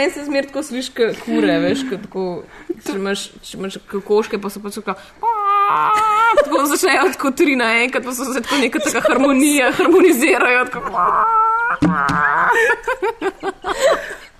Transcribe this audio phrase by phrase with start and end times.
[0.00, 2.24] meni se zmer tako sliši, kot kure, veš, kot tako,
[2.86, 4.96] če imaš, če imaš kokoške, pa so pač tako.
[6.40, 10.64] Tako začnejo kot tri na enkrat, pa so se tako neka taka harmonija, harmonizirajo.
[10.72, 10.90] Tako,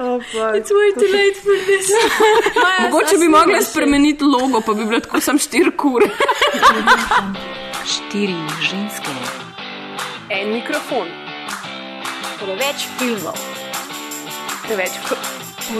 [0.00, 1.90] It's way too late for this.
[2.82, 6.08] Mogoče bi mogli spremeniti logo, pa bi bilo tako sam štiri kure.
[7.84, 8.36] Štiri
[8.70, 9.12] ženske.
[10.30, 11.12] En mikrofon.
[12.40, 13.36] Preveč filmov.
[14.64, 14.91] Preveč
[15.70, 15.74] O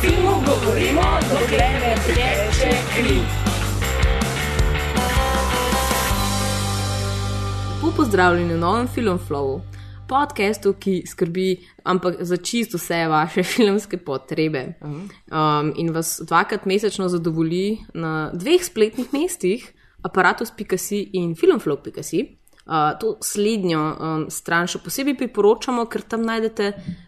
[0.00, 3.18] filmu govorimo, dokler ne teče kri.
[7.88, 9.60] Lepo pozdravljeni v novem Filmflowu,
[10.08, 14.74] podkastu, ki skrbi ampak za čisto vse vaše filmske potrebe.
[14.82, 22.37] Um, in vas dvakrat mesečno zadovolji na dveh spletnih mestih, aparatus.si in filmflow.si.
[22.68, 26.66] Uh, to slednjo um, stran še posebej priporočamo, ker tam najdete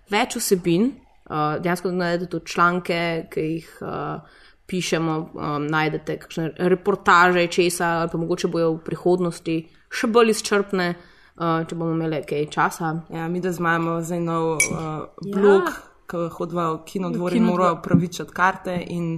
[0.08, 0.86] več vsebin,
[1.28, 4.38] uh, dejansko najdete tudi članke, ki jih uh,
[4.70, 9.58] pišemo, um, najdete kakšne reportaže, česa, ali pa mogoče bojo v prihodnosti
[9.90, 12.94] še bolj izčrpne, uh, če bomo imeli kaj časa.
[13.12, 15.76] Ja, mi da zmajamo zdaj nov uh, blog, ja.
[16.10, 19.12] ki hodva v kinodvor in morajo upravičiti karte in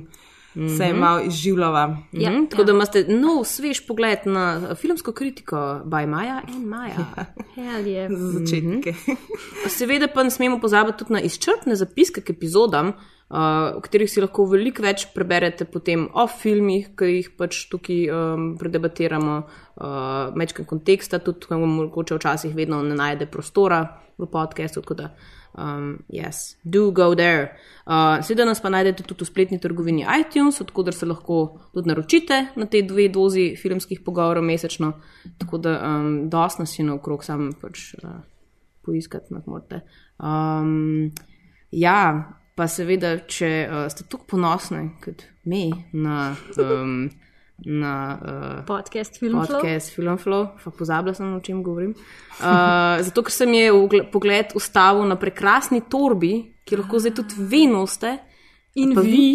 [0.55, 0.77] mm -hmm.
[0.77, 1.97] se je malo izživljava.
[2.13, 2.51] Ja, mm -hmm.
[2.51, 2.67] Tako ja.
[2.67, 7.27] da imate nov, svež pogled na filmsko kritiko by Maja in Maja.
[7.55, 8.09] Hell je.
[8.17, 8.95] Za začetnike.
[9.79, 12.93] Seveda pa ne smemo pozabiti tudi na izčrpne zapiske k epizodam,
[13.33, 18.11] uh, v katerih si lahko veliko več preberete potem o filmih, ki jih pač tukaj
[18.13, 23.85] um, predebatiramo, uh, večkrat konteksta, tudi ko mogoče včasih vedno ne najde prostora
[24.19, 24.83] v podkastu.
[24.85, 25.15] Tako da,
[25.59, 27.57] um, yes, do go there.
[27.87, 32.47] Uh, Seveda nas pa najdete tudi v spletni trgovini iTunes, odkudar se lahko tudi naročite
[32.57, 34.93] na te dve dozi filmskih pogovorov mesečno.
[35.39, 38.21] Tako da um, dosti nas je naokrog, sam pač uh,
[38.85, 39.83] poiskati nas morate.
[40.19, 41.11] Um,
[41.71, 41.99] ja,
[42.55, 46.35] pa seveda, če uh, ste tako ponosni kot mi na.
[46.59, 47.11] Um,
[47.59, 49.47] Na uh, Podcast Filmflow.
[49.61, 51.95] podcast Filmflow, pa pozabila sem, o čem govorim.
[52.41, 53.71] Uh, zato, ker se mi je
[54.13, 58.19] pogled ustavil na prekrasni torbi, ki lahko zdaj tudi vi noste.
[58.75, 59.11] In vi.
[59.11, 59.27] vi.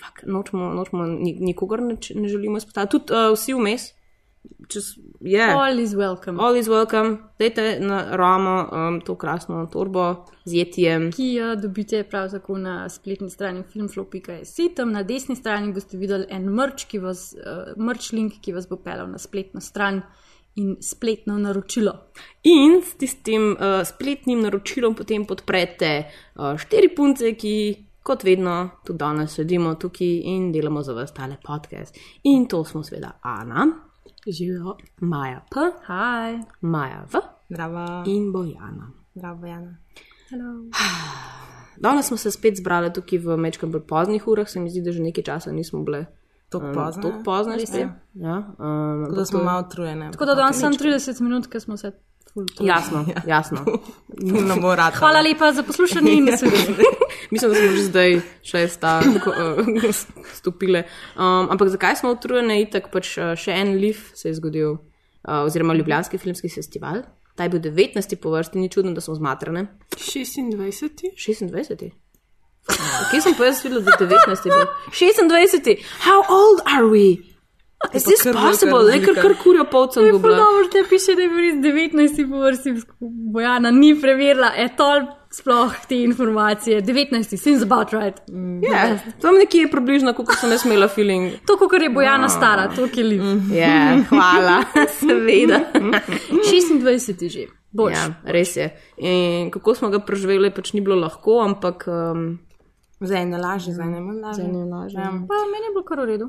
[0.00, 2.90] Fak, nočemo, nočemo ni- nikogar ne, ne želimo izpostaviti.
[2.90, 3.90] Tudi uh, vsi vmes.
[4.68, 5.54] Čez, yeah.
[5.54, 6.40] All is welcome.
[6.40, 7.18] All is welcome.
[7.38, 11.10] Dajte na ramo um, to krasno torbo z jetijem.
[11.12, 14.56] Ki jo dobite prav tako na spletni strani filmflow.js.
[14.76, 18.66] Tam na desni strani boste videli en merch, ki vas, uh, merch link, ki vas
[18.68, 20.02] bo pelal na spletno stran
[20.56, 21.92] in spletno naročilo.
[22.42, 25.94] In s tistim uh, spletnim naročilom potem podprete
[26.34, 27.56] uh, štiri punce, ki.
[28.02, 31.94] Kot vedno, tudi danes sedimo tukaj in delamo za vas tale podcast.
[32.26, 33.68] In to smo seveda Ana,
[34.28, 34.76] Živijo.
[35.00, 36.42] Maja P, Hi.
[36.60, 37.18] Maja V
[37.48, 38.02] Zdravo.
[38.06, 38.90] in Bojana.
[39.14, 39.76] Zdravo, Jana.
[40.30, 40.64] Hello.
[41.76, 44.92] Danes smo se spet zbrali tukaj v mečkam bolj poznih urah, se mi zdi, da
[44.92, 46.04] že nekaj časa nismo bile
[46.48, 47.02] Tako um, pozno.
[47.02, 47.56] tako pozne.
[47.56, 47.88] Res je.
[48.14, 50.10] Ja, um, Tako da smo malo utrujene.
[50.12, 51.92] Tako da danes sem 30 minut, ker smo se.
[52.60, 53.64] Jasno, jasno.
[54.22, 54.94] ne bo rad.
[54.94, 56.76] Hvala lepa za poslušanje in se vidimo.
[57.30, 59.94] Mislim, da smo že zdaj šesta uh,
[60.38, 60.82] stopile.
[61.16, 62.62] Um, ampak zakaj smo utrujene?
[62.62, 67.02] Itak pač uh, še en liv se je zgodil, uh, oziroma Ljubljanski filmski festival.
[67.36, 68.16] Ta je bil 19.
[68.16, 69.66] po vrsti, ni čudno, da smo zmatrane.
[69.96, 71.12] 26.
[71.16, 71.90] 26.
[73.10, 74.48] Kje sem pa jaz videl, da je 19.
[74.48, 74.66] bil?
[74.92, 75.84] 26.
[76.04, 77.31] How old are we?
[77.94, 78.82] Is this kar possible?
[78.82, 79.22] Le kar razlika.
[79.22, 80.36] kar kurjo polcem dubla.
[80.36, 82.74] dobro, da piše, da je bil res 19 po vrsti.
[83.32, 86.82] Bojana ni preverila, je tol sploh te informacije.
[86.82, 88.20] 19, seems about right.
[88.28, 88.64] Mm.
[88.64, 91.32] Ja, tam nekje je približno, kot sem jaz imela feeling.
[91.46, 93.22] To, kot je Bojana stara, to je liv.
[93.54, 94.62] Ja, hvala,
[95.00, 95.60] seveda.
[95.74, 97.46] 26 je že.
[97.72, 97.92] Boš.
[97.96, 98.68] Ja, res je.
[99.00, 102.38] In kako smo ga preživeli, pač ni bilo lahko, ampak um,
[103.02, 104.44] Zdaj ne lažje, zdaj ne manj lažje.
[104.44, 105.00] Zdaj ne lažje.
[105.00, 105.10] Ja.
[105.28, 106.28] Pa meni je bilo kar v redu.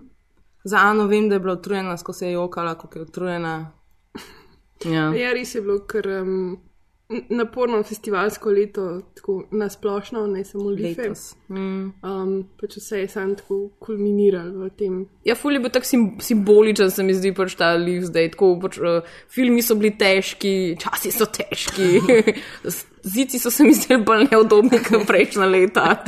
[0.64, 3.72] Za Ano vem, da je bila utrujena, skozi se je jokala, kako je utrujena.
[4.96, 5.10] ja.
[5.16, 6.58] Ja, res je bilo kar um,
[7.10, 11.02] n- naporno festivalsko leto, tako nasplošno, ne samo life.
[11.02, 11.36] Letos.
[11.50, 12.32] Um,
[12.62, 15.02] pač vse je sam tako kulminiralo v tem.
[15.28, 18.32] Ja, ful je bil tako sim simboličen, se mi zdi, pač ta liv zdaj.
[18.38, 22.00] Tako, pač, uh, filmi so bili težki, časi so težki,
[23.04, 26.04] zici so se mi zdeli bolj neudobni kot prejšnja leta.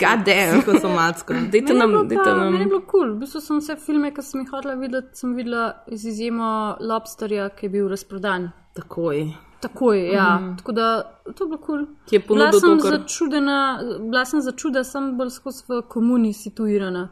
[0.00, 0.60] Gadem.
[0.60, 1.34] Psihosomatsko.
[1.52, 2.52] Dajte nam, dajte nam.
[2.52, 3.00] Meni je bilo kul.
[3.00, 3.14] Cool.
[3.14, 7.50] V bistvu sem vse filme, ki sem jih hotela videti, sem videla z izjemo Lobsterja,
[7.56, 8.50] ki je bil razprodan.
[8.74, 9.26] Takoj.
[9.60, 10.38] Takoj, ja.
[10.40, 10.56] Mm.
[10.56, 10.88] Tako da
[11.34, 11.84] to je bilo kul.
[11.84, 11.86] Cool.
[12.08, 12.98] Ki je Bila ponudil sem to, kar.
[12.98, 13.58] začudena,
[14.00, 17.08] bila sem začudena, sem bolj skozi v komuni situirana.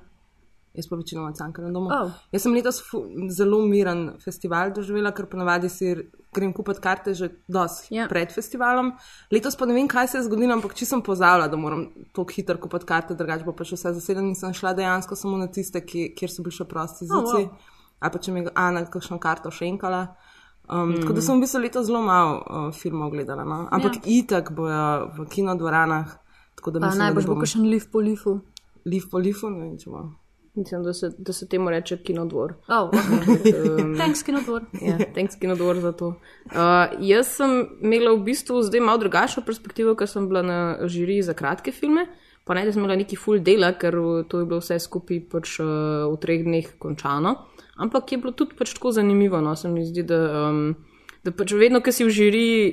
[0.74, 1.90] Jaz pa večinoma cankam na domu.
[1.94, 2.10] Oh.
[2.32, 2.80] Jaz sem letos
[3.30, 5.92] zelo miren festival doživela, ker ponavadi si
[6.34, 8.08] grem kupiti karte že dosti Ja.
[8.08, 8.92] pred festivalom.
[9.30, 12.26] Letos pa ne vem, kaj se je zgodilo, ampak če sem pozavila, da moram tako
[12.34, 15.46] hitro kupiti karte, drugače bo pa še vse zasedeno in sem šla dejansko samo na
[15.46, 17.14] tiste, ki, kjer so bili še prosti zici.
[17.14, 17.70] Oh, wow.
[18.00, 20.16] Ali pa če mi je Ana kakšno karto šenkala.
[20.68, 21.00] Um, mm.
[21.04, 23.44] Tako da sem v bistvu letos zelo malo uh, filmov gledala.
[23.44, 23.68] No?
[23.70, 24.18] Ampak ja.
[24.18, 26.18] itak bojo v kinodvoranah.
[26.64, 28.40] Da bo kakšen liv po lifu.
[28.84, 30.08] liv po lifu, ne vem, če bo.
[30.54, 32.52] Mislim, da se, da se temu reče kinodvor.
[32.68, 33.96] Oh, okay.
[33.98, 34.62] Thanks, kinodvor.
[34.82, 36.06] Ja, thanks kinodvor za to.
[36.06, 41.26] Uh, jaz sem imela v bistvu zdaj malo drugačno perspektivo, ker sem bila na žiriji
[41.26, 42.06] za kratke filme.
[42.44, 43.96] Pa ne, da sem imela neki full dela, ker
[44.28, 47.34] to je bilo vse skupaj pač, uh, v treh dneh končano.
[47.76, 49.40] Ampak je bilo tudi pač tako zanimivo.
[49.42, 49.56] No?
[49.56, 50.20] Se mi zdi, da,
[50.52, 50.76] um,
[51.24, 52.64] da pač vedno, ko si v žiriji,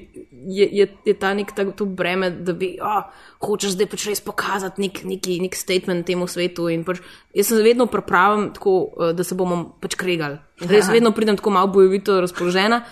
[0.51, 3.07] je, je, je ta nek tak, to breme, da bi oh,
[3.45, 6.67] hočeš zdaj pač res pokazati nek, neki, nek statement temu svetu.
[6.87, 6.99] Pač,
[7.37, 10.41] jaz sem vedno pripravljen tako, uh, da se bomo pač kregali.
[10.67, 12.83] Res vedno pridem tako malo bojevito razpoložena.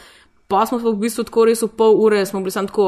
[0.49, 2.87] Pa smo pa v bistvu tako res v pol ure, smo bili samo tako,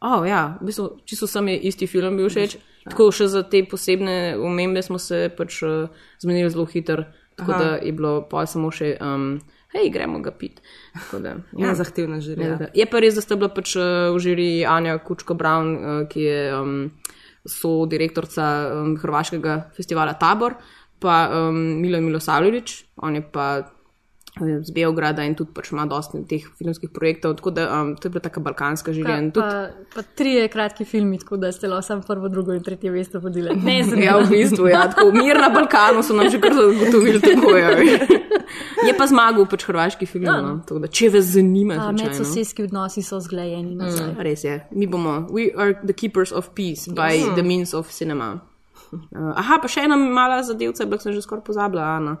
[0.00, 2.56] oh, ja, v bistvu čisto sam je isti film bil všeč.
[2.86, 5.90] Tako še za te posebne omembe smo se pač uh,
[6.22, 7.04] zmenili zelo hitro.
[7.36, 7.58] Tako Aha.
[7.58, 9.40] da je bilo pa samo še, um,
[9.72, 10.60] hej, gremo ga pit.
[11.12, 11.74] Da, Ja.
[11.74, 12.58] Zahtevna žirija.
[12.60, 12.68] Ja.
[12.74, 16.24] Je pa res, da sta bila pač uh, v žiriji Anja Kučko Brown, uh, ki
[16.26, 16.76] je um,
[17.48, 20.58] sodirektorica um, Hrvaškega festivala Tabor,
[21.02, 23.70] pa um, Milan Milosavljevič, on je pa eh,
[24.40, 28.10] z Beograda in tudi pač ima dosti teh filmskih projektov, tako da um, to je
[28.14, 31.82] bila taka balkanska in Pa, tudi- pa, pa trije kratki filmi, tako da ste lahko
[31.82, 33.50] samo prvo, drugo in tretje mesto vodili.
[33.64, 34.20] Ne, Ja, zanimivo.
[34.24, 37.98] v bistvu, ja, tako mir na Balkanu so nam že kar zagotovili, tako je.
[38.88, 40.60] Je pa zmagal pač hrvaški film, no.
[40.66, 42.08] tako da če vas zanima, A, slučajno.
[42.08, 44.14] Medsosedski odnosi so zglajeni nazaj.
[44.18, 47.34] Res je, mi bomo, we are the keepers of peace by yes.
[47.36, 48.40] the means of cinema.
[48.92, 52.16] Uh, aha, pa še ena mala zadevca, bila sem že skoraj pozabila, Ana.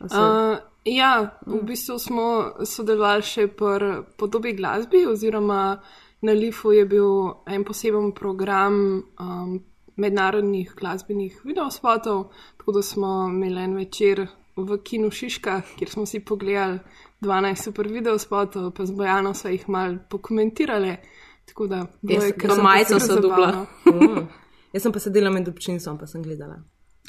[0.00, 2.26] Uh, ja, v bistvu smo
[2.64, 5.80] sodelovali še pri podobi glasbi, oziroma
[6.24, 8.76] na Lifu je bil en poseben program
[9.20, 9.58] um,
[9.96, 14.26] mednarodnih glasbenih videospotov, tako da smo imeli en večer
[14.56, 16.78] v kinu Šiška, kjer smo si pogledali
[17.20, 20.96] 12 super videospotov, pa z Bojano so jih mal pokomentirali.
[21.44, 23.66] Tako da, Jaz- do posebej so dubla.
[23.84, 24.26] Mm.
[24.72, 26.56] Jaz sem pa sedela med občinstvom, pa sem gledala.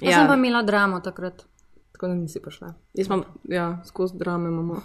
[0.02, 1.46] Jaz sem pa imela dramo takrat.
[1.96, 2.74] Tako da nisi prišla.
[2.94, 4.76] Jaz imam, ja, skozi drame imamo.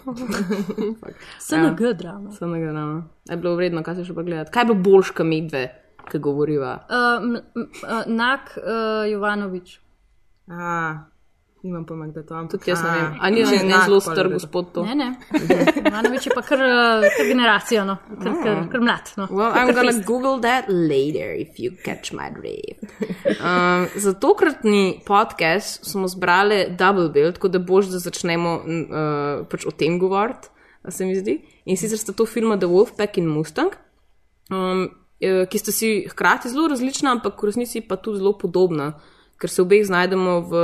[1.47, 2.31] SNG drama.
[2.31, 3.03] Samega drama.
[3.29, 4.51] Je bilo vredno, kaj se še pa gledati.
[4.51, 5.65] Kaj bo boljš, kam medve,
[6.07, 6.77] ki govoriva?
[6.87, 9.73] Uh, m, m, uh, Nak uh, Jovanovič.
[10.47, 10.71] A,
[11.63, 12.47] nimam pojma, kdo je to.
[12.51, 13.17] Tudi jaz ne vem.
[13.21, 14.85] A ni že ne zelo star gospod to?
[14.85, 15.09] Ne, ne.
[15.85, 17.97] Jovanovič je pa kar, uh, kar generacija, no.
[18.23, 19.11] kar, kar, kar mlad.
[19.17, 19.27] No.
[19.29, 22.81] Well, I'm gonna Google that later if you catch my drift.
[23.41, 29.65] Um, za tokratni podcast smo zbrali double bill, tako da boš, da začnemo uh, pač
[29.65, 30.49] o tem govoriti,
[30.89, 31.37] se mi zdi.
[31.65, 33.77] In sicer sta to filma The Wolfpack in Mustang,
[34.49, 34.87] um,
[35.21, 38.95] eh, ki sta si hkrati zelo različna, ampak v resnici pa tudi zelo podobna,
[39.41, 40.63] ker se obeh znajdemo v,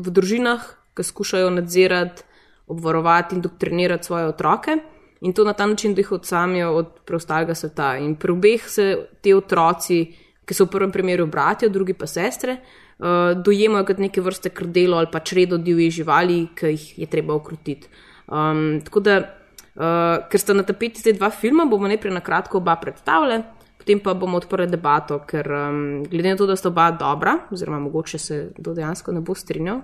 [0.00, 0.64] v družinah,
[0.96, 2.24] ki skušajo nadzirati,
[2.72, 4.78] obvarovati in doktrinirati svoje otroke.
[5.20, 7.96] In to na ta način, da jih odsamijo od preostalega sveta.
[8.00, 8.86] In pri obeh se
[9.20, 10.00] ti otroci,
[10.46, 14.52] ki so v prvem primeru bratje, v drugi pa sestre, uh, dojemajo kot neke vrste
[14.54, 17.88] krdelo ali pa čredo divjih živali, ki jih je treba ukrotiti.
[18.26, 22.62] Um, tako da, uh, ker sta na tapeti zdaj dva filma, bomo najprej na kratko
[22.62, 23.42] oba predstavili,
[23.86, 27.78] potem pa bomo odprli debato, ker um, glede na to, da sta oba dobra, oziroma
[27.78, 29.78] mogoče se kdo dejansko ne bo strinjal,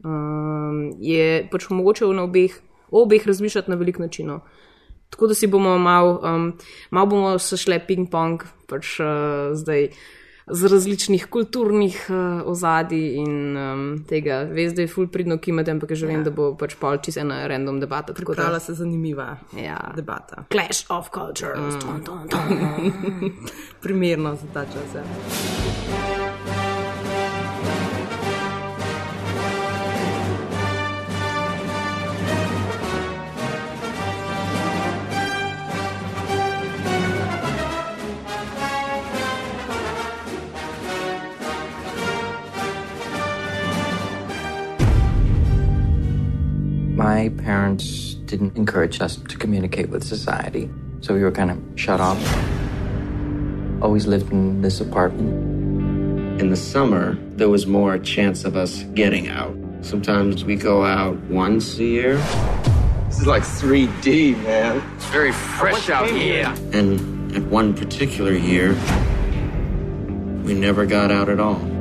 [0.00, 2.56] um, je pač mogoče na obeh,
[2.88, 4.32] obeh razmišljati na velik način.
[5.12, 6.54] Tako da si bomo malo, um,
[6.90, 9.90] malo bomo se šle ping-pong, pač uh, zdaj
[10.46, 14.42] z različnih kulturnih uh, ozadij in um, tega.
[14.44, 17.46] Veš, da je full pridno kimati, ampak že vem, da bo pač pol čist ena
[17.46, 18.12] random debata.
[18.12, 19.92] tako da- se zanimiva Ja.
[19.96, 20.44] debata.
[20.50, 21.74] Clash of cultures.
[21.76, 23.32] Dun, dun, dun.
[23.80, 24.94] Primerno za ta čas.
[24.94, 26.13] Ja.
[47.04, 50.70] My parents didn't encourage us to communicate with society,
[51.02, 52.18] so we were kind of shut off.
[53.82, 56.40] Always lived in this apartment.
[56.40, 59.54] In the summer, there was more chance of us getting out.
[59.82, 62.16] Sometimes we go out once a year.
[63.08, 64.82] This is like 3D, man.
[64.96, 66.46] It's very fresh out here.
[66.72, 68.72] And at one particular year,
[70.42, 71.73] we never got out at all.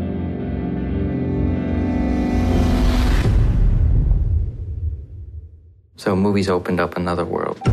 [6.04, 7.62] So movies opened up another world.
[7.64, 7.70] If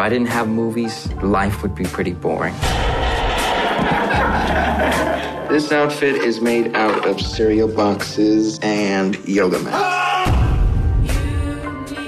[0.00, 2.54] I didn't have movies, life would be pretty boring.
[5.48, 10.48] This outfit is made out of cereal boxes and yoga mats.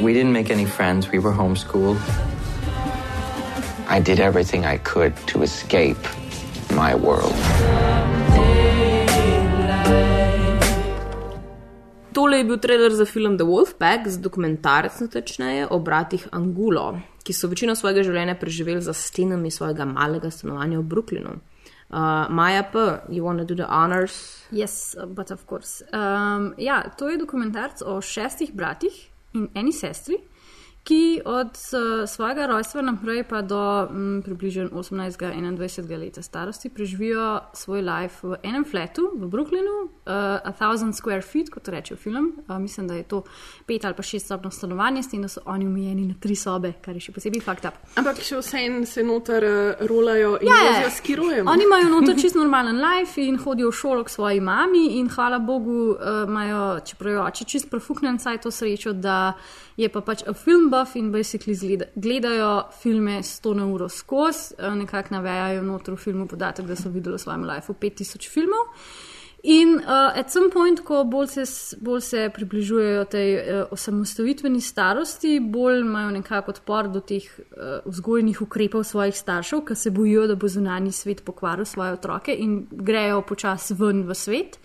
[0.00, 1.08] We didn't make any friends.
[1.08, 2.00] We were homeschooled.
[3.88, 6.04] I did everything I could to escape
[6.72, 7.32] my world.
[12.16, 17.34] Tole je bil trailer za film The Wolfpack, z dokumentarec natančneje o bratih Angulo, ki
[17.36, 21.34] so večino svojega življenja preživeli za stenami svojega malega stanovanja v Brooklynu.
[21.36, 24.16] Uh, Maja P., you want to do the honors?
[24.48, 25.84] Yes, but of course.
[25.92, 28.96] Um, ja, to je dokumentarc o šestih bratih
[29.36, 30.16] in eni sestri,
[30.86, 37.82] ki od uh, svojega rojstva naprej pa do um, približno 18-21 leta starosti preživijo svoj
[37.82, 39.90] life v enem flatu v Brooklynu, uh,
[40.44, 42.32] a thousand square feet, kot reče film.
[42.48, 43.22] Uh, mislim, da je to
[43.66, 46.72] pet ali pa šest sobno stanovanje, s tem, da so oni omejeni na tri sobe,
[46.84, 47.82] kar je še posebej fakt up.
[47.98, 50.70] Ampak še vseeno se noter uh, rolajo in Ja, ja.
[50.70, 51.50] vozijo s kirujem.
[51.50, 55.42] Oni imajo noter čist normalen life in hodijo v šolo k svoji mami, in hvala
[55.42, 59.34] Bogu, uh, imajo, čeprav je oče čist profuknen, saj to srečo, da
[59.76, 64.74] je pa pač a film buff in basically gledajo filme 100 na uro skozi, uh,
[64.74, 68.72] nekako navejajo noter v filmu podatek, da so videli v svojem lifeu 5000 filmov.
[69.46, 75.36] In uh, at some point, ko bolj se, bolj se približujejo tej uh, osamostavitveni starosti,
[75.40, 80.34] bolj imajo nekako odpor do teh uh, vzgojnih ukrepov svojih staršev, ki se bojijo, da
[80.34, 84.58] bo zunanji svet pokvaril svoje otroke in grejo počasi ven v svet.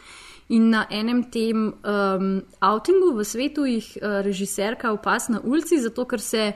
[0.52, 6.06] In na enem tem um, outingu v svetu jih uh, režiserka opas na ulici, zato
[6.06, 6.54] ker se.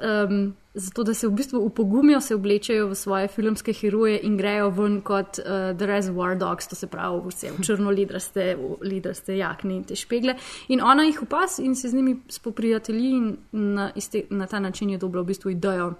[0.00, 4.70] Um, zato, da se v bistvu upogumijo, se oblečejo v svoje filmske heroje in grejo
[4.70, 9.76] ven kot uh, The Reservoir Dogs, to se pravi, vse v črno lidraste, lidraste jakne
[9.76, 10.36] in te špegle.
[10.68, 14.90] In ona jih opas in se z njimi spoprijatelji in na, iste, na ta način
[14.90, 15.94] je dobila v bistvu idejo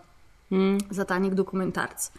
[0.50, 0.78] mm.
[0.90, 2.10] za ta nek dokumentarc.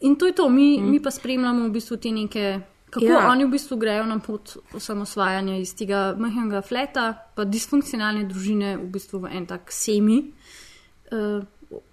[0.00, 0.90] In to je to, mi, mm.
[0.90, 2.60] mi pa spremljamo v bistvu te neke.
[2.90, 3.20] Kako Ja.
[3.20, 3.30] ja.
[3.30, 8.88] oni v bistvu grejo na pot osamosvajanja iz tega majhnega fleta, pa disfunkcionalne družine, v
[8.92, 10.32] bistvu v en tak semi,
[11.12, 11.44] uh,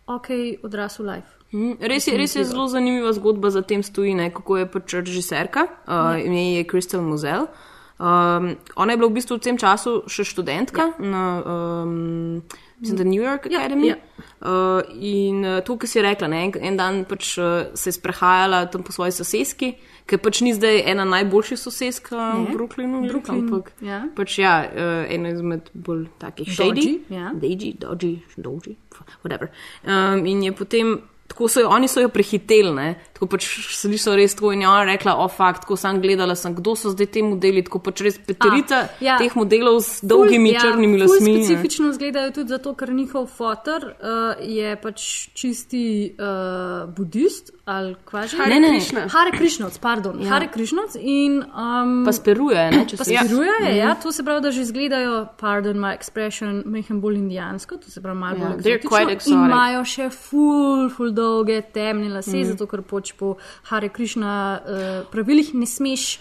[0.08, 0.30] ok,
[0.64, 1.36] odrasel life.
[1.52, 4.98] Mm, Res je, res je zelo zanimiva zgodba za tem stoji, ne, kako je pač
[5.00, 7.48] režiserka, uh, ime ji je Kristel Muzel.
[7.96, 11.00] Um, ona je bila v bistvu v tem času še študentka ja.
[11.00, 12.44] na um,
[12.79, 13.88] mislim, da New York Ja, Academy.
[13.88, 13.96] ja.
[14.41, 17.94] Uh, in uh, to, kar si rekla, ne, en, en dan pač uh, se je
[17.94, 19.72] sprehajala tam po svoji soseski,
[20.05, 24.03] ki pač ni zdaj ena najboljših sosesk uh, v Brooklynu, Brooklyn, ampak ja.
[24.15, 27.32] pač ja, uh, ena izmed bolj takih shady, ja.
[27.34, 28.75] Dodgy, dodgy, dodgy,
[29.24, 29.50] whatever.
[29.84, 30.98] Um, in je potem.
[31.25, 32.84] Tako so jo, oni so jo prehiteli, ne?
[33.15, 36.36] Tako pač slišali so res to in je ona rekla, o fakt, tako sem gledala,
[36.36, 39.15] sem, kdo so zdaj te modeli, tako pač res peterica A, ja.
[39.17, 41.34] teh modelov s dolgimi Ful, črnimi ful lasmi.
[41.38, 41.45] ne.
[41.45, 45.86] Specifično izgledajo tudi zato, ker njihov fotor uh, je pač čisti
[46.19, 48.38] uh, budist ali kva že.
[48.45, 48.75] Ne, ne.
[48.75, 49.07] Krišna.
[49.10, 50.19] Hare Krišnovc, pardon.
[50.22, 50.36] Ja.
[50.36, 51.39] Hare Krišnovc in.
[51.41, 53.88] Um, Pa speruje, ne, če se spiruje, ja.
[53.88, 58.01] ja, to se pravi, da že izgledajo, pardon my expression, mehen bolj indijansko, to se
[58.03, 59.25] pravi malo Ja, bolj exotic.
[59.31, 62.51] imajo še full, full dolge temne lase, mm.
[62.53, 63.36] zato ker pač po
[63.70, 66.20] Hare Krišna uh, pravilih ne smeš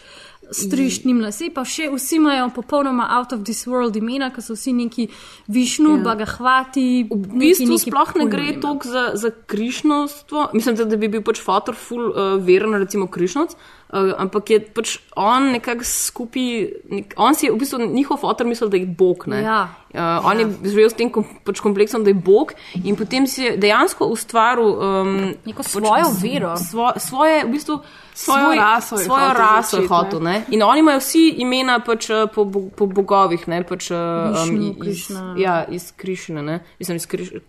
[0.50, 4.56] strižiti njim lase, pa še vsi imajo popolnoma out of this world imena, ker so
[4.56, 5.06] vsi neki
[5.52, 6.02] višnu, ja.
[6.04, 6.86] bagahvati.
[7.10, 10.50] V bistvu sploh ne gre toliko za, za krišnostvo.
[10.52, 13.56] Mislim, da, da bi bil pač fotor full uh, veren, recimo krišnoc,
[13.94, 16.50] uh, ampak je pač on nekako skupaj,
[16.90, 19.26] nek, on si je v bistvu njihov fotor mislil, da je bog.
[19.30, 19.42] Ne?
[19.46, 19.62] Ja.
[19.94, 23.46] Uh, on je živel s tem kom, pač kompleksom, da je bog in potem si
[23.46, 25.12] je dejansko ustvaril um,
[25.46, 26.56] Neko svojo vero.
[26.58, 27.78] Svo, svoje, v bistvu,
[28.14, 30.20] Svojo svoj, raso svojo hotel raso je začeti, hotel.
[30.22, 30.44] Ne?
[30.48, 35.34] In oni imajo vsi imena pač, uh, po, po bogovih, ne pač Višnu, iz, Krišna.
[35.36, 36.60] ja, iz Krišne, ne?
[36.78, 37.40] mislim iz Kriš, uh,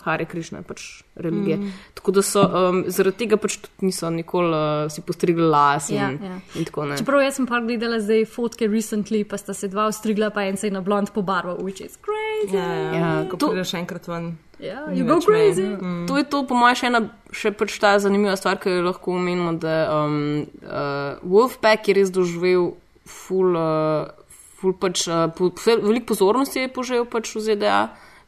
[0.00, 0.84] Hare Krišne, pač
[1.16, 1.56] religije.
[1.56, 1.72] Mm.
[1.94, 5.96] Tako da so um, zaradi tega pač tudi niso nikoli uh, si postrigli las in,
[5.96, 6.38] Ja, ja.
[6.54, 6.96] in tako ne.
[6.96, 10.56] Čeprav jaz sem pa gledala zdaj fotke recently, pa sta se dva ostrigla, pa en
[10.56, 12.54] se je na blond pobarval, which is crazy.
[12.54, 14.36] Ja, ja, Ja, ko to- prideš enkrat ven.
[14.62, 15.66] Yeah, Ni you go crazy.
[15.66, 16.06] Mm.
[16.06, 17.00] To je to, po mojem, še ena
[17.34, 22.14] še pač ta zanimiva stvar, ki jo lahko omenimo, da um, uh, Wolfpack je res
[22.14, 22.70] doživel
[23.02, 24.06] ful, uh,
[24.62, 27.82] ful pač, uh, po, veliko pozornosti je požel pač v ZDA.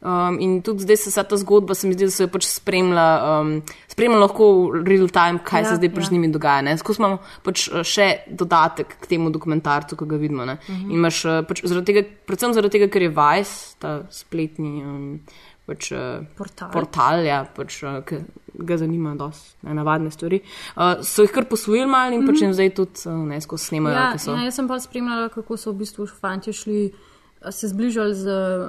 [0.05, 3.07] Um, in tudi zdaj se vsa ta zgodba, se mi zdi, da se pač spremlja,
[3.39, 3.55] um,
[3.89, 6.09] spremlja lahko v real time, kaj ja, Ja, se zdaj pač ja.
[6.11, 6.67] z njimi dogaja.
[6.67, 6.75] ne.
[6.77, 10.45] Skozi imamo pač uh, še dodatek k temu dokumentarcu, ki ga vidimo.
[10.45, 10.83] Uh -huh.
[10.91, 14.83] In imaš uh, pač zaradi tega, predvsem zaradi tega, ker je Vice, ta spletni.
[14.83, 15.21] Um,
[15.65, 16.69] Pač, uh, Portal.
[16.75, 18.19] portal ja, pač, uh, ki
[18.55, 20.43] ga zanimajo dosti ne, navadne stvari.
[20.77, 22.33] Uh, so jih kar posvojili malo in mm -hmm.
[22.33, 25.57] pač jim zdaj tudi uh, ne skozi snemajo, Ja, ja, jaz sem pa spremljala, kako
[25.57, 26.93] so v bistvu fanti šli
[27.51, 28.27] se zbližali z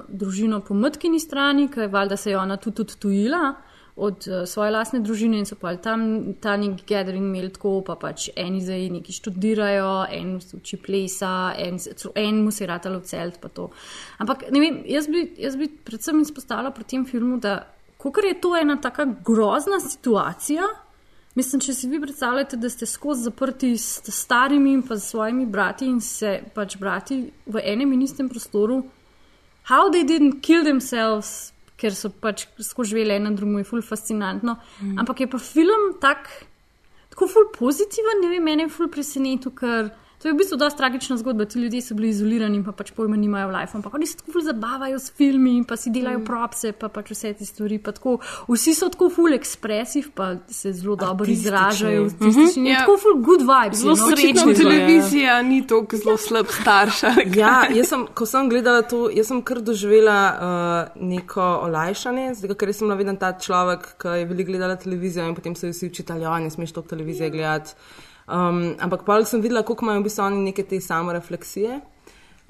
[0.07, 3.55] družino po Mrtkini strani, ker valjda se je ona tudi odtujila
[3.95, 7.95] od uh, svoje lastne družine in so pa tam ta neki gathering imeli tako, pa
[7.95, 11.79] pač eni zdaj neki študirajo, en uči plesa, en,
[12.15, 13.69] en mu se je ratalo celt pa to.
[14.19, 17.61] Ampak ne vem, jaz bi, jaz bi predvsem izpostavila pri tem filmu, da
[17.97, 20.67] kokor je to ena taka grozna situacija,
[21.35, 25.43] Mislim, če si vi predstavljate, da ste skozi zaprti s starimi in pa s svojimi
[25.45, 28.77] brati in se pač brati v enem in istem prostoru,
[29.67, 34.57] how they didn't kill themselves, ker so pač skozi živeli eno drugo, je ful fascinantno.
[34.81, 34.99] Mm.
[35.03, 36.29] Ampak je pa film tak,
[37.11, 39.91] tako ful pozitiven, ne vem, mene je ful presenetil, ker
[40.25, 41.45] to je v bistvu dosta tragična zgodba.
[41.45, 44.17] Ti ljudje so bili izolirani in pa pač pojma nimajo v life, ampak oni se
[44.17, 46.25] tako ful zabavajo s filmi in pa si delajo mm.
[46.25, 47.77] propse, pa pač vse te stvari.
[47.77, 48.15] pa Tako,
[48.49, 52.03] vsi so tako ful ekspresiv, pa se zelo dobro izražajo.
[52.03, 52.31] mm Ja.
[52.31, 52.79] -hmm.
[52.79, 53.79] Tako ful good vibes.
[53.79, 54.41] Zelo je, no.
[54.41, 54.55] so, ja.
[54.55, 57.13] televizija ni tako zelo slab starša.
[57.35, 62.55] Ja, jaz sem, ko sem gledala to, jaz sem kar doživela uh, neko olajšanje, zdaj,
[62.55, 66.21] ker sem vedno ta človek, ki je veliko gledala televizijo in potem so vsi učitali,
[66.21, 67.71] da ne smeš toliko televizije gledati.
[68.27, 71.81] Um, ampak pa sem videla, koliko imajo v bistvu oni neke te samorefleksije.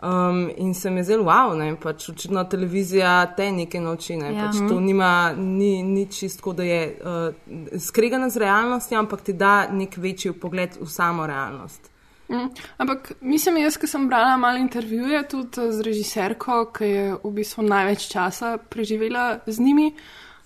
[0.03, 4.34] Um, in se mi je zelo wow, ne, pač očitno televizija te nekaj nauči, ne,
[4.34, 4.46] Ja.
[4.46, 9.67] pač to nima, ni, ni čisto, da je uh, skregana z realnostjo, ampak ti da
[9.72, 11.91] nek večji pogled v samo realnost.
[12.27, 12.50] Mm.
[12.77, 17.32] Ampak mislim, jaz, ki sem brala malo intervjuje tudi eh, z režiserko, ki je v
[17.32, 19.94] bistvu največ časa preživela z njimi,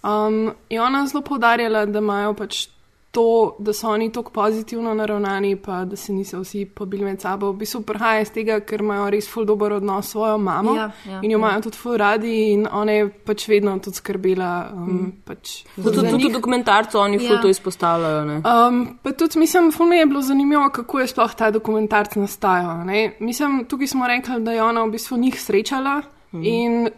[0.03, 2.67] um, je ona zelo poudarjala, da imajo pač
[3.11, 7.51] to, da so oni tako pozitivno naravnani, pa da se niso vsi pobili med sabo.
[7.51, 10.91] V bistvu prihaja iz tega, ker imajo res ful dober odnos s svojo mamo Ja,
[11.05, 11.41] ja, in jo ja.
[11.41, 14.69] imajo tudi ful radi in ona je pač vedno tudi skrbela.
[14.73, 15.11] Um, mm.
[15.25, 17.29] pač Tudi, tudi v dokumentarcu oni Ja.
[17.29, 18.25] ful to izpostavljajo.
[18.25, 18.37] Ne?
[18.45, 22.85] Um, pa tudi, mislim, ful mi je bilo zanimivo, kako je sploh ta dokumentarc nastajal.
[22.85, 23.15] Ne?
[23.19, 26.01] Mislim, tukaj smo rekli, da je ona v bistvu njih srečala
[26.31, 26.43] mm.
[26.43, 26.89] in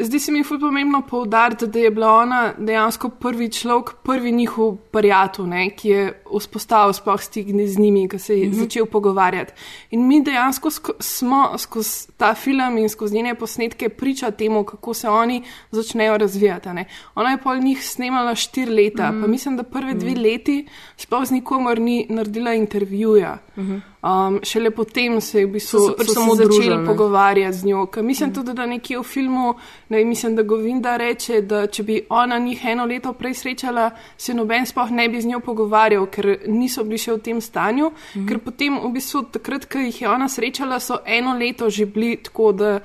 [0.00, 4.76] zdi se mi ful pomembno poudariti, da je bila ona dejansko prvi človek, prvi njihov
[4.92, 8.58] prijatelj, ne, ki je vzpostavil sploh stik z njimi, ki se je mm -hmm.
[8.58, 9.52] začel pogovarjati.
[9.90, 14.94] In mi dejansko sko smo skozi ta film in skozi njene posnetke priča temu, kako
[14.94, 16.68] se oni začnejo razvijati.
[16.68, 16.84] Ne.
[17.14, 19.20] Ona je pol njih snemala štiri leta, mm.
[19.20, 23.38] pa mislim, da prve dve leti sploh z nikomer ni naredila intervjuja.
[24.02, 27.64] Um, šele potem se je v bistvu So pač so samo se začeli pogovarjati z
[27.66, 27.86] njo.
[27.86, 29.54] Ker mislim tudi, da nekje v filmu,
[29.88, 34.34] ne, mislim, da Govinda reče, da če bi ona njih eno leto prej srečala, se
[34.34, 37.90] noben sploh ne bi z njo pogovarjal, ker niso bili še v tem stanju.
[37.90, 38.28] Mhm.
[38.28, 42.16] Ker potem v bistvu takrat, ko jih je ona srečala, so eno leto že bili
[42.22, 42.78] tako, da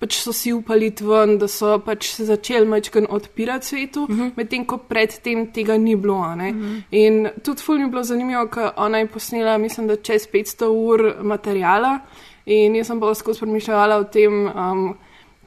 [0.00, 4.30] pač so si upali ven, da so pač se začeli majčken odpirati svetu, uh -huh.
[4.36, 6.14] medtem ko predtem tega ni bilo.
[6.14, 6.82] Uh -huh.
[6.90, 10.66] In tudi ful mi je bilo zanimivo, ker ona je posnela, mislim, da čez 500
[10.66, 12.00] ur materijala
[12.46, 14.96] in jaz sem bolj skozi premišljala o tem, um,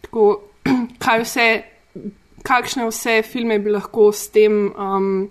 [0.02, 0.42] tako,
[1.04, 1.64] kaj vse,
[2.44, 4.74] kakšne vse filme bi lahko s tem.
[4.78, 5.30] Um,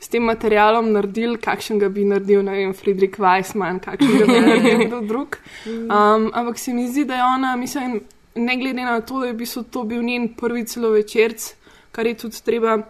[0.00, 4.40] S tem materialom naredili, kakšen ga bi naredil, ne vem, Friedrich Weissman, kakšen ga bi
[4.40, 5.36] naredil kdo drug.
[5.66, 8.00] Um, ampak se mi zdi, da je ona, mislim,
[8.38, 11.54] ne glede na to, da je v bistvu to bil njen prvi celovečerc,
[11.92, 12.82] kar je tudi treba uh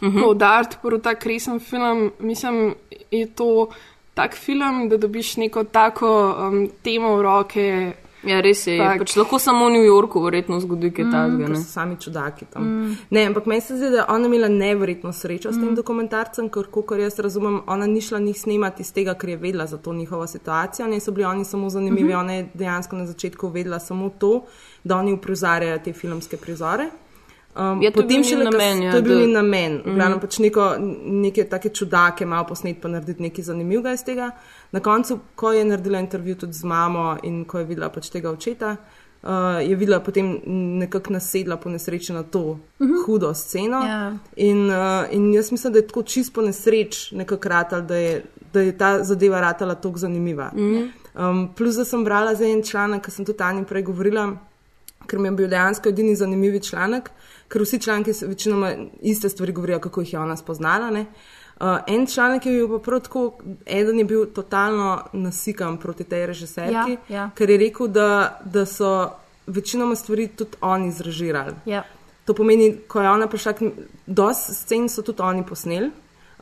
[0.00, 0.20] -huh.
[0.22, 2.74] poudariti, prvo tak resen film, mislim,
[3.10, 3.68] je to
[4.14, 7.92] tak film, da dobiš neko tako um, temo v roke.
[8.26, 8.78] Ja, res je.
[8.78, 8.98] Tak.
[8.98, 11.38] Pač lahko samo v New Yorku verjetno zgodi kaj takega.
[11.38, 11.56] ker ne.
[11.56, 12.62] so sami čudaki tam.
[12.64, 12.96] Mm.
[13.10, 15.74] Ne, ampak meni se zdi, da je ona imela neverjetno srečo s tem mm.
[15.74, 19.66] dokumentarcem, ker, kot jaz razumem, ona ni šla njih snemati iz tega, ker je vedela
[19.66, 20.86] za to njihovo situacijo.
[20.88, 22.20] Ne so bili oni samo zanimivi, mm -hmm.
[22.20, 24.44] ona je dejansko na začetku vedela samo to,
[24.84, 26.90] da oni uprizarjajo te filmske prizore.
[27.56, 29.82] Um, Ja, njen šele kas- namen, ja, to je bil da- namen.
[29.86, 34.30] V glavnem pač neko, neke take čudake, malo posnet pa narediti nekaj zanimivega iz tega.
[34.74, 38.30] Na koncu, ko je naredila intervju tudi z mamo in ko je videla pač tega
[38.30, 38.72] očeta,
[39.22, 40.32] uh, je videla potem
[40.80, 43.04] nekako nasedla po nesreči na to uh -huh.
[43.06, 43.84] hudo sceno.
[43.86, 44.16] Ja.
[44.36, 48.24] In, uh, in jaz mislim, da je tako čisto po nesreč nekako ratal, da je,
[48.52, 50.50] da je ta zadeva ratala tako zanimiva.
[50.54, 50.90] Uh -huh.
[51.14, 54.36] um, plus, da sem brala za en članek, ki sem tudi Tanja prej govorila
[55.06, 57.10] ker mi je bil dejansko edini zanimivi članek,
[57.48, 60.90] ker vsi članki večinoma iste stvari govorijo, kako jih je ona spoznala.
[60.90, 61.06] ne.
[61.60, 63.32] Uh, en članek je bil pa prav tako,
[63.66, 67.30] eden je bil totalno nasikan proti tej režiserki, Ja, ja.
[67.34, 69.10] ker je rekel, da, da so
[69.46, 71.54] večinoma stvari tudi oni zrežirali.
[71.66, 71.84] Ja.
[72.24, 73.52] To pomeni, ko je ona prišla,
[74.06, 75.90] dosti scen so tudi oni posneli.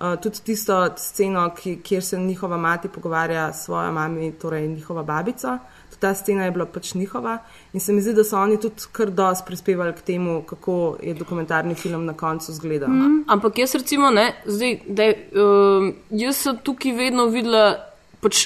[0.01, 5.03] Uh, tudi tisto sceno, ki, kjer se njihova mati pogovarja s svojo mami, torej njihova
[5.03, 5.61] babica, tudi
[6.03, 7.37] ta scena je bila pač njihova.
[7.73, 11.15] In se mi zdi, da so oni tudi kar dosti prispevali k temu, kako je
[11.15, 12.91] dokumentarni film na koncu izgledal.
[12.91, 13.23] Mm.
[13.31, 17.92] Ampak jaz recimo ne, zdaj, da, um, jaz sem tukaj vedno videla
[18.23, 18.45] pač,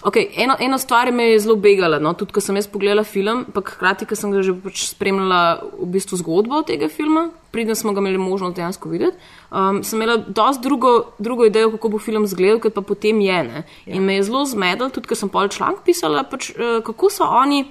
[0.00, 3.44] okay, eno, eno stvar me je zelo begala, no, tudi ko sem jaz pogledala film,
[3.52, 5.40] pa hkrati, ko sem ga že pač spremljala
[5.76, 9.20] v bistvu zgodbo tega filma, preden smo ga imeli možnost dejansko videti,
[9.52, 13.42] um, sem imela dosti drugo, drugo idejo, kako bo film izgledal, kot pa potem je.
[13.50, 13.64] Ne.
[13.92, 17.28] In me je zelo zmedel, tudi ko sem pol članek pisala, pač, uh, kako so
[17.28, 17.66] oni,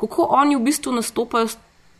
[0.00, 1.48] kako oni v bistvu nastopajo.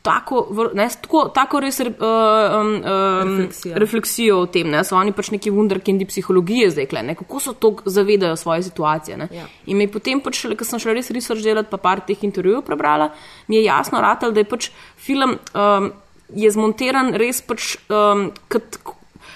[0.02, 3.78] Tako, ne, tako, tako res uh, um, um, Refleksija.
[3.78, 7.52] refleksijo o tem, da so oni pač neki wunderkindi psihologije zdaj, kle, ne, kako so
[7.52, 9.18] to zavedajo svoje situacije.
[9.20, 9.28] Ne.
[9.36, 9.44] Ja.
[9.68, 13.10] In mi potem, pač, ko sem šla res research delati, pa par teh intervjujev prebrala,
[13.48, 15.92] mi je jasno ratal, da je pač film um,
[16.34, 18.80] je zmontiran res pač um, kot.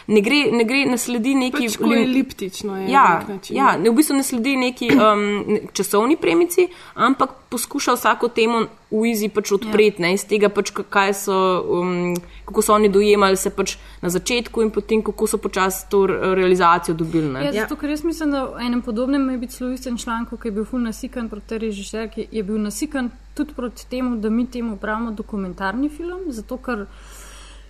[0.06, 2.90] Ne gre, ne gre, ne sledi neki Pač tako eliptično je.
[2.92, 8.28] Ja, ja, ne, v bistvu ne sledi neki um, ne- časovni premici, ampak poskuša vsako
[8.28, 10.10] temo v izi pač odpreti, ja.
[10.12, 11.38] iz tega pač ka- kaj so,
[11.80, 12.12] um,
[12.44, 16.34] kako so oni dojemali se pač na začetku in potem kako so počasi to re-
[16.34, 17.32] realizacijo dobili.
[17.32, 17.44] ne.
[17.44, 20.48] Ja, zato, ker jaz mislim, da v enem podobnem je biti celo istem članku, ki
[20.48, 24.46] je bil ful nasikan proti tej režiserki, je bil nasikan tudi proti temu, da mi
[24.46, 26.84] temu pravimo dokumentarni film, zato ker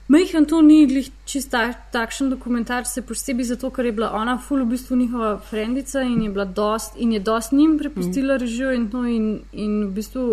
[0.08, 4.36] Majhen to ni glih čist ta, takšen dokumentar, se posebej zato, ker je bila ona
[4.38, 8.40] ful v bistvu njihova frendica in je bila dost, in je dost njim prepustila mm.
[8.40, 10.26] režijo in to in, in v bistvu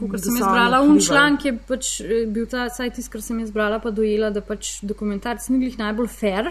[0.00, 3.40] Da sem jaz brala, un članek je pač eh, bil ta, saj tisti, kar sem
[3.42, 6.48] jaz brala, pa dojela, da pač dokumentarc ni glih najbolj fair.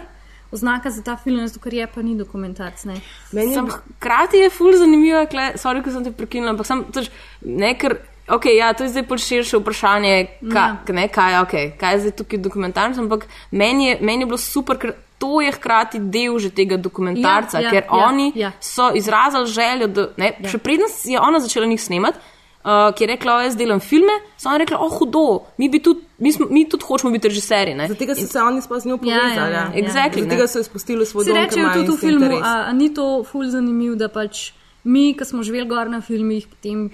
[0.54, 2.84] Oznaka za ta film, zato ker je pa ni dokumentarc.
[2.86, 3.00] Ne.
[3.34, 5.24] Meni je Sam, hkrati je ful zanimivo,
[5.62, 7.10] sorry, ko sem te prekinila, ampak sem toč,
[7.42, 7.98] ne, ker.
[8.30, 10.14] Okay, ja, to je zdaj bolj širše vprašanje,
[10.46, 10.78] ka, Ja.
[10.88, 14.76] ne, kaj, okay, kaj je zdaj tukaj dokumentarno, ampak meni je, meni je bilo super,
[14.76, 18.52] ker to je hkrati del že tega dokumentarca, Ja, ja, ker ja, oni ja.
[18.58, 20.48] so izrazili željo, da ne, ja.
[20.48, 22.18] še preden je ona začela njih snemati,
[22.62, 25.24] uh, ki je rekla, o, jaz delam filme, so oni rekli, oh, hudo,
[25.56, 27.74] mi, bi tudi, mi, smo, mi tudi hočemo biti režiserji.
[27.74, 29.36] ne." Zaradi tega so se oni sploh z njo Ja, ja, povezali.
[29.36, 29.72] ja, Ja, ja.
[29.74, 30.28] Exactly, Zaradi ne.
[30.28, 30.64] tega so v
[31.04, 31.36] svoj Se dom.
[31.36, 32.46] rečejo tudi v filmu, interes.
[32.46, 36.46] a, a ni to ful zanimivo, da pač mi, ki smo živeli gor na filmih,
[36.48, 36.88] potem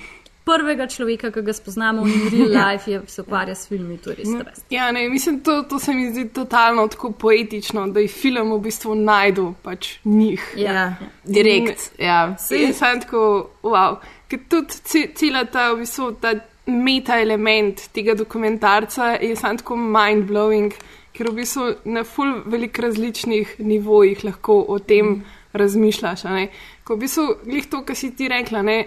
[0.47, 4.17] prvega človeka, ki ga spoznamo v real life, je, se ukvarja s filmi, to je
[4.17, 4.65] res strast.
[4.71, 8.61] Ja, ne, mislim, to, to se mi zdi totalno tako poetično, da je film v
[8.61, 10.45] bistvu najdu pač njih.
[10.57, 10.73] Ja.
[10.73, 10.85] Ja.
[11.25, 12.21] Direkt, ja.
[12.55, 13.23] In sem tako,
[13.63, 13.99] wow.
[14.29, 16.35] Ker tudi ce- cela ta, v bistvu, ta
[16.67, 20.73] meta element tega dokumentarca je sam tako mind-blowing,
[21.15, 26.25] ker v bistvu na full velik različnih nivojih lahko o tem razmišljaš.
[26.25, 26.49] a ne.
[26.85, 28.79] Ko v bistvu, glih to, kar si ti rekla, ne,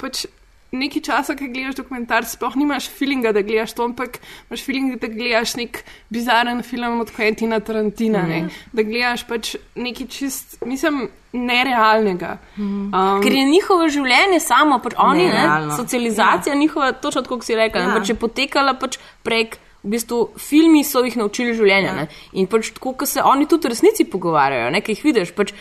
[0.00, 0.26] pač
[0.72, 4.18] nekaj časa, ki gledaš dokumentar, sploh nimaš feelinga, da gledaš to, ampak
[4.50, 8.28] imaš feeling, da gledaš nek bizaren film od Quentina Tarantina, mm.
[8.28, 12.38] ne, da gledaš pač nekaj čist, mislim, nerealnega.
[12.58, 12.90] Um,
[13.22, 15.76] Ker je njihovo življenje samo, pač oni, ne, Nerealno.
[15.76, 16.58] socializacija ja.
[16.60, 17.94] njihova, točno kot si rekla, Ja.
[17.98, 19.58] pač je potekala pač prek.
[19.86, 21.92] V bistvu, filmi so jih naučili življenja.
[21.94, 22.06] Ja.
[22.32, 25.30] In pač tako, kot se oni tudi v resnici pogovarjajo, ne, ki jih vidiš.
[25.36, 25.52] Pač,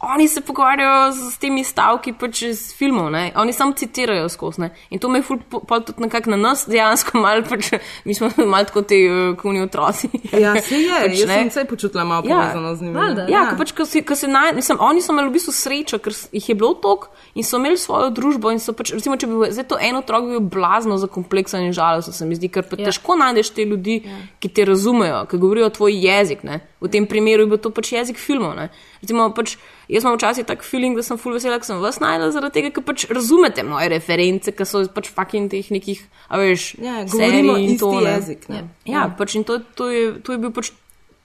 [0.00, 3.32] oni se pogovarjajo z, z temi stavki pač iz filmov, ne.
[3.36, 4.68] oni samo citirajo skozi.
[4.90, 7.68] In to me je ful po- pol tudi nekako na nas dejansko malo, pač,
[8.04, 10.08] mi smo malo kot ti uh, kuni otroci.
[10.32, 11.34] Ja, se je, Pač, jaz ne.
[11.36, 12.36] sem se počutila malo Ja.
[12.36, 12.94] povezana z njimi.
[12.94, 13.22] Valjda.
[13.22, 13.54] Ja, ja.
[13.58, 16.48] Pač, ko si, ko si naj, mislim, oni so imeli v bistvu srečo, ker jih
[16.48, 18.50] je bilo toliko in so imeli svojo družbo.
[18.50, 21.72] in so Pač, recimo, če bi bil zdaj to en otrok bil blazno zakompleksan in
[21.72, 22.88] žalosten, se mi zdi, ker pa ja.
[22.88, 24.16] težko najdeš te ljudi, ja.
[24.40, 26.42] ki te razumejo, ki govorijo tvoj jezik.
[26.42, 26.60] Ne?
[26.80, 28.54] V tem primeru je bil to pač jezik filmov.
[28.56, 28.70] ne.
[29.02, 29.56] Recimo, pač,
[29.88, 32.70] jaz imam včasih tak feeling, da sem full vesela, ker sem vas najdela, zaradi tega,
[32.72, 37.56] ker pač razumete moje reference, ki so pač fucking teh nekih, a veš, Ja, govorimo
[37.60, 38.16] in to, ne.
[38.16, 38.48] jezik.
[38.48, 38.68] Ne?
[38.88, 40.72] Ja, pač in to, to, je, to je bil pač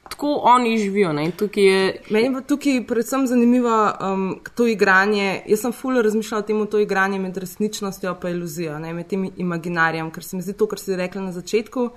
[0.10, 1.10] tako oni živijo.
[1.56, 5.41] Je Meni je pa tukaj predvsem zanimivo um, to igranje.
[5.48, 9.32] Jaz sem fully razmišljala o tem, to igranje med resničnostjo in iluzijo, ne, med tem
[9.38, 11.89] imaginarjem, ker se mi zdi to, kar si rekla na začetku.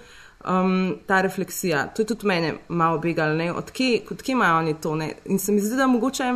[0.46, 4.94] Um, ta refleksija, to je tudi mene malo begalo, odkje odkje imajo oni to.
[4.94, 5.12] Ne?
[5.26, 6.28] In se mi zdi, da mogoče,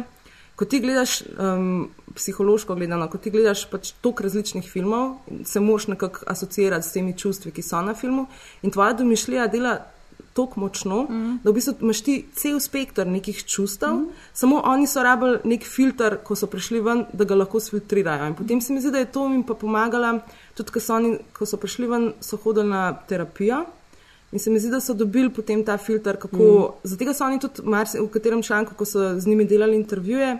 [0.56, 5.86] ko ti gledaš um, psihološko gledano, ko ti gledaš pač toliko različnih filmov, se moraš
[5.94, 8.26] nekako asociirati s temi čustvi, ki so na filmu,
[8.62, 9.78] in tvoja domišljija dela
[10.32, 11.38] tako močno, mm.
[11.44, 14.22] da v bistvu imaš ti cel spektr nekih čustev, mm.
[14.32, 18.30] samo oni so rabili nek filter, ko so prišli ven, da ga lahko sfiltrirajo.
[18.30, 20.18] In potem se mi zdi, da je to jim pa pomagala,
[20.56, 23.64] tudi ko so, oni, ko so prišli ven, so hodili na terapijo.
[24.32, 26.36] In se mi zdi, da so dobili potem ta filter, kako.
[26.84, 26.88] Mm.
[26.88, 30.38] Zato so oni tudi, marsi, v katerem članku, ko so z njimi delali intervjuje,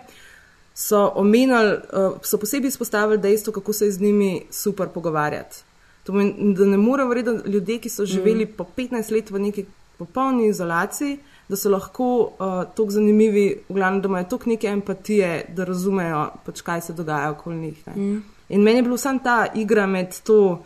[0.73, 5.61] so omenjali, uh, so posebej izpostavili dejstvo, kako se je z njimi super pogovarjati.
[6.03, 8.57] To pomeni, da ne morejo verjeti, da ljudje, ki so živeli mm.
[8.57, 9.65] po 15 let v neki
[9.97, 15.45] popolni izolaciji, da so lahko uh, tako zanimivi, v glavnem, da imajo toliko neke empatije,
[15.55, 17.87] da razumejo, pač, kaj se dogaja okoli njih.
[17.95, 18.23] Mm.
[18.49, 20.63] In meni je bila samo ta igra med to,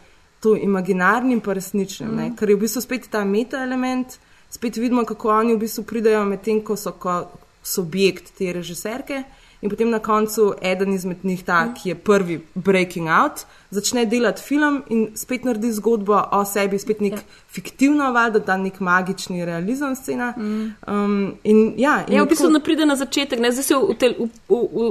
[0.48, 2.36] to imaginarnim in resničnim, mm.
[2.40, 4.16] ker je v bistvu spet ta meta element,
[4.50, 7.20] spet vidimo, kako oni v bistvu pridajo med tem, ko so ko
[7.64, 9.24] subjekt te režiserke
[9.62, 14.42] in potem na koncu eden izmed njih, ta, ki je prvi breaking out, začne delati
[14.42, 17.14] film in spet naredi zgodbo o sebi, spet nek
[17.50, 20.34] fiktivno valjda, da nek magični realizem scena.
[20.38, 23.52] Um, in ja, in Ja, v bistvu tako- pride na začetek, ne?
[23.52, 23.76] zdaj se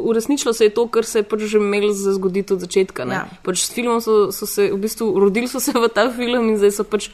[0.09, 3.05] uresničilo se je to, kar se je pač že imelo za zgoditi od začetka.
[3.05, 3.15] ne.
[3.15, 3.27] Ja.
[3.43, 6.59] Pač s filmom so, so se v bistvu rodili so se v ta film in
[6.59, 7.09] zdaj so pač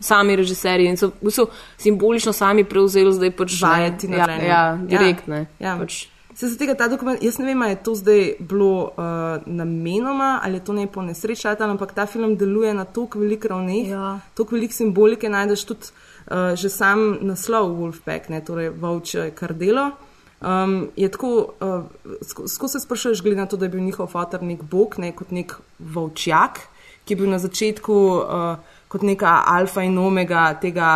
[0.00, 1.46] sami režiserji in so v bistvu
[1.78, 4.46] simbolično sami prevzeli zdaj pač Vajeti ja, nazaj, ne.
[4.46, 5.46] ja, direkt, ne.
[5.60, 5.76] Ja.
[5.78, 9.42] Pač, Se za tega ta dokument, jaz ne vem, ali je to zdaj bilo uh,
[9.46, 13.88] namenoma ali je to ne po nesreči, ampak ta film deluje na toliko velikih ravneh,
[13.88, 14.18] Ja.
[14.34, 15.86] toliko velikih simbolike, najdeš tudi
[16.30, 19.90] uh, že sam naslov Wolfpack, ne, torej Vovče kardelo.
[20.40, 21.84] Um, je tako, uh,
[22.20, 25.12] sko- skozi se sprašuješ, glede na to, da je bil njihov fotor nek bog, ne
[25.12, 26.58] kot nek volčjak,
[27.04, 28.56] ki je bil na začetku uh,
[28.88, 30.88] kot neka alfa in omega tega,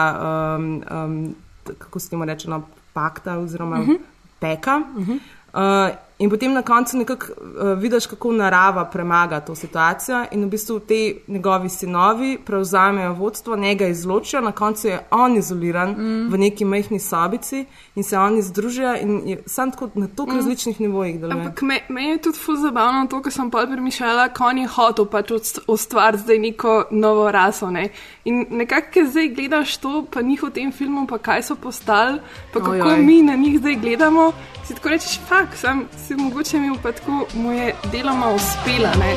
[0.59, 1.35] um, um,
[1.79, 3.99] kako se temu reče, no, pakta oziroma uh -huh.
[4.41, 4.77] Peka.
[4.77, 5.19] Uh -huh.
[5.55, 10.49] uh, in potem na koncu nekako uh, vidiš, kako narava premaga to situacijo, in v
[10.49, 16.29] bistvu ti njegovi sinovi prevzamejo vodstvo, njega izločijo, na koncu je on izoliran mm.
[16.33, 20.37] v neki majhni sobici in se oni združijo, in je sam tako na toliko mm.
[20.37, 21.41] različnih nivojih deluje.
[21.41, 24.69] Ampak me, meni je tudi fuz zabavno to, ker sem pol premišljala, ko on je
[24.69, 27.71] hotel pač ust- ustvariti zdaj neko novo raso.
[27.71, 27.89] Ne?
[28.25, 32.21] In nekako, ker zdaj gledaš to, pa njih v tem filmu, pa kaj so postali,
[32.53, 33.03] pa kako Ojoj.
[33.03, 34.33] mi na njih zdaj gledamo,
[34.67, 38.91] si tako rečeš, fak, sam si mogoče mi pa tako mu je deloma uspela.
[38.99, 39.17] Ne?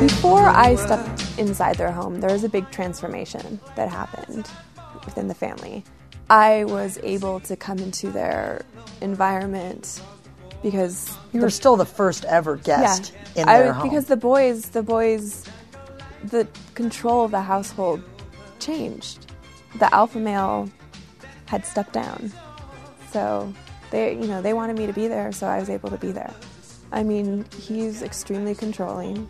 [0.00, 4.46] Before I stepped inside their home, there was a big transformation that happened
[5.04, 5.82] within the family.
[6.30, 8.62] I was able to come into their
[9.00, 10.00] environment
[10.62, 13.88] because You were still the first ever guest in I, their home.
[13.88, 15.44] because the boys, the boys,
[16.22, 18.00] the control of the household
[18.60, 19.26] changed.
[19.78, 20.68] The alpha male
[21.48, 22.32] had stepped down,
[23.10, 23.52] so
[23.90, 26.12] they, you know, they wanted me to be there, so I was able to be
[26.12, 26.32] there.
[26.92, 29.28] I mean, he's extremely controlling,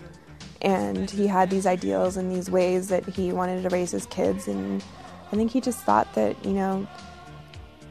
[0.61, 4.48] and he had these ideals and these ways that he wanted to raise his kids,
[4.48, 4.85] and
[5.33, 6.87] I think he just thought that, you know,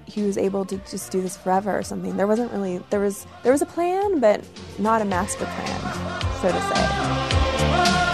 [0.05, 2.15] he was able to just do this forever or something.
[2.15, 4.41] There wasn't really there was there was a plan, but
[4.79, 8.06] not a master plan, so to say.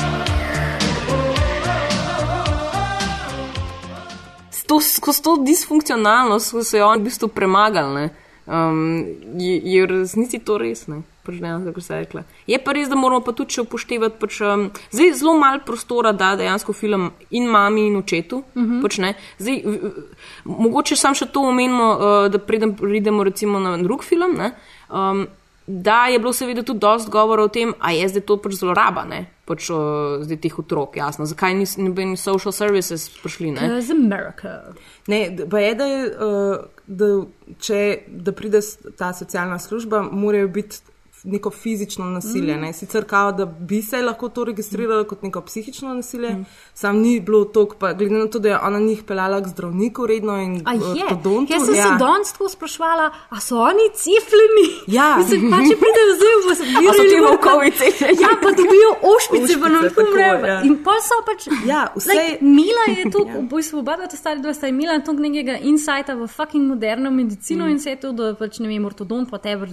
[4.73, 7.93] To, skozi to disfunkcionalnost so se oni v bistvu premagali.
[7.93, 8.09] ne.
[8.45, 9.05] Um,
[9.39, 10.97] je, je v resnici to res, ne?
[11.23, 12.23] Pač dejansko, kako se je rekla.
[12.47, 16.33] Je pa res, da moramo pa tudi upoštevati, pač, um, zdaj zelo malo prostora da
[16.35, 18.43] dejansko film in mami in očetu.
[18.55, 18.81] Uh -huh.
[18.81, 19.13] pač, ne.
[19.39, 20.03] zdaj, v-
[20.43, 24.35] mogoče sam še to omenimo, uh, da preden pridemo recimo na drug film.
[24.35, 24.51] Ne?
[24.89, 25.27] Um,
[25.67, 29.05] da je bilo seveda tudi dosti govora o tem, a je zdaj to pač zloraba,
[29.07, 29.25] ne?
[29.47, 31.25] Pač uh, zdaj teh otrok, jasno.
[31.25, 33.67] Zakaj niso ni social services prišli, ne?
[33.67, 34.73] Because America.
[35.07, 37.11] Ne, d- pa je, da, je, uh, da
[37.59, 38.59] če da pride
[38.97, 40.83] ta socialna služba, morajo biti
[41.23, 42.57] neko fizično nasilje.
[42.57, 42.73] Mm.
[42.73, 46.45] Sicer kao, da bi se lahko to registriralo kot neko psihično nasilje, mm.
[46.73, 50.05] sam ni bilo toliko, pa glede na to, da je ona njih peljala k zdravniku
[50.07, 51.03] redno in A je?
[51.03, 51.53] ortodontu.
[51.53, 51.83] Jaz sem ja.
[51.83, 54.65] se danes tako sprašvala, a so oni cepljeni?
[54.87, 55.15] Ja.
[55.17, 56.53] Mislim, pa če pridejo zdaj v
[56.89, 58.21] A so ti volkovi cepljeni?
[58.21, 60.49] Ja, pa dobijo ošpice, pa nam Ošpice, tako, umre.
[60.49, 60.61] ja.
[60.63, 61.47] In pol so pač.
[61.67, 64.99] Ja, vse- like, Mila je tu, v bistvu oba dva ta stara dva sta imela
[65.05, 67.69] tu nekega insajta v fucking moderno medicino mm.
[67.69, 69.71] in vse to, da pač ne vem, ortodont, whatever.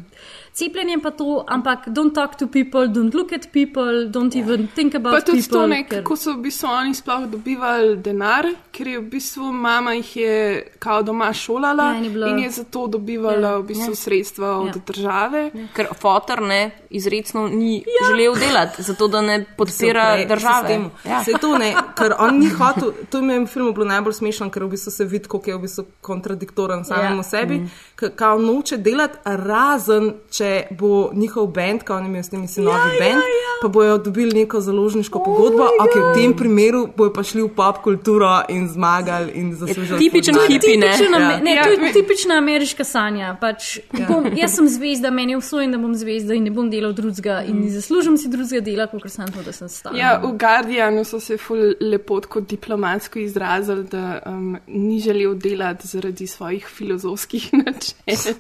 [0.53, 4.95] Cepljenje pa to, ampak don't talk to people, don't look at people, don't even think
[4.95, 5.59] about Pa tudi people.
[5.59, 9.53] to, ne, ker- kako so v bistvu oni sploh dobivali denar, ker je v bistvu
[9.53, 10.37] mama jih je
[10.79, 13.95] kao doma šolala Ja, in je bilo- in je zato dobivala Ja, v bistvu ja.
[13.97, 14.83] sredstva od Ja.
[14.87, 15.43] države.
[15.73, 18.07] Ker fotor ne izredno ni ja.
[18.07, 20.69] želel delati, zato da ne podpira Pre- države.
[20.69, 20.91] sistemu.
[21.05, 21.25] Ja.
[21.25, 24.51] Saj to ne, ker on ni hotel, to mi je v filmu bilo najbolj smešno,
[24.51, 27.23] ker v bistvu se vidi, kako je v bistvu kontradiktoren samemu Ja.
[27.25, 27.71] sebi, mm.
[28.17, 30.01] kao noče delati, razen
[30.31, 33.53] če bo njihov bend, kao oni imajo s temi sinovi ja, bend, ja, ja.
[33.63, 37.49] pa bojo dobili neko založniško oh pogodbo, ok, v tem primeru bojo pa šli v
[37.49, 39.99] pop kulturo in zmagali in zaslužili.
[39.99, 40.87] tipičen hipi, ne?
[40.87, 41.21] Ja.
[41.21, 41.39] ja.
[41.39, 43.37] ne, Ja, to je me- tipična ameriška sanja.
[43.41, 44.07] Pač, ja.
[44.09, 47.43] bom, jaz sem zvezda, meni je usvojen, da bom zvezda in ne bom delal drugega
[47.47, 49.95] in ne zaslužim si drugega dela, kot sem to, da sem stal.
[49.97, 55.87] Ja, v Guardianu so se ful lepo tako diplomatsko izrazili, da um, ni želel delati
[55.89, 58.35] zaradi svojih filozofskih načel.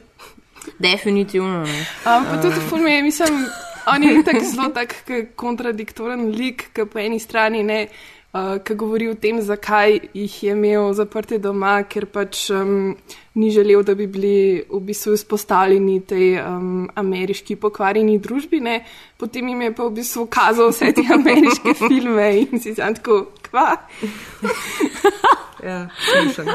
[0.78, 1.62] Definitivno.
[1.64, 1.86] Ne.
[2.06, 3.44] Um, tudi ful mi je, mislim,
[3.86, 4.94] on je tako zelo tak
[5.36, 7.82] kontradiktoren lik, ki po eni strani ne.
[8.30, 12.92] Uh, ki govori o tem, zakaj jih je imel zaprte doma, ker pač um,
[13.34, 14.34] ni želel, da bi bili
[14.70, 18.60] v bistvu izpostavljeni tej um, ameriški pokvarjeni družbi.
[18.62, 18.84] Ne?
[19.18, 23.32] Potem jim je pa v bistvu kazal vse te ameriške filme in si sam tako,
[23.50, 23.72] kva.
[25.60, 26.46] Ja, smešen.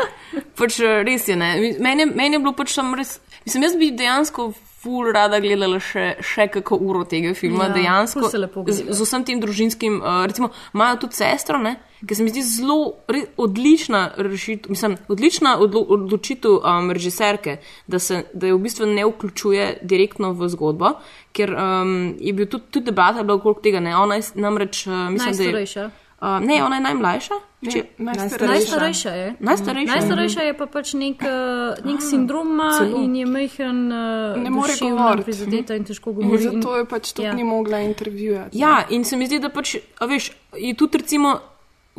[0.58, 1.36] Pač eh, res je.
[1.36, 1.52] ne.
[1.80, 3.20] Meni, je- meni je bilo pač tam res.
[3.46, 4.52] Mislim, jaz bi dejansko
[4.86, 7.70] ful rada gledala še, še kako uro tega filma.
[7.70, 11.76] Ja, dejansko z, z vsem tem družinskim, uh, recimo, imajo tudi sestro, ne?
[12.06, 12.78] Ker se mi zdi zelo
[13.10, 17.58] re- odlična rešitev, mislim, odlična odlo odločitev um, režiserke,
[17.90, 20.96] da se da v bistvu ne vključuje direktno v zgodbo,
[21.34, 25.38] ker um, je bil tudi, tudi debata okrog tega, ne, ona je namreč, uh, mislim,
[25.38, 25.90] da je.
[26.26, 26.42] Najstarejša.
[26.42, 27.34] Uh, ne, ona je najmlajša.
[27.66, 29.36] Če, Najstarejša je.
[29.40, 29.92] Najstarejša.
[29.92, 33.02] Najstarejša je pa pač nek, uh, nek sindrom ima celo.
[33.02, 35.24] in je mehen, uh, Ne more govoriti.
[35.24, 36.44] prizadeta in težko govori.
[36.44, 37.34] in- zato je pač tudi ja.
[37.34, 38.58] ni mogla intervjuvati.
[38.58, 41.40] Ja, in se mi zdi, da pač, a veš, je tudi recimo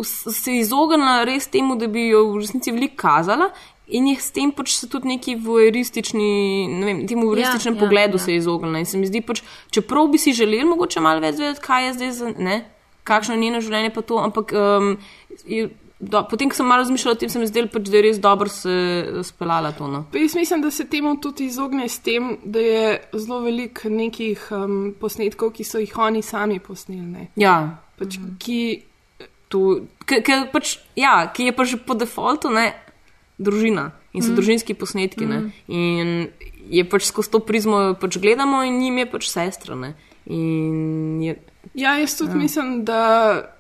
[0.03, 3.51] se izognila res temu, da bi jo v resnici veliko kazala.
[3.89, 6.31] In je s tem pač se tudi neki voyeuristični,
[6.69, 8.21] ne vem, temu Ja, ja, ja, pogledu ja.
[8.21, 8.25] ja.
[8.25, 8.79] se izognila.
[8.79, 11.93] In se mi zdi pač, čeprav bi si želeli mogoče malo več vedeti, kaj je
[11.93, 12.65] zdaj za, ne,
[13.07, 14.97] kakšno je njeno življenje pa to, ampak um,
[15.47, 18.03] je, do, potem, ko sem malo razmišljala o tem, se mi zdelo pač, da je
[18.05, 18.75] res dobro se
[19.25, 19.87] speljala to.
[19.89, 20.03] No.
[20.13, 24.49] Pa jaz mislim, da se temu tudi izogne s tem, da je zelo veliko nekih
[24.53, 27.07] um, posnetkov, ki so jih oni sami posneli.
[27.07, 27.29] ne.
[27.41, 28.59] Ja, Pač, ki,
[29.49, 29.61] to,
[30.05, 32.75] ki, ki, pač, ja, ki je pa že po defaultu ne,
[33.41, 34.37] družina in so Mm.
[34.37, 35.25] družinski posnetki.
[35.25, 35.49] Mm.
[35.69, 36.29] In
[36.69, 39.77] je pač skozi to prizmo pač gledamo in njim je pač sestra.
[39.77, 39.95] Ne.
[40.29, 41.37] In je,
[41.77, 42.35] Ja, jaz tudi ja.
[42.35, 42.39] Ja.
[42.39, 43.01] mislim, da,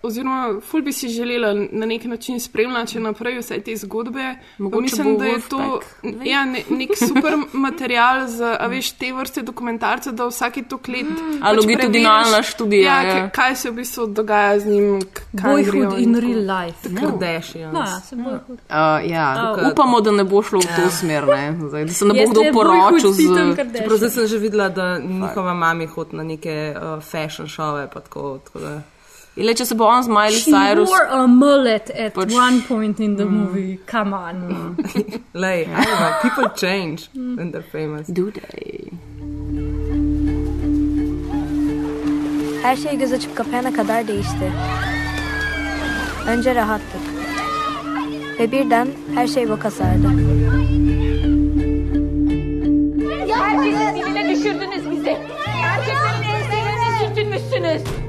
[0.02, 4.34] oziroma, ful bi si želela na nek način spremljati še naprej vse te zgodbe.
[4.58, 5.80] Mogoče mislim, da je to
[6.24, 7.34] ja, ne, nek super
[7.66, 11.04] material za a veš, te vrste dokumentarcev, da vsaki to let.
[11.04, 13.16] Mm, A longitudinalna študija, Ja, ja.
[13.16, 13.28] ja.
[13.30, 15.00] kaj se v bistvu dogaja z njim.
[15.32, 16.26] grejo Boyhood in tako.
[16.26, 16.88] real life.
[16.90, 17.00] Ja.
[17.00, 17.72] Kardashians.
[17.74, 18.58] No, ja, se boyhood.
[18.70, 21.58] uh, ja, A, upamo, da ne bo šlo v to smer, ne.
[21.68, 23.20] Zdaj, da se ne bo kdo poročil z.
[23.76, 27.88] Čeprav zdaj sem že videla, da njihova mami hodi na neke uh, fashion šove.
[28.06, 28.74] Tako, tako da.
[29.36, 30.88] Le, če se bo on z Miley She Cyrus.
[30.88, 33.78] wore a mullet at Pač- one point in the movie.
[33.90, 34.76] Come on.
[35.34, 38.06] Lej, I don't know, people change when they're famous.
[38.08, 38.88] Do they?
[42.62, 44.52] Her şey göz açıp kapayana kadar değişti.
[46.28, 47.00] Önce rahattık.
[48.38, 50.08] Ve birden her şey boka sardı.
[57.66, 58.06] Sürtünmüşsünüz.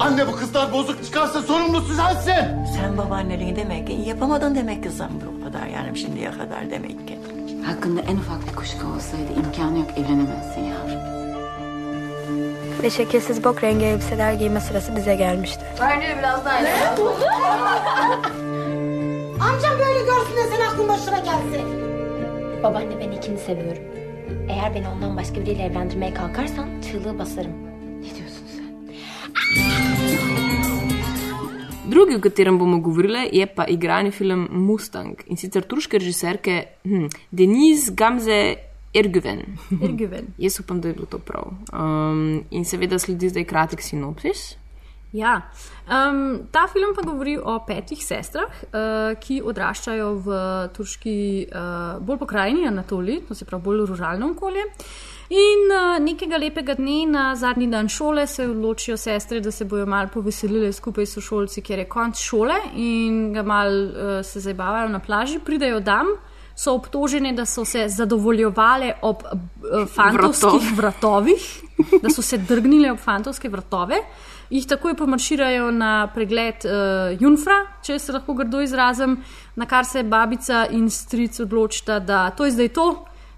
[0.00, 2.64] Anne bu kızlar bozuk çıkarsa sorumlusu sensin.
[2.76, 5.08] Sen babaanneliği demek ki yapamadın demek ki sen
[5.40, 7.18] bu kadar yani şimdiye kadar demek ki.
[7.66, 11.14] Hakkında en ufak bir kuşku olsaydı imkanı yok evlenemezsin yavrum.
[12.82, 15.64] Ve şekilsiz bok rengi elbiseler giyme sırası bize gelmişti.
[15.80, 16.56] Bence biraz daha
[19.40, 21.66] Amcam böyle görsün de sen aklın başına gelsin.
[22.62, 23.82] Babaanne ben ikini seviyorum.
[24.48, 27.63] Eğer beni ondan başka biriyle evlendirmeye kalkarsan çığlığı basarım.
[31.86, 37.10] Drugi, o katerem bomo govorili, je pa igrani film Mustang in sicer turške režiserke hm,
[37.30, 38.38] Denise Gamze
[38.94, 39.42] Ergüven.
[39.82, 40.32] Ergüven.
[40.44, 41.50] Jaz upam, da je bilo to prav.
[41.72, 44.54] Um, in seveda sledi zdaj kratek sinopsis.
[45.14, 45.34] Ja,
[45.86, 50.38] um, ta film pa govori o petih sestrah, uh, ki odraščajo v
[50.74, 51.18] turški,
[51.52, 54.64] uh, bolj pokrajini Anatoliji, to se pravi bolj ruralno okolje.
[55.32, 59.86] In uh, nekega lepega dne, na zadnji dan šole, se odločijo sestre, da se bojo
[59.86, 64.88] malo poveselile skupaj s šolci, ker je konc šole in ga malo uh, se zabavajo
[64.92, 66.12] na plaži, pridejo tam.
[66.56, 71.48] So obtožene, da so se zadovoljevale ob uh, fantovskih vratovih,
[72.02, 74.02] da so se drgnile ob fantovske vratove,
[74.50, 79.16] jih takoj pomarširajo na pregled uh, Junfra, če se lahko grdo izrazim,
[79.56, 82.88] na kar se babica in stric odločita, da to je zdaj to.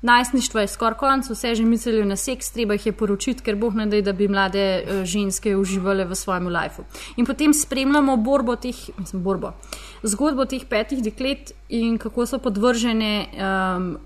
[0.07, 3.75] Najstništvo je skoraj konc, vse že mislijo na seks, treba jih je poročiti, ker boh
[3.75, 6.85] ne da, da bi mlade uh, ženske uživale v svojem lifeu.
[7.17, 9.57] In potem spremljamo borbo teh, mislim, borbo,
[10.03, 13.97] zgodbo teh petih deklet in kako so podvržene um,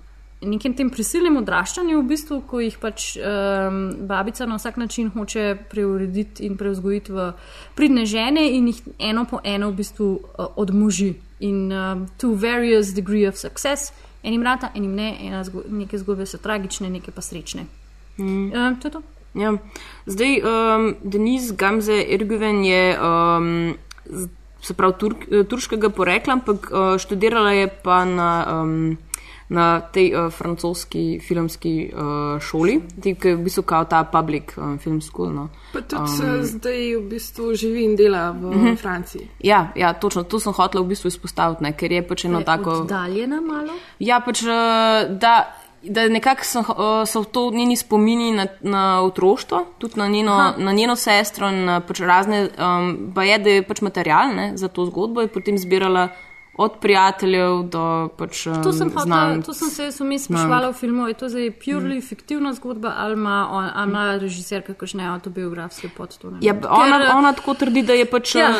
[0.41, 5.45] nekem tem prisilnem odraščanju, v bistvu, ko jih pač um, babica na vsak način hoče
[5.69, 7.31] preurediti in preuzgojiti v
[7.77, 11.13] pridne žene in jih eno po eno v bistvu uh, odmoži.
[11.41, 13.93] In um, to various degree of success.
[14.23, 17.65] Enim rata, enim ne, ena zgo neke zgodbe so tragične, neke pa srečne.
[18.17, 18.51] Mm.
[18.53, 19.01] Um, to je to.
[19.33, 19.53] Ja.
[20.05, 23.77] Zdaj, um, Denise Gamze Ergüven je um,
[24.61, 28.97] se pravi turk, turškega porekla, ampak uh, študirala je pa na, um,
[29.51, 34.77] na tej uh, francoski filmski uh, šoli, ki je v bistvu kao ta public um,
[34.79, 35.27] film school.
[35.35, 35.49] No.
[35.73, 38.67] Pa tudi um, zdaj v bistvu živi in dela v uh Mhm.
[38.67, 38.77] -huh.
[38.77, 39.27] Franciji.
[39.39, 42.45] Ja, ja, točno, to sem hotela v bistvu izpostaviti, ne, ker je pač eno Je
[42.45, 42.69] tako.
[42.71, 43.73] Oddaljena malo.
[43.99, 44.47] Ja, pač, eh,
[45.09, 45.51] da,
[45.83, 46.63] da nekako so,
[47.05, 50.53] so to njeni spomini na, na otroštvo, tudi na njeno, Aha.
[50.57, 54.51] na njeno sestro in na pač razne, um, pa je, da je pač material ne,
[54.57, 56.07] za to zgodbo in potem zbirala
[56.53, 59.45] od prijateljev do pač, To sem, hotel, znank.
[59.45, 62.01] to sem se jaz vmes sprašvala v filmu, je to zdaj purely mm.
[62.03, 66.37] fiktivna zgodba ali ima, on, ali ima režiser kakšne autobiografske podtone?
[66.41, 68.41] Ja, ona, ona tako trdi, da je pač, Ja.
[68.41, 68.53] ja.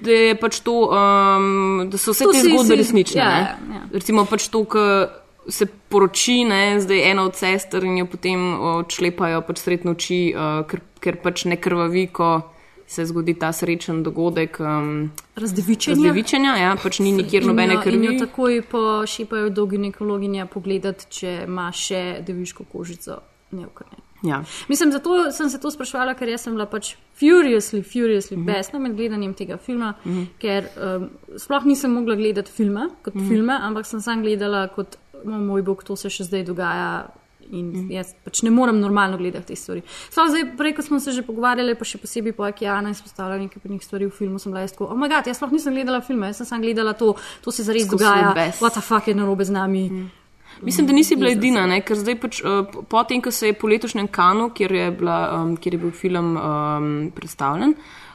[0.00, 3.20] da, je pač to, um, da so vse To te si- zgodbe si- resnične.
[3.20, 3.30] ja,
[3.62, 3.74] ne.
[3.74, 3.82] ja.
[3.92, 4.82] Recimo pač to, ko
[5.48, 10.66] se poroči, ne, zdaj ena od sester in jo potem odšlepajo pač sred noči, uh,
[10.66, 12.42] ker, ker pač ne krvavi, ko
[12.86, 14.60] se zgodi ta srečen dogodek.
[14.60, 15.96] Um, Razdevičenja.
[15.96, 18.18] Razdevičenja, ja, pač ni nikjer In nobene jo- In jo krvi.
[18.18, 23.20] takoj pošipajo do ginekologinja pogledati, če ima še deviško kožico
[23.50, 24.06] neokrnjeno.
[24.22, 24.44] Ja.
[24.68, 28.42] Mislim, zato sem se to sprašvala, ker jaz sem bila pač furiously, furiously mm.
[28.42, 28.54] -hmm.
[28.54, 30.12] besna med gledanjem tega filma, mm.
[30.12, 30.26] -hmm.
[30.38, 30.64] ker
[30.96, 33.20] um, sploh nisem mogla gledati filma kot mm.
[33.20, 33.28] -hmm.
[33.28, 37.06] filme, ampak sem sam gledala kot, oh, moj bog, to se še zdaj dogaja.
[37.50, 37.90] In Mhm.
[37.90, 39.82] jaz pač ne morem normalno gledati te stvari.
[40.10, 43.62] Sploh zdaj, prej, ko smo se že pogovarjali, pa še posebej po Okeanu izpostavljala nekaj
[43.62, 46.00] prvih stvari v filmu, sem bila jaz tako, oh, moj bog, jaz sploh nisem gledala
[46.00, 49.14] filme, jaz sem samo gledala to, to se zares Skozi dogaja, what the fuck je
[49.14, 49.90] narobe z nami.
[49.90, 50.10] Mm.
[50.62, 51.80] Mislim, da nisi bila edina, ne?
[51.84, 55.56] ker zdaj pač uh, potem, ko se je po letošnjem kanu, kjer je, bila, um,
[55.56, 57.74] kjer je bil film um, predstavljen,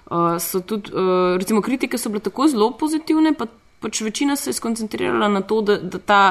[0.09, 3.45] uh, so tudi, uh, recimo, kritike so bile tako zelo pozitivne, pa
[3.81, 6.21] pač večina se je skoncentrirala na to, da, da ta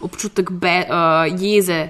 [0.00, 1.88] občutek be, uh, jeze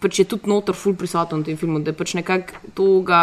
[0.00, 3.22] pač je tudi notor ful prisoten v tem filmu, da pač nekako to ga.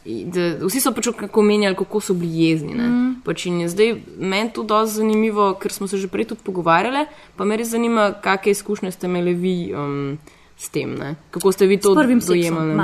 [0.00, 2.72] Da, vsi so pač kako menjali, kako so bili jezni.
[2.72, 3.20] Mm.
[3.24, 7.04] Pač je zdaj meni to dosti zanimivo, ker smo se že prej tudi pogovarjali,
[7.36, 10.16] pa me res zanima, kakšne izkušnje ste imeli vi um,
[10.56, 11.20] s tem, ne?
[11.30, 12.74] kako ste vi to dojemali.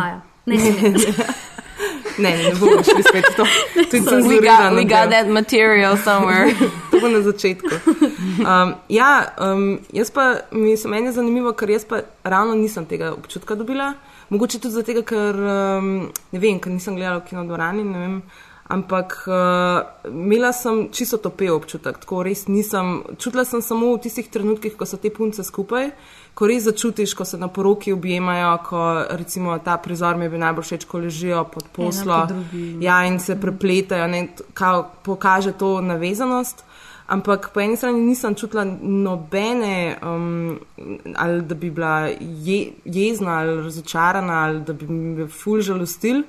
[0.47, 1.35] Ne, ne, ne.
[2.19, 3.45] Ne, ne, bomo šli spet to.
[3.91, 6.55] To je cenzurirano we got that material somewhere.
[6.91, 7.69] to bo na začetku.
[8.41, 12.87] Um, ja, um, jaz pa, mi se meni je zanimivo, ker jaz pa ravno nisem
[12.87, 13.93] tega občutka dobila.
[14.29, 18.21] Mogoče tudi zato, ker um, ne vem, ker nisem gledala v kinodvorani, ne vem.
[18.67, 23.05] Ampak uh, imela sem čisto topel občutek, tako res nisem.
[23.19, 25.93] Čutila sem samo v tistih trenutkih, ko so te punce skupaj,
[26.37, 28.81] ko res začutiš, ko se na poroki objemajo, ko
[29.17, 32.27] recimo ta prizor mi je bil najbolj všeč, ko ležijo pod poslo.
[32.29, 32.59] po.
[32.85, 36.65] Ja, in se prepletajo, ne, kao, pokaže to navezanost.
[37.07, 40.59] Ampak po eni strani nisem čutila nobene, um,
[41.15, 46.25] ali da bi bila je, jezna ali razočarana, ali da bi me ful žalostil.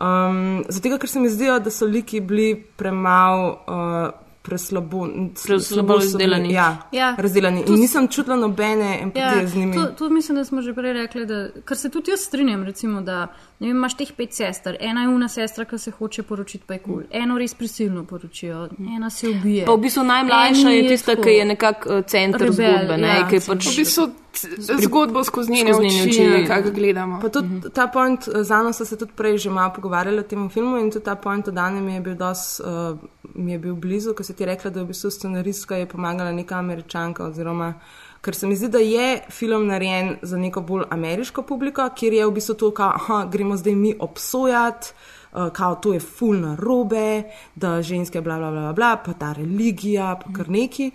[0.00, 3.58] Um, zato, ker se mi zdijo, da so liki bili premalo.
[3.68, 5.08] Uh, Preslabo,
[5.46, 6.52] Preslabo razdelani.
[6.52, 7.64] Ja, Ja, razdelani.
[7.64, 9.74] to In nisem čutila nobene empatije Ja, z njimi.
[9.74, 13.00] to, to mislim, da smo že prej rekli, da, kar se tudi jaz strinjam, recimo,
[13.02, 13.26] da
[13.58, 16.74] ne vem, imaš teh pet sester, ena je una sestra, ki se hoče poročiti, pa
[16.74, 17.04] je kul, cool.
[17.12, 19.64] eno res prisilno poročijo, ena se ubije.
[19.64, 22.96] Pa v bistvu najmlajša Eni je tista, ki je nekako uh, center rebel, zgodbe.
[22.98, 24.08] Ne, ja, ki je pač, V bistvu
[24.78, 26.30] zgodbo skozi njene skozi njene oči, oči.
[26.32, 27.20] nekako gledamo.
[27.20, 27.68] Pa tudi Mhm.
[27.70, 30.76] ta point, eh, z Ano so se tudi prej že malo pogovarjali o tem filmu
[30.76, 32.98] in tudi ta point od Dane mi je bil, dos, uh,
[33.36, 36.32] mi je bil blizu, ko si ti rekla, da je v bistvu scenaristka je pomagala
[36.32, 37.74] neka američanka oziroma.
[38.20, 42.26] Ker se mi zdi, da je film narejen za neko bolj ameriško publiko, kjer je
[42.26, 44.92] v bistvu to, da gremo zdaj mi obsojati,
[45.32, 47.22] uh, kao to je fulna robe,
[47.54, 50.90] da ženske bla bla bla bla, pa ta religija, pa kar neki.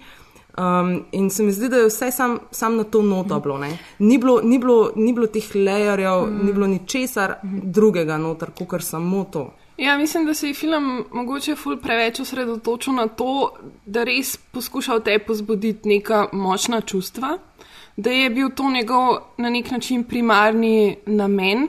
[0.57, 3.57] Um, in se mi zdi, da je vse sam, sam na to noto bilo.
[3.57, 3.77] ne.
[3.99, 6.45] Ni bilo, ni bilo, ni bilo teh lejerjev, mm.
[6.45, 9.53] ni bilo ničesar drugega noter, kot samo to.
[9.81, 13.53] Ja, mislim, da se je film mogoče ful preveč osredotočil na to,
[13.85, 17.31] da res poskuša v tebi pozbuditi neka močna čustva,
[17.97, 21.67] da je bil to njegov na nek način primarni namen.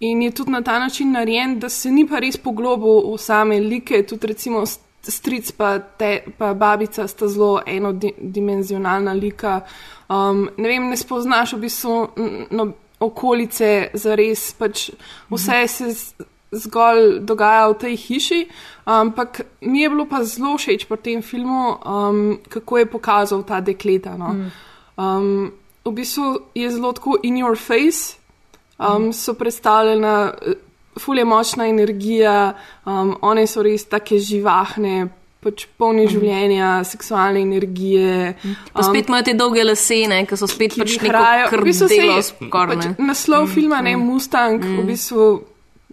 [0.00, 3.58] In je tudi na ta način narejen, da se ni pa res poglobil v same
[3.60, 9.60] like, tudi recimo st- stric pa, te, pa babica sta zelo enodimenzionalna lika.
[10.08, 11.98] Um, ne vem, ne spoznaš v bistvu
[12.50, 14.90] no, okolice za res, pač
[15.30, 18.40] vse se z- zgolj dogaja v tej hiši.
[18.84, 23.60] Ampak mi je bilo pa zelo všeč pri tem filmu, um, kako je pokazal ta
[23.60, 24.16] dekleta.
[24.18, 24.50] No.
[24.98, 25.52] Um,
[25.84, 28.18] v bistvu je zelo tako in your face,
[28.78, 30.54] um, so predstavljena, eh,
[30.98, 35.08] ful je močna energija, um, one so res take živahne,
[35.40, 38.34] pač polne življenja, seksualne energije.
[38.74, 41.96] pa spet imajo te dolge lesene, ki so spet pač neko Hrajo, v bistvu se
[41.96, 42.76] krdelo je- skorne.
[42.76, 44.76] pač naslov mm, filma, ne Mustang, mm.
[44.76, 45.30] v bistvu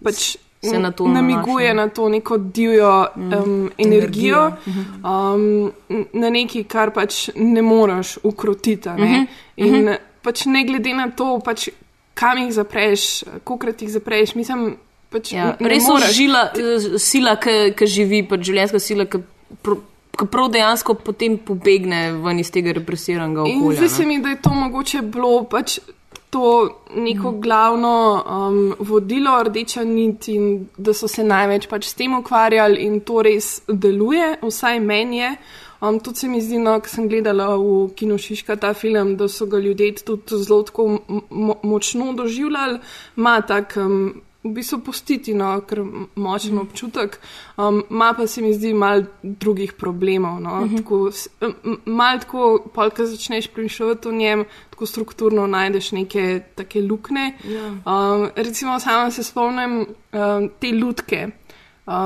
[0.04, 1.74] pač Se na to namiguje nanaša.
[1.78, 3.32] na to neko divjo Mm.
[3.34, 4.92] um, energijo, Energijo.
[5.04, 5.72] um,
[6.12, 8.88] na nekaj, kar pač ne moreš ukrotiti.
[8.88, 9.04] Ne?
[9.06, 9.94] Mhm, In mhm.
[10.22, 11.68] pač ne glede na to, pač,
[12.14, 13.04] kam jih zapreš,
[13.44, 14.76] kolikrat jih zapreš, mislim,
[15.08, 16.10] pač Ja, res moreš.
[16.10, 17.36] užila eh, sila,
[17.70, 19.18] ki živi, pač življenjska sila, ki
[20.12, 23.78] ki prav dejansko potem pobegne ven iz tega represiranega In okolja.
[23.78, 25.78] zdi se mi, da je to mogoče bilo pač
[26.30, 32.18] to neko glavno um, vodilo, rdeča nit in da so se največ pač s tem
[32.18, 35.32] ukvarjali in to res deluje, vsaj meni je.
[35.80, 39.28] Um, tudi se mi zdi, no, ko sem gledala v Kino Šiška ta film, da
[39.28, 40.88] so ga ljudje tudi zelo tako
[41.30, 42.80] mo močno doživljali,
[43.16, 45.80] ima tak um, v bistvu postiti, no, ker
[46.14, 46.60] močen mm.
[46.62, 47.18] občutek,
[47.58, 50.40] um, ima pa se mi zdi mal drugih problemov.
[50.40, 50.76] No, mm -hmm.
[50.76, 51.10] tako,
[51.84, 57.34] mal tako, polka začneš premišljati o njem, tako strukturno najdeš neke take lukne.
[57.44, 57.68] Yeah.
[57.86, 61.28] Um, recimo, sama se spomnim um, te lutke.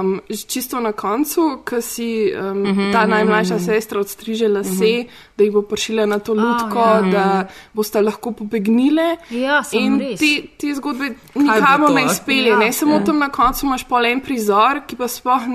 [0.00, 3.64] Um, čisto na koncu, ko si um, mm -hmm, ta najmlajša mm -hmm.
[3.64, 5.06] sestra odstriže lase, mm -hmm.
[5.42, 7.10] Da jih bo prišla na to lutko, oh, ja.
[7.12, 9.16] da boste lahko pobegnile.
[9.30, 12.52] Ja, in te, te zgodbe nikamor ne izpelje.
[12.52, 13.04] Ja, ne samo ja.
[13.04, 15.48] tam na koncu imaš pa en prizor, ki pa sploh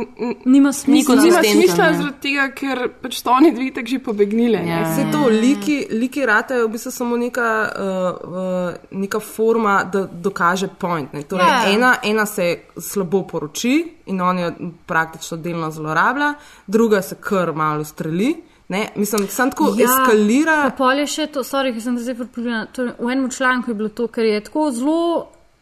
[0.45, 1.15] nima smisla.
[1.21, 4.63] Nima smisla zaradi tega, ker pač to oni dve tako že pobegnile.
[4.67, 10.03] Ja, Vse to, liki, liki ratajo v bistvu samo neka, uh, uh, neka forma, da
[10.07, 11.15] dokaže point.
[11.27, 11.71] Torej, ja.
[11.71, 13.77] ena, ena se slabo poroči
[14.11, 14.51] in on jo
[14.87, 16.33] praktično delno zlorablja,
[16.67, 18.35] druga se kar malo streli.
[18.67, 20.71] Ne, mislim, sem tako ja, eskalira.
[20.77, 22.93] Polje še to, sorry, ki sem zdaj pripričana.
[22.99, 25.01] V enem članku je bilo to, ker je tako zelo.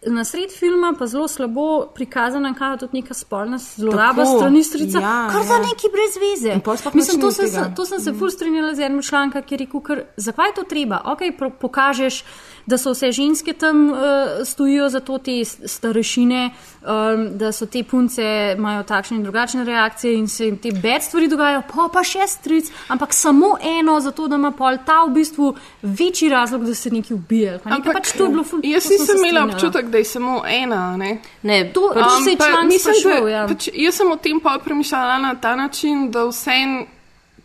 [0.05, 4.99] Na sred filma pa zelo slabo prikazana, kaj je tudi neka spolna zloraba strani strica,
[5.01, 5.47] ja, kar ja.
[5.47, 6.57] za neki brez veze.
[6.93, 8.19] Mislim, to sem, se, to sem se mm.
[8.19, 11.01] ful strinjala z enim člankom, ki je rekel, ker, zakaj je to treba?
[11.09, 11.25] Ok,
[11.61, 12.21] pokažeš
[12.65, 13.97] da so vse ženske tam uh,
[14.45, 16.49] stojijo za to, te starešine,
[16.81, 21.03] um, da so te punce imajo takšne in drugačne reakcije in se jim te bed
[21.03, 25.13] stvari dogajajo, pa pa še stric, ampak samo eno, zato da ima pol ta v
[25.13, 27.59] bistvu večji razlog, da se neki ubije.
[27.63, 28.59] Ampak pač to je bilo ful.
[28.63, 30.97] Jaz nisem imela občutek, da je samo ena.
[30.97, 33.29] Ne, ne to um, se je član nisem šel.
[33.29, 33.45] Ja.
[33.47, 36.85] Pač, jaz sem o tem pa premišljala na ta način, da vse en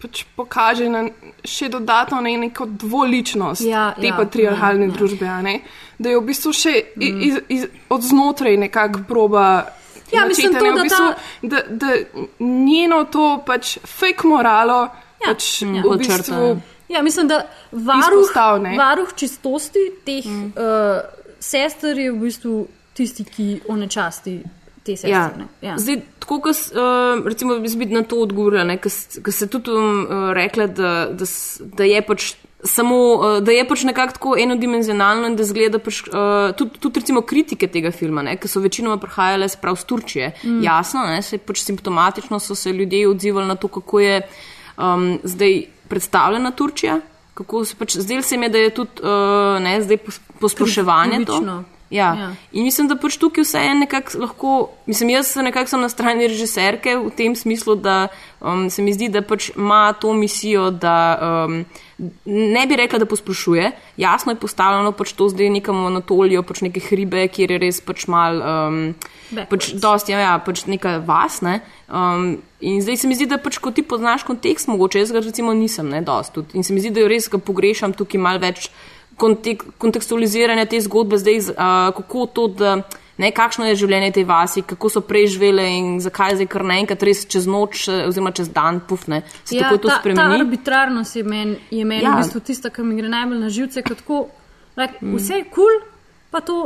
[0.01, 1.05] pač pokaže na
[1.44, 5.28] še dodatno ne, neko dvoličnost ja, te ja, patriarhalne ja, družbe.
[5.28, 5.40] Ja.
[6.01, 7.20] Da je v bistvu še mm.
[7.28, 9.44] iz, iz, od znotraj nekako proba.
[10.11, 11.09] Ja, mislim, to, v bistvu,
[11.42, 14.82] da, da, da njeno to pač fake moralo.
[15.20, 16.44] Ja, pač ja, v bistvu,
[16.90, 18.32] ja, mislim, da varuh,
[18.78, 20.53] varuh čistosti teh mm.
[20.57, 22.57] uh, sester je v bistvu
[22.96, 24.40] tisti, ki onečasti
[24.82, 25.10] te sestre.
[25.10, 25.48] Ja.
[25.62, 25.78] Ja.
[25.78, 30.06] Zdaj, tako, kot uh, recimo, bi na to odgovorila, ker se tudi um,
[30.36, 31.28] rekla, da, da,
[31.76, 32.32] da je pač.
[32.60, 37.00] Samo, uh, da je pač nekako tako enodimenzionalno in da zgleda pač, uh, tudi, tudi
[37.00, 40.28] recimo kritike tega filma, ki so večinoma prihajale sprav z Turčije.
[40.44, 40.58] Mm.
[40.66, 44.20] Jasno, ne, se pač simptomatično so se ljudje odzivali na to, kako je
[44.76, 45.56] um, zdaj
[45.88, 47.00] predstavljena Turčija,
[47.34, 50.02] kako se pač zdaj se mi je, da je tudi uh, ne, zdaj
[50.44, 51.40] posploševanje to.
[51.91, 52.14] Ja.
[52.14, 52.34] ja.
[52.53, 54.51] In mislim, da pač tukaj vse je nekako lahko.
[54.86, 58.09] Mislim, jaz sem nekako na strani režiserke v tem smislu, da
[58.41, 61.64] um, se mi zdi, da pač ima to misijo, da um,
[62.30, 63.72] ne bi rekla, da posplošuje.
[63.99, 67.82] Jasno je postavljeno pač to zdaj nekam v Anatolijo, pač neke hribe, kjer je res
[67.82, 68.38] pač mal.
[68.38, 68.78] Um,
[69.51, 71.41] pač dosti, ja, ja, pač nekaj vas.
[71.43, 71.59] Ne?
[71.91, 75.26] Um, in zdaj se mi zdi, da pač, ko ti poznaš kontekst, mogoče jaz ga
[75.26, 76.47] recimo nisem, ne, dosti.
[76.55, 78.70] In se mi zdi, da jo res ga pogrešam tukaj mal več
[79.20, 82.74] kontek kontekstualiziranja te zgodbe, zdaj, uh, kako to, da,
[83.20, 87.26] ne, kakšno je življenje te vasi, kako so preživele in zakaj zdaj kar naenkrat res
[87.30, 89.22] čez noč, oziroma čez dan, pufne.
[89.44, 90.22] Se ja, tako to spremeni.
[90.22, 92.16] Ta arbitrarnost je meni men ja.
[92.16, 94.26] v bistvu tista, ki mi gre najbolj na živce, kako
[94.80, 95.16] like, mm.
[95.18, 95.82] vse je kul, cool,
[96.30, 96.62] pa to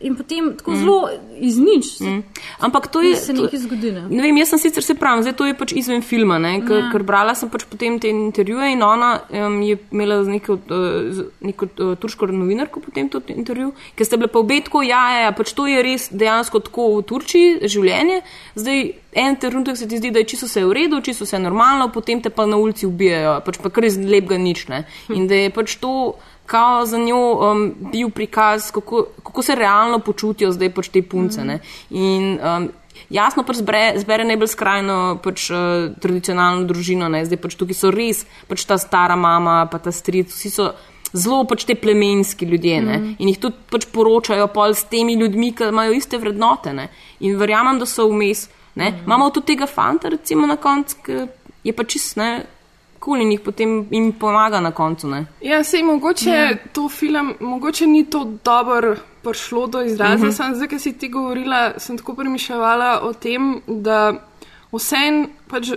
[0.00, 0.76] In potem tako mm.
[0.80, 2.00] zelo iz nič.
[2.00, 2.22] Mm.
[2.58, 3.16] Ampak to je.
[3.20, 3.92] Se nekaj zgodi.
[3.92, 4.06] Ne?
[4.08, 6.88] ne vem, jaz sem sicer se pravim, zdaj to je pač izven filma, ker, ja.
[6.92, 11.20] ker brala sem pač potem te intervjuje in ona um, je imela z neko, uh,
[11.44, 15.20] neko uh, turško novinarko potem to intervju, ker ste bile pa obe tako, ja, ja,
[15.28, 18.22] ja, pač to je res dejansko tako v Turčiji življenje.
[18.56, 21.92] Zdaj, en trenutek se ti zdi, da je čisto vse v redu, čisto vse normalno,
[21.92, 24.86] potem te pa na ulici ubijajo, pač pa kar iz lepega nič ne.
[25.12, 26.16] In da je pač to
[26.54, 31.42] kao za njo um, bil prikaz, kako, kako se realno počutijo zdaj pač te punce.
[31.44, 31.58] Mm.
[31.90, 32.68] In um,
[33.10, 37.24] jasno pač zbere, zbere najbolj skrajno pač, uh, tradicionalno družino, ne?
[37.26, 40.70] zdaj pač tukaj so res pač ta stara mama, pa ta stric, vsi so.
[41.14, 43.10] Zelo pač te plemenski ljudje mm.
[43.22, 46.72] in jih tudi pač poročajo s temi ljudmi, ki imajo iste vrednote.
[46.74, 46.88] Ne?
[47.20, 48.48] In verjamem, da so vmes.
[48.74, 49.04] Mm.
[49.06, 51.20] Imamo tudi tega fanta, recimo na koncu, ki
[51.66, 52.30] je pač čist ne,
[53.04, 55.08] kul in jih potem jim pomaga na koncu.
[55.08, 55.24] Ne?
[55.44, 56.56] Ja, se jim mogoče ja.
[56.72, 60.14] to film, mogoče ni to dobro prišlo do izraza.
[60.14, 60.28] Uh mhm.
[60.28, 60.36] -huh.
[60.36, 64.12] Sam zdaj, ki si ti govorila, sem tako premišljala o tem, da
[64.72, 65.74] vse en pač.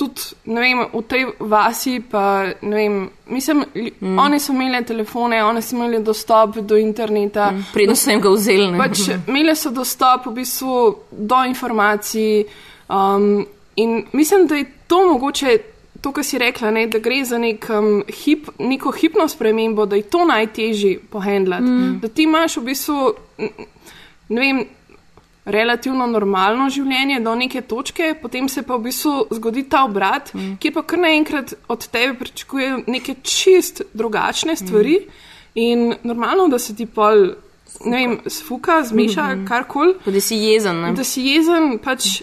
[0.00, 3.64] Tudi vem, v tej vasi, pa vem, mislim,
[4.00, 4.18] mm.
[4.18, 7.50] oni so imeli telefone, oni so imeli dostop do interneta.
[7.50, 7.64] Mm.
[7.72, 8.78] Predno so jim ga vzeli.
[8.78, 12.44] Pač, imeli so dostop v bistvu do informacij.
[12.88, 15.58] Um, in mislim, da je to mogoče
[16.00, 19.96] to, kar si rekla, ne, da gre za nek, um, hip, neko hipno spremembo, da
[19.96, 21.64] je to najtežje pohendlati.
[21.64, 21.98] Mm.
[22.02, 22.98] Da ti imaš v bistvu,
[24.28, 24.62] ne vem,
[25.44, 30.56] relativno normalno življenje do neke točke, potem se pa v bistvu zgodi ta obrat, mm.
[30.60, 35.22] ki pa kar naenkrat od tebe pričakuje neke čist drugačne stvari mm.
[35.60, 37.32] in normalno, da se ti pol.
[37.86, 39.48] Ne vem, sfuka, zmeša, mm -hmm.
[39.48, 39.94] karkoli.
[40.04, 40.80] Da si jezen.
[40.80, 40.92] Ne?
[40.92, 42.22] Da si jezen, pač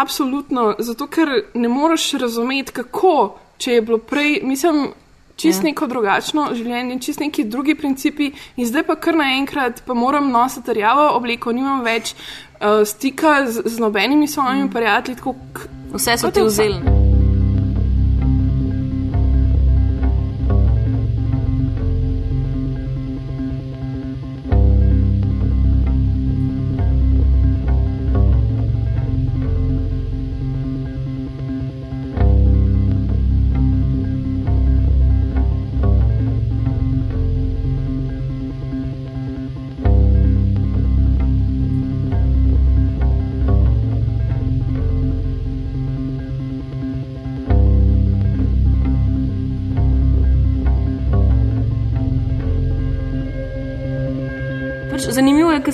[0.00, 4.88] absolutno, zato ker ne moreš razumeti, kako, če je bilo prej, mislim,
[5.36, 5.70] čist ja.
[5.70, 10.78] neko drugačno življenje, čist neki drugi principi, in zdaj pa kar naenkrat, pa moram nositi
[10.80, 14.74] rjavo obleko, nimam več uh, stika z, z nobenimi svojimi mm.
[14.74, 15.34] prijatelji.
[15.94, 17.03] Vse so ti vzeli.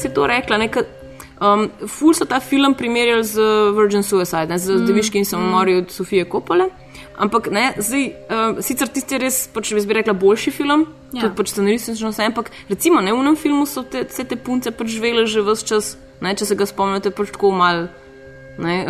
[0.01, 0.59] Si to rekla.
[0.61, 0.84] Ne, ka,
[1.40, 4.86] um, ful so ta film primerjali z Virgin Suicide, ne, z mm.
[4.86, 6.70] Deviškim samomorjem od Sofije Kopole.
[7.20, 11.26] Ampak ne, zdaj, uh, sicer tisti res, pač bi rekla, boljši film, ja.
[11.26, 14.72] tudi pač scenaristično vse, ampak recimo ne, v enem filmu so te, te, te punce
[14.72, 15.90] pač živele že vse čas,
[16.24, 17.90] ne, če se ga spomnite, pač tako mal.
[18.61, 18.82] Ne,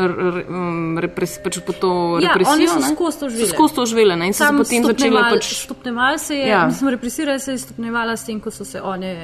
[0.51, 2.75] um, repres, pač po to ja, represijo.
[2.75, 3.51] Oni so skozi to živeli.
[3.53, 5.51] Skozi to živeli in so se potem začeli pač.
[5.67, 6.65] Stopneval se je, ja.
[6.67, 9.15] mislim, represija se je stopnevala s tem, ko so se oni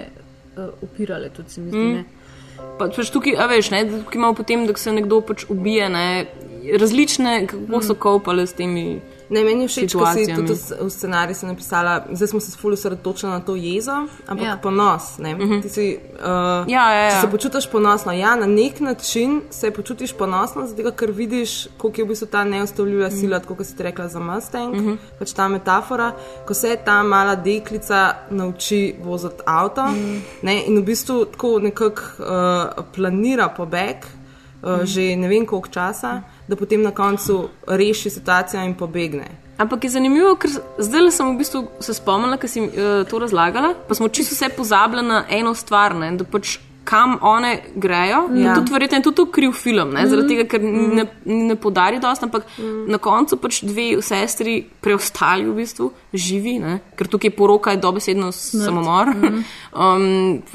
[0.57, 1.79] uh, upirale, tudi se mi zdi.
[1.79, 2.05] Mm.
[2.79, 6.27] Pa, pač tukaj, a veš, ne, tukaj imamo potem, da se nekdo pač ubije, ne,
[6.81, 8.01] različne, kako so mm.
[8.01, 9.01] kopale s temi.
[9.29, 13.33] Ne, meni je všeč, da si tudi v scenariju napisala, zdaj smo se fully osredotočili
[13.33, 14.59] na to jezo, ampak ja.
[14.63, 15.19] ponos.
[15.19, 15.69] Mm -hmm.
[15.69, 17.21] si, uh, ja, ja, ja.
[17.21, 18.13] se počutiš ponosno.
[18.13, 22.45] Ja, na nek način se počutiš ponosno, zato ker vidiš, koliko je v bistvu ta
[22.45, 23.21] neustavljiva mm -hmm.
[23.21, 24.97] sila, kot si ti rekla za Mustang, mm -hmm.
[25.19, 26.13] pač ta metafora,
[26.47, 30.21] ko se ta mala deklica nauči voziti avto mm -hmm.
[30.43, 33.97] ne, in v bistvu tako nekako uh, planira pobeg,
[34.63, 34.85] uh, mm -hmm.
[34.85, 36.13] že ne vem koliko časa.
[36.13, 39.27] Mm -hmm da potem na koncu reši situacijo in pobegne.
[39.57, 43.73] Ampak je zanimivo, ker zdaj sem v bistvu se spomnila, ker si uh, to razlagala,
[43.89, 48.21] pa smo čisto vse pozabili na eno stvar, ne, da pač kam one grejo.
[48.35, 48.55] Ja.
[48.55, 50.11] Tudi verjetno je tudi kriv film, ne, mm.
[50.11, 50.91] zaradi tega, ker mm.
[50.95, 51.05] ne,
[51.49, 52.85] ne podari dosti, ampak mm.
[52.93, 58.31] na koncu pač dve sestri preostali v bistvu živi, ne, ker tukaj poroka je dobesedno
[58.37, 59.11] samomor.
[59.17, 59.41] Mm.
[59.87, 60.05] um,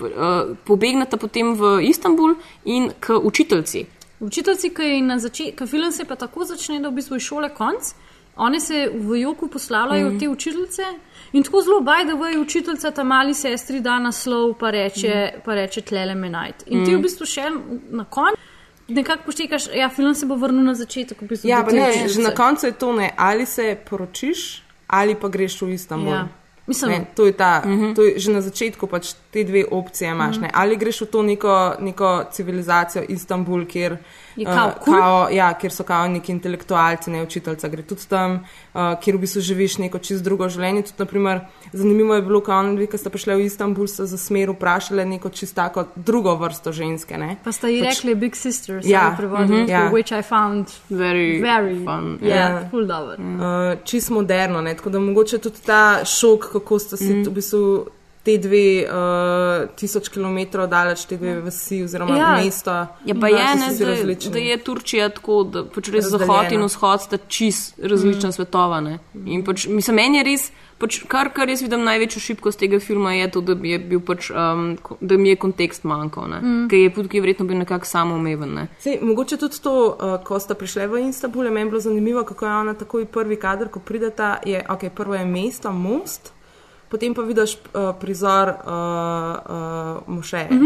[0.07, 3.85] uh, pobegnata potem v Istanbul in k učiteljci.
[4.21, 7.49] Učiteljci, ki je na začetku, film se pa tako začne, da v bistvu je šole
[7.49, 7.93] konc,
[8.35, 10.19] oni se v joku poslavljajo mm -hmm.
[10.19, 10.83] te učiteljice
[11.33, 15.41] in tako zelo bajda v učiteljica ta mali sestri da naslov, pa reče, mm -hmm.
[15.45, 16.63] pa reče tlele menajt.
[16.65, 16.85] In mm -hmm.
[16.85, 17.03] ti v mhm.
[17.03, 17.41] bistvu še
[17.89, 18.41] na koncu.
[18.87, 21.21] Nekako poštekaš, ja, film se bo vrnil na začetek.
[21.21, 25.27] V bistvu, ja, ne, že na koncu je to ne, ali se poročiš, ali pa
[25.27, 26.13] greš v Istanbul.
[26.13, 26.27] Ja.
[26.71, 27.83] Mislim, ne, to, je ta, uh mhm.
[27.83, 27.95] -huh.
[27.95, 30.37] to je že na začetku, pač te dve opcije imaš.
[30.37, 30.49] Uh -huh.
[30.53, 33.97] Ali greš v to neko, neko civilizacijo Istanbul, kjer,
[34.37, 38.39] uh, kao, ja, kjer so kao neki intelektualci, ne učiteljca, gre tudi tam,
[38.73, 40.81] uh, kjer v bistvu živiš neko čisto drugo življenje.
[40.89, 41.41] Tudi, naprimer,
[41.73, 45.29] zanimivo je bilo, kako oni, ki ste prišli v Istanbul, so za smer vprašali neko
[45.29, 47.17] čisto tako drugo vrsto ženske.
[47.17, 47.35] Ne.
[47.43, 49.53] Pa ste ji pač, rekli Big Sisters, ja, uh mhm.
[49.53, 49.89] -huh, ja.
[49.91, 52.17] which I found very, very fun.
[52.21, 52.69] Yeah, yeah.
[52.71, 53.15] full dobro.
[53.15, 54.75] Uh, čisto moderno, ne.
[54.75, 57.23] tako da mogoče tudi ta šok, kako ste si mm.
[57.23, 57.85] v bistvu
[58.23, 62.31] te dve uh, tisoč kilometrov daleč, te dve vasi oziroma ja.
[62.37, 62.73] mesto.
[63.05, 67.07] Ja, pa je ne, da, da je Turčija tako, da pač res zahod in vzhod
[67.07, 68.35] sta čist različna mm.
[68.37, 68.81] svetova.
[69.25, 70.51] In pač, mislim, meni je res.
[70.81, 74.63] Pač kar, kar jaz vidim največjo šibkost tega filma, je to, da je, pač, um,
[74.97, 76.63] da mi je kontekst manjkal, mm.
[76.71, 78.55] ker je tudi verjetno bil nekako samoumeven.
[78.57, 78.65] Ne.
[79.01, 82.55] Mogoče tudi to, uh, ko sta prišli v Istanbul, je meni bilo zanimivo, kako je
[82.63, 86.33] ona takoj prvi kader, ko prideta, je ok, prvo je mesto, most
[86.91, 90.47] potem pa vidiš uh, prizor uh, uh, mošeje.
[90.51, 90.59] Mm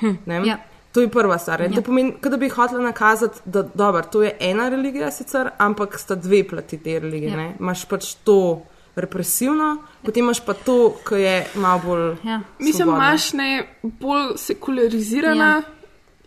[0.00, 0.16] -hmm.
[0.26, 0.58] hm, ja.
[0.92, 1.60] To je prva stvar.
[1.60, 1.68] Ja.
[1.74, 6.14] To pomeni, da bi hotela nakazati, da dober, to je ena religija, sicer, ampak sta
[6.14, 7.32] dve plati te religije.
[7.32, 7.52] Ja.
[7.60, 8.62] Imáš pač to
[8.94, 9.76] represivno, ja.
[10.04, 12.16] potem imaš pa to, ki je malo bolj.
[12.24, 12.40] Ja.
[12.58, 15.50] Mislim, imaš ne bolj sekularizirana.
[15.54, 15.62] Ja.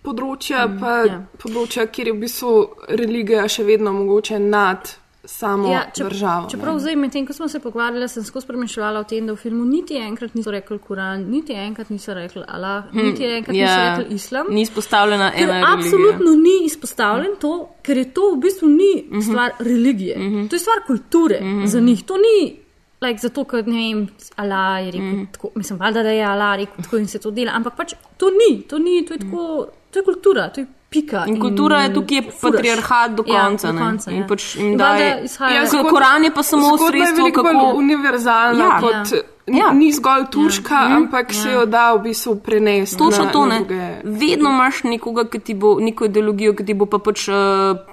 [0.04, 1.18] Področja, mm, pa ja.
[1.42, 2.52] področja, kjer je v bistvu
[2.88, 4.94] religija še vedno mogoče nad
[5.30, 6.50] samo Ja, čep- državo.
[6.50, 6.80] Čeprav ne.
[6.80, 9.96] zdaj, medtem ko smo se pogovarjali, sem skozi premišljala o tem, da v filmu niti
[9.96, 14.16] enkrat niso rekli Koran, niti enkrat niso rekli Allah, Hm, niti enkrat ja, niso rekli
[14.16, 14.46] Islam.
[14.50, 15.74] Ni izpostavljena ena religija.
[15.74, 19.22] absolutno ni izpostavljen to, ker je to v bistvu ni Mhm.
[19.22, 20.16] stvar religije.
[20.50, 22.04] To je stvar kulture za njih.
[22.04, 22.60] To ni
[23.02, 25.26] like, zato, ker ne vem, Allah je rekel Mhm.
[25.26, 28.28] tako, mislim, valjda, da je Allah rekel tako in se to dela, ampak pač to
[28.32, 29.46] ni, to ni, to je tako,
[29.92, 31.26] to je kultura, to je pika.
[31.26, 32.42] In kultura je tukaj je furaš.
[32.42, 33.68] patriarhat do Ja, konca.
[33.68, 33.82] do ne.
[33.82, 34.28] konca, in ja.
[34.28, 35.04] pač In daje.
[35.06, 37.72] valjda izhaja- Ja, Koran je pa samo je sredstvo, bolj kako.
[37.76, 38.80] univerzalna, Ja.
[38.80, 39.18] kot Ja.
[39.48, 39.58] ja.
[39.58, 39.72] Ja.
[39.72, 40.82] ni zgolj turška, Ja.
[40.84, 40.96] ja.
[40.96, 42.98] ampak se jo da v bistvu prenesti.
[42.98, 43.60] Točno na, to na ne.
[43.60, 43.88] druge.
[44.04, 47.36] Vedno imaš nekoga, ki ti bo, neko ideologijo, ki ti bo pa pač uh,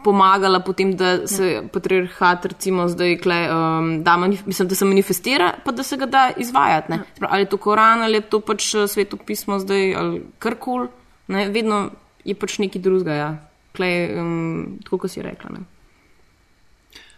[0.05, 1.63] pomagala potem, da se ja.
[1.65, 6.07] patriarhat, recimo, zdaj kle, um, da, manif mislim, da se manifestira, pa da se ga
[6.07, 6.93] da izvajati.
[6.93, 6.99] Ja.
[7.23, 10.89] Ali je to Koran, ali je to pač eh, svetopismo zdaj, ali karkoli.
[11.29, 11.91] ne, Vedno
[12.27, 13.15] je pač nekaj drugega.
[13.15, 13.31] Ja.
[13.77, 15.51] Klej, um, tako kot si rekla.
[15.53, 15.65] Ne.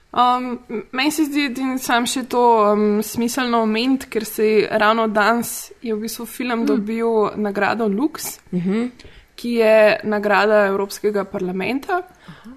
[0.09, 0.59] Um,
[0.93, 2.43] meni se zdi, da je sam še to
[2.73, 6.67] um, smiselno omeniti, ker se je ravno danes je v bistvu film mm.
[6.67, 8.89] dobil nagrado Lux, uh -huh.
[9.37, 12.03] ki je nagrada Evropskega parlamenta.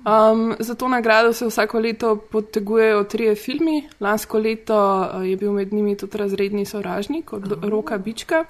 [0.06, 3.89] Um, za to nagrado se vsako leto potegujejo trije filmi.
[3.99, 7.64] Lansko leto uh, je bil med njimi tudi razredni sovražnik od.
[7.64, 8.45] Roka Bička.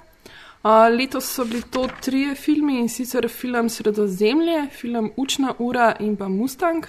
[0.62, 6.16] Uh, letos so bili to trije filmi in sicer film Sredozemlje, film Učna ura in
[6.16, 6.86] pa Mustang.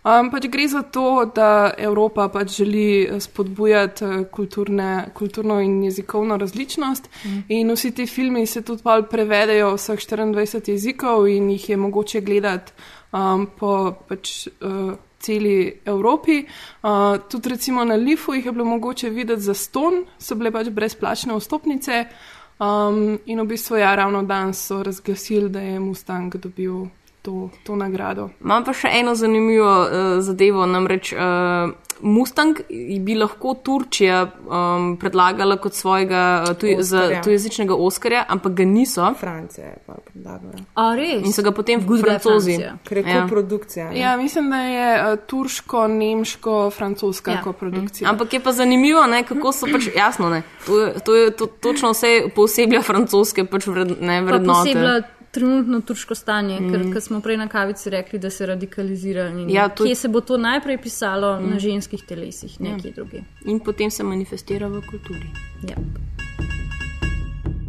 [0.00, 5.82] Um, pač gre za to, da Evropa pač želi eh, spodbujati eh, kulturne, kulturno in
[5.84, 7.42] jezikovno različnost, mm.
[7.48, 12.20] in vsi ti filmi se tudi prevedejo v vseh 24 jezikov in jih je mogoče
[12.20, 12.72] gledati
[13.12, 16.46] um, po pač, uh, celi Evropi.
[16.82, 20.72] Uh, tudi recimo na Lifu jih je bilo mogoče videti za ston, so bile pač
[20.72, 22.04] brezplačne vstopnice.
[22.60, 26.86] Um, in v bistvu, ja, ravno danes so razglasili, da je Mustang dobil
[27.30, 28.30] to, to nagrado.
[28.40, 29.88] Imam pa še eno zanimivo uh,
[30.20, 31.70] zadevo, namreč uh,
[32.00, 32.56] Mustang
[32.98, 37.18] bi lahko Turčija um, predlagala kot svojega uh, tuj, za Oskarja.
[37.22, 39.04] tujezičnega Oskarja, ampak ga niso.
[39.14, 40.62] Francija je pa predlagala.
[40.74, 41.20] A res?
[41.20, 42.56] In so ga potem Good francozi.
[42.84, 43.20] Ker je Ja.
[43.20, 43.90] koprodukcija.
[43.90, 43.98] ne?
[43.98, 47.36] Ja, mislim, da je uh, turško, nemško, francoska Ja.
[47.36, 47.42] ja.
[47.42, 48.08] koprodukcija.
[48.08, 50.30] Ampak je pa zanimivo, ne, kako so pač jasno.
[50.30, 54.72] Ne, to, je, to je to, točno vse posebej francoske pač vred, ne, Pa vrednote.
[54.72, 56.70] posebej trenutno turško stanje, mm.
[56.72, 59.28] ker, ker smo prej na kavici rekli, da se radikalizira.
[59.28, 61.40] in Ja, to- Kje se bo to najprej pisalo?
[61.40, 61.50] Mm.
[61.50, 62.94] Na ženskih telesih, nekje ja.
[62.94, 63.22] druge.
[63.44, 65.30] In potem se manifestira v kulturi.
[65.68, 65.76] Ja.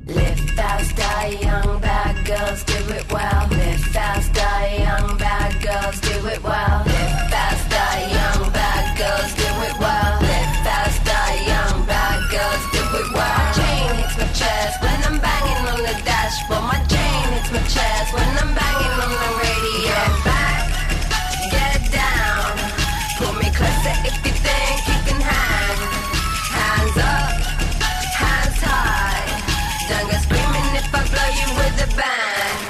[0.07, 3.47] Live faster, young bad girls, do it well.
[3.49, 4.53] Live faster,
[4.84, 6.91] young bad girls, do it well.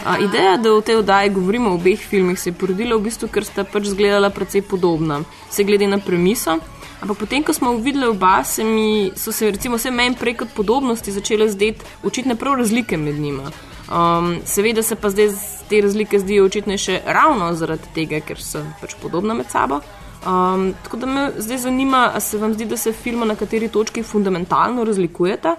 [0.06, 3.30] A, ideja, da v tej oddaji govorimo o obeh filmih, se je porodila v bistvu,
[3.30, 6.58] ker sta pač izgledala precej podobna, se glede na premiso.
[7.02, 10.54] Ampak potem, ko smo videli oba, se mi, so se recimo vse meni prej kot
[10.54, 13.50] podobnosti začele zdeti očitne prav razlike med njima.
[13.92, 15.34] Um, seveda se pa zdaj
[15.70, 19.82] te razlike zdijo očitnejše ravno zaradi tega, ker so pač podobne med sabo.
[20.22, 23.70] Um, tako da me zdaj zanima, ali se vam zdi, da se filma na kateri
[23.70, 25.56] točki fundamentalno razlikujeta,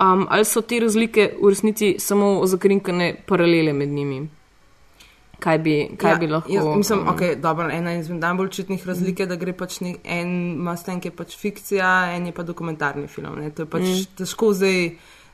[0.00, 4.28] um, ali so te razlike v resnici samo zakrinkane paralele med njimi.
[5.38, 6.52] Kaj bi, kaj ja, bi lahko?
[6.52, 10.00] Jaz, mislim, um, okay, dobro, ena izmed najbolj očitnih razlik je, da gre pač nek,
[10.04, 10.32] en
[10.66, 13.38] Mustang je pač fikcija, en je pa dokumentarni film.
[13.38, 13.52] Ne?
[13.54, 14.08] To je pač mm.
[14.18, 14.80] težko zdaj,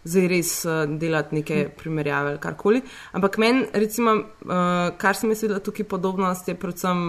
[0.05, 1.73] zdaj res uh, delati neke mm.
[1.81, 2.83] primerjave ali karkoli.
[3.17, 7.07] Ampak meni, recimo, uh, kar sem mislila tukaj podobnost, je predvsem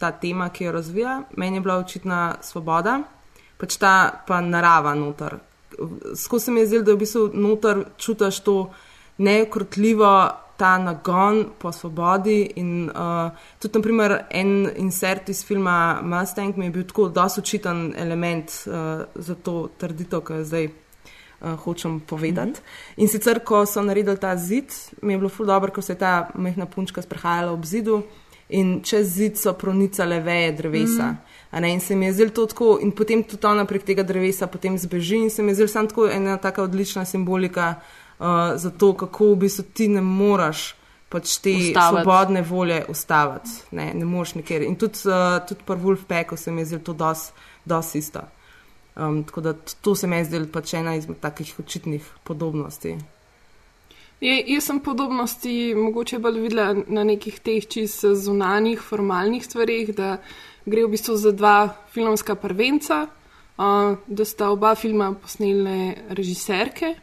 [0.00, 1.20] ta tema, ki jo razvija.
[1.36, 3.02] Meni je bila očitna svoboda,
[3.60, 3.94] pač ta
[4.24, 5.36] pa narava noter.
[6.16, 8.70] Skozi se mi je zdelo, da v bistvu noter čutiš to
[9.18, 12.52] neukrotljivo ta nagon po svobodi.
[12.56, 17.94] In uh, tudi, naprimer, en insert iz filma Mustang mi je bil tako dosti očiten
[17.96, 18.74] element uh,
[19.14, 22.50] za to trditev, ki jo zdaj uh, hočem povedati.
[22.50, 23.02] Mm -hmm.
[23.02, 25.98] In sicer, ko so naredili ta zid, mi je bilo ful dobro, ko se je
[25.98, 28.02] ta mehna punčka sprehajala ob zidu.
[28.48, 31.06] In čez zid so pronicale veje drevesa.
[31.06, 31.08] Mm.
[31.08, 31.16] Ne,
[31.52, 34.78] in se mi je zdelo to tako, in potem tudi ona prek tega drevesa potem
[34.78, 37.74] zbeži, in se mi je zdelo samo tako ena taka odlična simbolika
[38.18, 40.74] uh, za to, kako v bistvu ti ne moreš
[41.08, 41.80] pač te Ustaviti.
[41.88, 43.50] svobodne volje ustaviti.
[43.70, 44.62] Ne, ne moreš nikjer.
[44.62, 47.32] In tudi, uh, tudi pri Wolfpacku se mi je zdelo to dosti
[47.64, 48.20] dos isto.
[48.96, 52.96] Um, tako da to se mi je zdelo pač ena izmed takih očitnih podobnosti.
[54.20, 60.18] Je, jaz sem podobnosti mogoče bolj videla na nekih teh čist zunanjih, formalnih stvarih, da
[60.70, 66.94] gre v bistvu za dva filmska prvenca, uh, da sta oba filma posnele režiserke.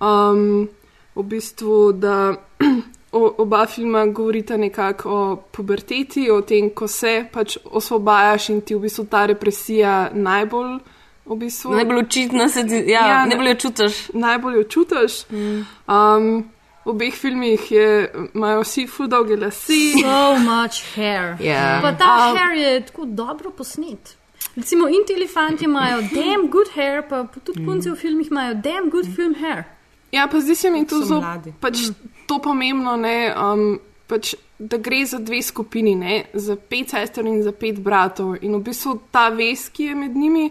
[0.00, 0.68] Um,
[1.16, 2.34] v bistvu, da
[3.44, 8.84] oba filma govorita nekako o puberteti, o tem, ko se pač osvobajaš in ti v
[8.88, 10.78] bistvu ta represija najbolj.
[11.26, 11.72] V bistvu.
[11.74, 13.96] Najbolj očitno se ti, ja, ja, najbolj jo čutiš.
[14.14, 15.24] Najbolj jo čutiš.
[15.30, 15.64] Mm.
[15.88, 16.44] Um,
[16.86, 19.80] v obeh filmih je, imajo vsi ful dolge lase.
[19.98, 21.34] So much hair.
[21.40, 21.80] Ja.
[21.82, 24.16] Pa ta Um, hair je tako dobro posnet.
[24.56, 29.34] Recimo, intelifanti imajo damn good hair, pa tudi punci v filmih imajo damn good film
[29.34, 29.64] hair.
[30.12, 31.90] Ja, pa zdi se mi to So zelo pač
[32.26, 37.42] to pomembno, ne, um, pač, da gre za dve skupini, ne, za pet sester in
[37.42, 38.36] za pet bratov.
[38.40, 40.50] In v bistvu ta vez, ki je med njimi,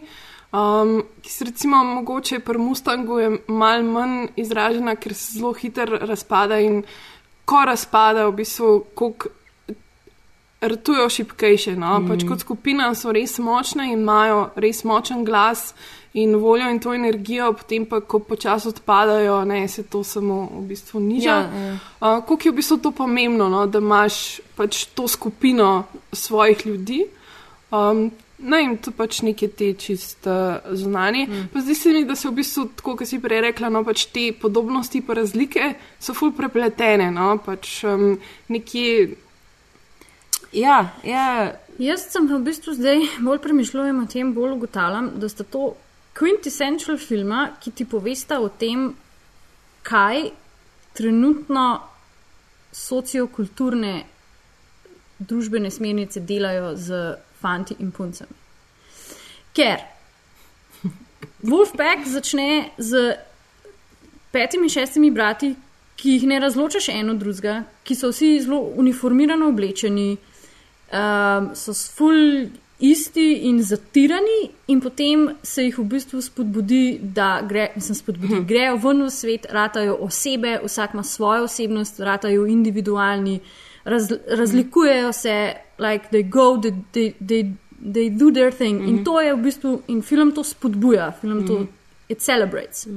[0.55, 5.97] um, ki se recimo mogoče pri Mustangu je mal manj izražena, ker se zelo hitro
[6.01, 6.83] razpada in
[7.45, 9.29] ko razpada, v bistvu, koliko
[10.61, 11.75] rtujo šipkejše.
[11.75, 11.99] No?
[11.99, 12.07] Mm.
[12.07, 15.73] Pač kot skupina so res močne in imajo res močen glas
[16.15, 20.61] in voljo in to energijo, potem pa, ko počasi odpadajo, ne, se to samo v
[20.69, 21.31] bistvu niža.
[21.31, 21.73] Ja, ja.
[21.99, 23.65] Uh, Kako je v bistvu to pomembno, no?
[23.67, 25.83] da imaš pač to skupino
[26.13, 27.03] svojih ljudi.
[27.71, 31.25] Um, Ne, in to pač neke te čist uh, zunanje.
[31.27, 31.45] Mm.
[31.53, 34.09] Pa zdi se mi, da se v bistvu, tako kot si prej rekla, no, pač
[34.11, 35.69] te podobnosti in razlike
[35.99, 37.07] so ful prepletene.
[37.15, 38.17] No, pač um,
[38.51, 39.15] nekje
[40.55, 41.55] Ja, ja.
[41.79, 45.73] Jaz sem v bistvu zdaj bolj premišljujem o tem, bolj ugotavljam, da sta to
[46.15, 48.93] quintessential filma, ki ti povesta o tem,
[49.83, 50.29] kaj
[50.95, 51.65] trenutno
[52.71, 54.05] sociokulturne
[55.19, 57.01] družbene smernice delajo z
[57.45, 58.41] fanti in puncami.
[59.53, 59.85] Ker
[61.45, 63.15] Wolfpack začne z
[64.31, 65.53] petimi, šestimi brati,
[65.95, 70.15] ki jih ne razločaš eno od drugega, ki so vsi zelo uniformirano oblečeni,
[70.91, 72.17] um, so ful
[72.79, 78.75] isti in zatirani, in potem se jih v bistvu spodbudi, da gre, mislim, spodbudi, grejo
[78.83, 83.39] ven v svet, ratajo osebe, vsak ima svojo osebnost, ratajo individualni,
[83.85, 85.37] raz, razlikujejo se,
[85.78, 88.88] like they go, they, they, they, they do their thing.
[88.88, 91.67] In to je v bistvu, in film to spodbuja, film to
[92.09, 92.88] it celebrates.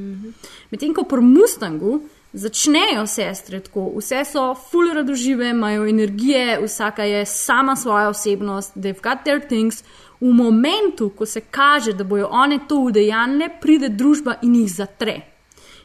[0.71, 2.01] Medtem ko pri Mustangu
[2.33, 9.01] začnejo sestre tako, vse so full radožive, imajo energije, vsaka je sama svoja osebnost, they've
[9.03, 9.83] got their things.
[10.21, 15.21] V momentu, ko se kaže, da bojo one to udejanile, pride družba in jih zatre.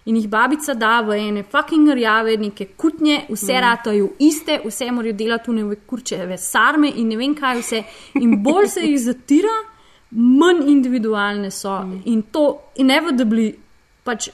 [0.06, 3.62] In jih babica da v ene fucking rjave, neke kutnje, vse mm.
[3.64, 7.84] ratajo iste, vse morajo delati v neke kurčeve sarme in ne vem kaj vse.
[8.20, 9.56] In bolj se jih zatira,
[10.12, 11.80] manj individualne so.
[11.84, 12.02] Mm.
[12.12, 13.54] In to inevitably
[14.04, 14.30] pač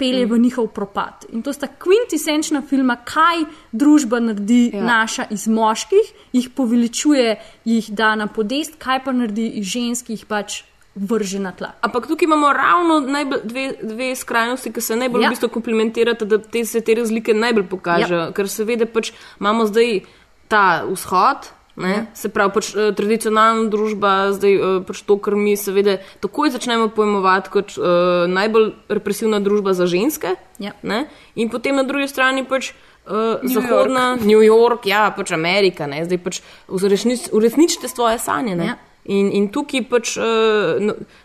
[0.00, 0.32] pelje mm.
[0.32, 1.28] v njihov propad.
[1.36, 4.84] In to sta kvintessenčna filma, kaj družba naredi ja.
[4.84, 7.36] naša iz moških, jih poveličuje,
[7.68, 10.62] jih da na podest, kaj pa naredi iz ženskih, pač
[10.94, 11.72] vrže na tla.
[11.80, 15.28] Ampak tukaj imamo ravno najbolj, dve, dve skrajnosti, ki se najbolj Ja.
[15.28, 18.18] v bistvu komplementirata, da te, se te razlike najbolj pokažejo.
[18.18, 18.32] Ja.
[18.32, 20.00] Ker seveda pač imamo zdaj
[20.48, 21.52] ta vzhod.
[21.76, 21.90] Ne?
[21.90, 22.06] Ja.
[22.14, 26.90] Se pravi, pač, eh, tradicionalna družba, zdaj eh, pač to, kar mi seveda takoj začnemo
[26.92, 30.34] pojmovati kot uh, najbolj represivna družba za ženske.
[30.58, 30.74] Ja.
[30.82, 31.06] Ne?
[31.38, 32.74] In potem na drugi strani pač
[33.06, 36.04] uh, New zahodna, New York, ja, pač Amerika, ne?
[36.04, 38.56] zdaj pač uresnič, uresničite svoje sanje.
[38.58, 38.74] ne.
[38.74, 38.89] Ja.
[39.10, 40.78] In, in tukaj pač, uh,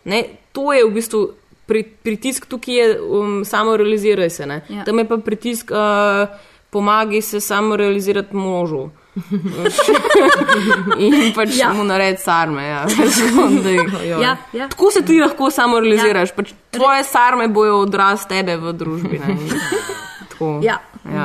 [0.09, 0.19] ne,
[0.55, 1.21] to je v bistvu
[1.69, 4.45] pri, pritisk, tukaj je um, samo realiziraj se.
[4.45, 4.61] ne.
[4.69, 4.83] Ja.
[4.87, 6.25] Tam je pa pritisk, uh,
[6.73, 8.89] pomagaj se samo realizirati možu.
[10.99, 11.67] in pač Ja.
[11.67, 11.73] ja.
[11.73, 12.63] mu naredi sarme.
[12.67, 12.85] Ja.
[14.21, 14.67] Ja, ja.
[14.69, 16.29] Tako se ti lahko samo realiziraš.
[16.29, 16.35] Ja.
[16.35, 19.19] Pač tvoje sarme bojo odraz tebe v družbi.
[19.19, 19.37] Ne?
[20.29, 20.59] Tako.
[20.63, 20.79] Ja.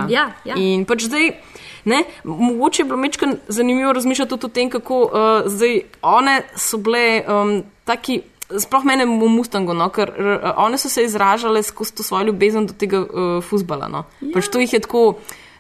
[0.08, 0.54] Ja, ja.
[0.56, 1.32] In pač zdaj.
[1.84, 5.10] Ne, mogoče je bilo mečkaj zanimivo razmišljati tudi o tem, kako uh,
[5.46, 8.20] zdaj one so bile um, taki,
[8.58, 12.66] sploh mene v Mustangu, no, ker uh, one so se izražale skozi to svojo ljubezen
[12.66, 13.88] do tega uh, futbala.
[13.88, 14.04] No.
[14.20, 14.34] Ja.
[14.34, 15.04] Pač to jih je tako,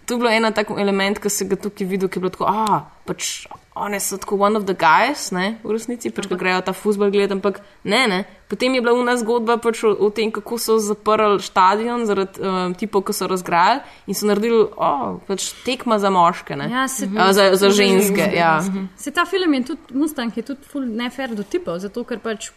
[0.06, 2.50] to je bilo ena tak element, ki se ga tukaj videl, ki je bilo tako,
[2.50, 6.60] ah, pač one so tako one of the guys, ne, v resnici, pač ko grejo
[6.66, 8.24] ta futbal gledati, ampak ne, ne.
[8.50, 12.42] Potem je bila u nas zgodba pač o, o tem, kako so zaprli stadion zaradi
[12.42, 16.66] um, tipov, ki so razgrajali in so naredili oh, pač tekma za moške, ne?
[16.72, 18.26] Ja, se- A, za, za ženske.
[18.34, 18.58] Ja.
[18.98, 22.50] Se ta film je tudi, Mustang je tudi ful nefer do tipov, zato ker pač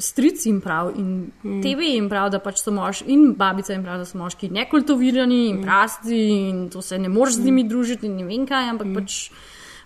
[0.00, 1.60] stric jim prav in mm.
[1.60, 5.40] TV jim prav, da pač so moški in babica jim prav, da so moški nekultivirani
[5.50, 8.88] in prasti in to se ne moreš z njimi družiti in ne vem kaj, ampak
[8.88, 8.96] mm.
[8.96, 9.18] pač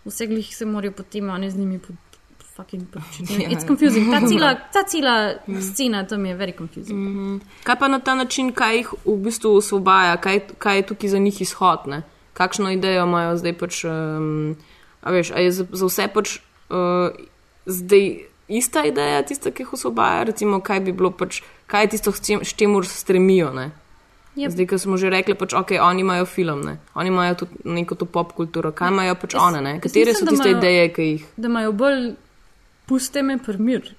[0.04, 1.96] vse glih se morajo potem oni z njimi pod-
[2.56, 3.48] fucking pač, Ja.
[3.50, 4.10] It's confusing.
[4.10, 6.98] Ta cela, ta cela scena tam je very confusing.
[6.98, 7.38] Mhm.
[7.64, 11.18] Kaj pa na ta način, kaj jih v bistvu osvobaja, kaj, kaj je tukaj za
[11.18, 11.86] njih izhod?
[11.86, 12.02] Ne?
[12.34, 14.56] Kakšno idejo imajo zdaj pač, um,
[15.02, 16.38] a veš, a je za, za vse pač
[16.70, 17.10] uh,
[17.66, 18.06] zdaj
[18.48, 22.20] ista ideja, tista, ki jih osvobaja, recimo, kaj bi bilo pač, kaj je tisto, s
[22.42, 23.70] s čemur stremijo, ne?
[24.36, 24.50] Yep.
[24.50, 26.78] Zdaj, ko smo že rekli, pač, ok, oni imajo film, ne?
[26.94, 29.80] oni imajo tudi neko to pop kulturo, kaj imajo pač Jaz- one, ne?
[29.80, 31.24] katere mislim, so tiste imajo- ideje, ki jih.
[31.36, 32.14] Da imajo bolj
[32.86, 33.94] puste me primir.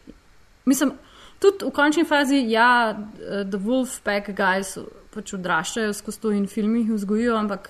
[0.66, 0.92] Mislim,
[1.40, 4.78] tudi v končni fazi, ja, eh, The Wolfpack guys
[5.14, 7.70] pač odraščajo skozi to in filmi jih vzgojijo, ampak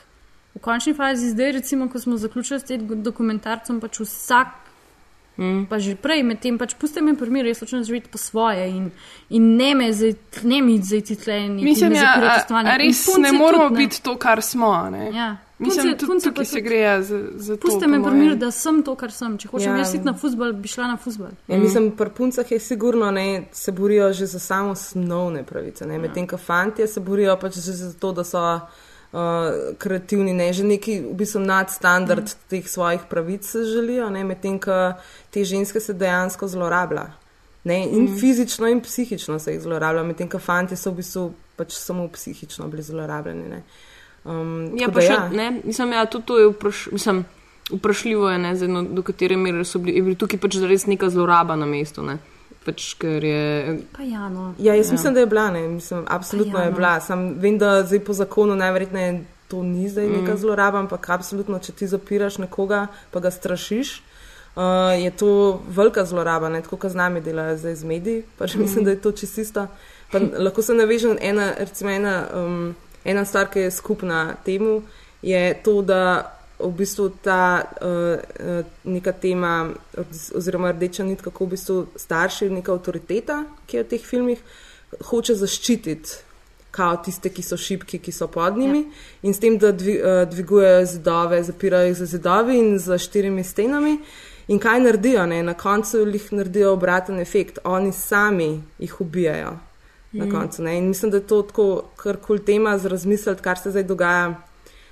[0.55, 4.47] v končni fazi zdaj, recimo, ko smo zaključili s tem dokumentarcem, pač vsak.
[5.38, 5.65] Mm.
[5.69, 8.91] Pa že prej, medtem pač pusti me primir, jaz hočem živeti po svoje in,
[9.29, 10.13] in ne me zdaj,
[10.43, 14.15] ne mi zdaj ti tle in Mislim, ja, a, a res ne moramo biti to,
[14.15, 14.89] kar smo.
[14.89, 15.11] Ne?
[15.11, 15.38] Ja.
[15.57, 17.61] Mislim, tudi punce pa tukaj se tudi- gre ja, za, za to.
[17.61, 18.11] Pusti po me mojem.
[18.11, 19.38] primir, da sem to, kar sem.
[19.38, 19.73] Če hočem Ja.
[19.73, 19.77] ja.
[19.77, 21.31] jaz iti na futbol, bi šla na futbol.
[21.47, 25.88] Ja, mislim, pri puncah je sigurno, ne, se borijo že za samo osnovne pravice, Ja.
[25.88, 28.39] ne, medtem ko fantje se borijo pač že za to, da so
[29.16, 32.49] uh, kreativni, ne, že neki v bistvu nadstandard mm.
[32.51, 34.93] teh svojih pravic se želijo, medtem ko
[35.32, 37.07] te ženske se dejansko zlorablja.
[37.63, 38.20] Ne, in mm.
[38.20, 42.68] fizično, in psihično se jih zlorablja, medtem ko fantje so v bistvu pač samo psihično
[42.68, 43.49] bili zlorabljeni.
[43.49, 43.63] Ne.
[44.26, 45.30] Um, Ja, pa še, ja.
[45.30, 47.26] ne, mislim, ja, tudi to je vpraš, mislim,
[47.72, 50.86] vprašljivo, je, ne, zdaj, no, do katere mere so bili, je bila tukaj pač res
[50.89, 52.03] neka zloraba na mestu.
[52.05, 52.18] Ne.
[52.66, 54.53] Pač, ker je, Pa ja, no.
[54.57, 54.91] Ja, jaz Ja.
[54.91, 55.68] mislim, da je bila, ne.
[55.70, 56.76] Mislim, absolutno Pa ja, je no.
[56.76, 56.99] bila.
[56.99, 59.11] Sam vem, da zdaj po zakonu najverjetneje
[59.47, 60.38] to ni zdaj neka Mm.
[60.38, 62.80] zloraba, ampak absolutno, če ti zapiraš nekoga,
[63.11, 64.01] pa ga strašiš.
[64.55, 64.61] Uh,
[64.95, 65.30] je to
[65.68, 66.61] velika zloraba, ne?
[66.61, 68.24] tako kot z nami delajo zdaj z mediji.
[68.38, 68.61] Pač Mm.
[68.61, 69.68] mislim, da je to čisto isto.
[70.11, 74.82] Pa Lahko se navežem ena, recimo ena, um, ena stvar, ki je skupna temu,
[75.22, 81.49] je to, da v bistvu ta uh, neka tema, oz- oziroma rdeča nit, kako v
[81.49, 84.39] bistvu starši, neka avtoriteta, ki je v teh filmih,
[85.09, 86.21] hoče zaščititi
[86.71, 88.91] kao tiste, ki so šibki, ki so pod njimi, ja.
[89.23, 93.43] in s tem, da dvi, uh, dvigujejo zidove, zapirajo jih za zidovi in za štirimi
[93.43, 93.97] stenami.
[94.47, 95.23] In kaj naredijo?
[95.25, 95.39] Ne?
[95.43, 98.49] Na koncu jih naredijo obraten efekt, oni sami
[98.79, 99.55] jih ubijajo.
[100.11, 100.31] Na Mm.
[100.31, 100.77] koncu, ne?
[100.77, 104.35] in mislim, da je to tako kar kul tema za razmisliti, kar se zdaj dogaja.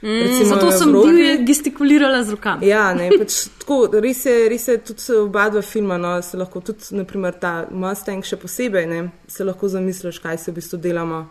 [0.04, 2.68] Mm, zato sem divje gestikulirala z rokami.
[2.68, 6.60] Ja, ne, pač, tako, res, je, res je tudi oba dva filma, no, se lahko
[6.60, 9.00] tudi, naprimer, ta Mustang še posebej, ne,
[9.32, 11.22] se lahko zamisliš, kaj se v bistvu delamo,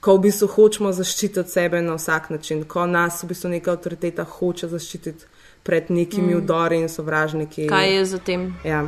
[0.00, 4.24] ko v bistvu hočemo zaščititi sebe na vsak način, ko nas v bistvu neka avtoriteta
[4.24, 5.26] hoče zaščititi
[5.62, 6.38] pred nekimi Mm.
[6.44, 7.66] udori in sovražniki.
[7.68, 8.54] kaj je za tem?
[8.64, 8.86] Ja,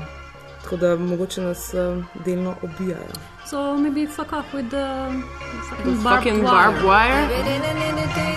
[0.62, 3.33] tako da mogoče nas uh, delno obijajo.
[3.54, 5.22] So maybe fuck off with the
[5.70, 6.72] fucking, The barbed fucking wire.
[6.72, 8.34] barbed wire?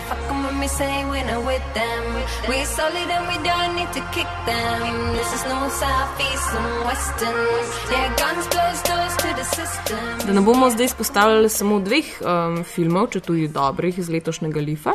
[0.00, 0.08] System.
[0.08, 2.04] Yeah, fuck 'em when we say we're not with them.
[2.48, 5.14] We're solid and we don't need to kick them.
[5.14, 7.48] This is no southeast and western.
[7.92, 10.26] Yeah, guns blows doors to the system.
[10.26, 14.92] Da ne bomo zdaj izpostavljali samo dveh um, filmov, če tudi dobrih iz letošnjega Lifa,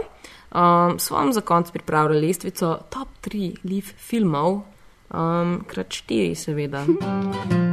[0.52, 4.62] um, smo vam za konec pripravili lestvico top 3 Lif filmov,
[5.14, 6.86] um, krat 4, seveda.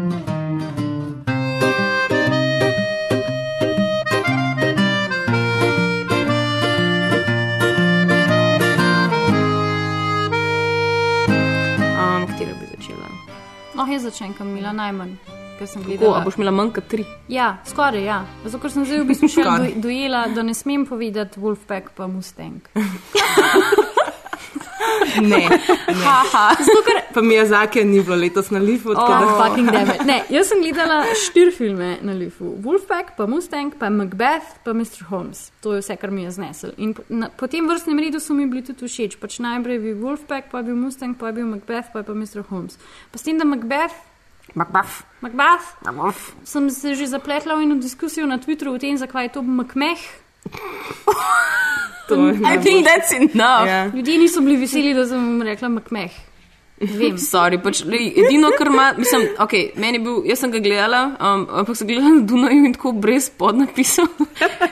[13.74, 15.14] No, jaz začnem, kam mila najmanj,
[15.58, 16.20] ker sem gledala.
[16.20, 17.04] a boš imela manj kot 3?
[17.32, 18.18] Ja, skoraj ja.
[18.44, 22.06] Zato, ker sem zdaj v bistvu še do, dojela, da ne smem povedati Wolfpack pa
[22.06, 22.60] Mustang.
[25.32, 25.48] Ne,
[26.04, 26.56] Haha.
[26.58, 28.90] Zato, ker pa mi je zake ni bilo letos na lifu.
[28.90, 30.06] Oh, da- fucking damn.
[30.06, 32.54] Ne, jaz sem gledala štiri filme na Lifu.
[32.64, 35.04] Wolfpack, pa Mustang, pa Macbeth, pa Mr.
[35.10, 35.50] Holmes.
[35.60, 36.72] To je vse, kar mi je znesel.
[36.78, 39.18] In po, na, po tem vrstnem redu so mi bili tudi všeč.
[39.20, 42.08] Pač najprej je bil Wolfpack, pa je bil Mustang, pa je bil Macbeth, pa je
[42.08, 42.46] pa Mr.
[42.50, 42.78] Holmes.
[43.12, 43.94] Pa s tem, da Macbeth.
[44.54, 45.04] Macbeth.
[45.22, 45.66] Macbeth.
[46.44, 50.00] Sem se že zapletla v eno diskusijo na Twitteru o tem, zakaj je to Macmeh.
[52.08, 53.66] To je I think that's enough.
[53.66, 53.86] Ja.
[53.86, 56.10] Ljudje niso bili veseli, da sem rekla Macmeh.
[56.82, 57.14] Vem.
[57.30, 57.82] Sorry, pač,
[58.16, 61.86] edino, kar ima, mislim, okay, meni je bil, jaz sem ga gledala, um, ampak sem
[61.86, 64.08] gledala na Dunaju in tako brez podnapisov.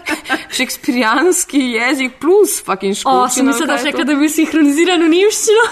[0.57, 3.35] šekspirijanski jezik plus fucking O, škotski.
[3.35, 5.65] sem mislila, da še kaj, da bi sinhroniziral v nemščino.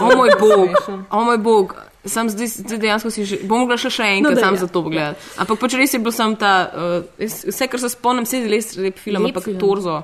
[0.00, 0.78] O moj bog,
[1.10, 1.76] o moj bog.
[2.04, 4.60] Sam zdaj, zdaj dejansko si že, bom mogla še, še enkrat No, no, sam ja.
[4.60, 5.22] za to pogledati.
[5.40, 8.50] Ampak pač res je bil sam ta, uh, jaz- vse kar se spomnim, vse je
[8.50, 9.56] res lep film, Lep ampak film.
[9.62, 10.02] torzo.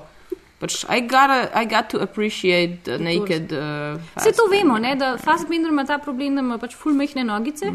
[0.60, 3.48] Pač, I, gotta, I got to appreciate the naked.
[3.52, 7.24] Uh, Vse to vemo, ne, da Fassbender ima ta problem, da ima pač ful mehne
[7.24, 7.70] nogice.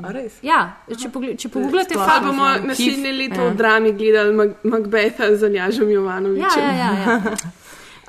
[0.00, 0.38] A res?
[0.42, 2.30] Ja, če, pogled, če pogooglate Pa Fassbender.
[2.30, 3.50] bomo naslednje leto Ja.
[3.50, 6.64] v drami gledali Mac- Macbetha z Aljažem Ja, Jovanovičem.
[6.64, 6.90] ja, ja.
[6.96, 7.36] ja.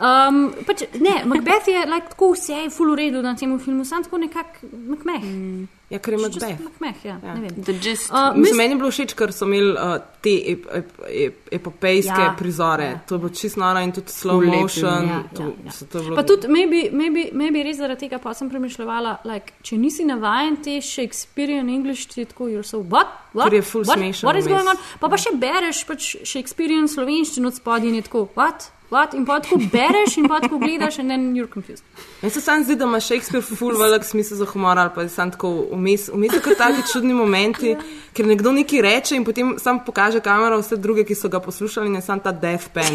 [0.01, 4.03] Um, pač, ne, Macbeth je like, tako vse je full uredu na tem filmu, sam
[4.03, 5.27] tako nekako Macbeth.
[5.27, 5.67] Mm.
[5.91, 6.61] Ja, ker je Macbeth.
[6.63, 7.33] Macbeth, ja, ja.
[7.35, 7.63] ne vem.
[7.63, 8.11] The gist.
[8.11, 12.15] Uh, Mislim, meni je bilo všeč, ker so imeli uh, te ep, ep, ep, epopejske
[12.15, 12.85] Ja, ja, prizore.
[12.93, 13.01] Ja.
[13.09, 15.09] To je bilo čisto noro in tudi slow Ful lep motion.
[15.09, 15.75] ja, to, ja, ja.
[15.91, 19.57] to je bilo Pa tudi, maybe, maybe, maybe res zaradi tega pa sem premišljala, like,
[19.67, 23.11] če nisi navajen te Shakespearean English, ti tako, you're so, what?
[23.33, 23.49] what?
[23.49, 23.99] Ker je ful what?
[23.99, 24.79] smešen What is going on?
[25.03, 28.71] Pa pa še bereš pač Shakespearean slovenščino od spodaj in je tako, what?
[28.91, 29.13] What?
[29.15, 31.83] In pa tako bereš in pa tako gledaš in then you're confused.
[32.21, 35.09] Meni se sam zdi, da ima Shakespeare ful velik smisel za humor ali pa je
[35.09, 35.47] sam tako
[35.81, 37.73] vmes, vmes so kar taki čudni momenti,
[38.13, 41.89] ker nekdo nekaj reče in potem sam pokaže kamero vse druge, ki so ga poslušali
[41.89, 42.93] in je sam ta deathpan.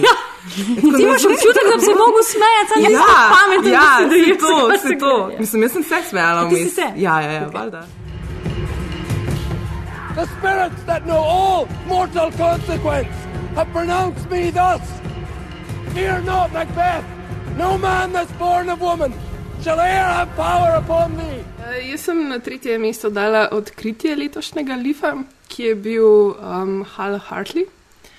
[0.79, 3.91] In ti imaš občutek, da bi se mogel smejati, samo Ja, ja, pameten, ja, da
[3.99, 5.15] si dojel, to, se to.
[5.27, 5.39] gre.
[5.39, 6.79] Mislim, jaz sem se smejala si vmes.
[6.97, 7.83] Ja, ja, ja, valjda.
[10.17, 13.13] The spirits that know all mortal consequence
[13.55, 14.81] have pronounced me thus.
[15.93, 17.05] Fear not, Macbeth.
[17.59, 19.13] No man that's born of woman
[19.63, 21.43] shall e'er have power upon thee.
[21.67, 25.13] Uh, jaz sem na tretje mesto dala odkritje letošnjega Lifa,
[25.51, 27.67] ki je bil um, Hal Hartley.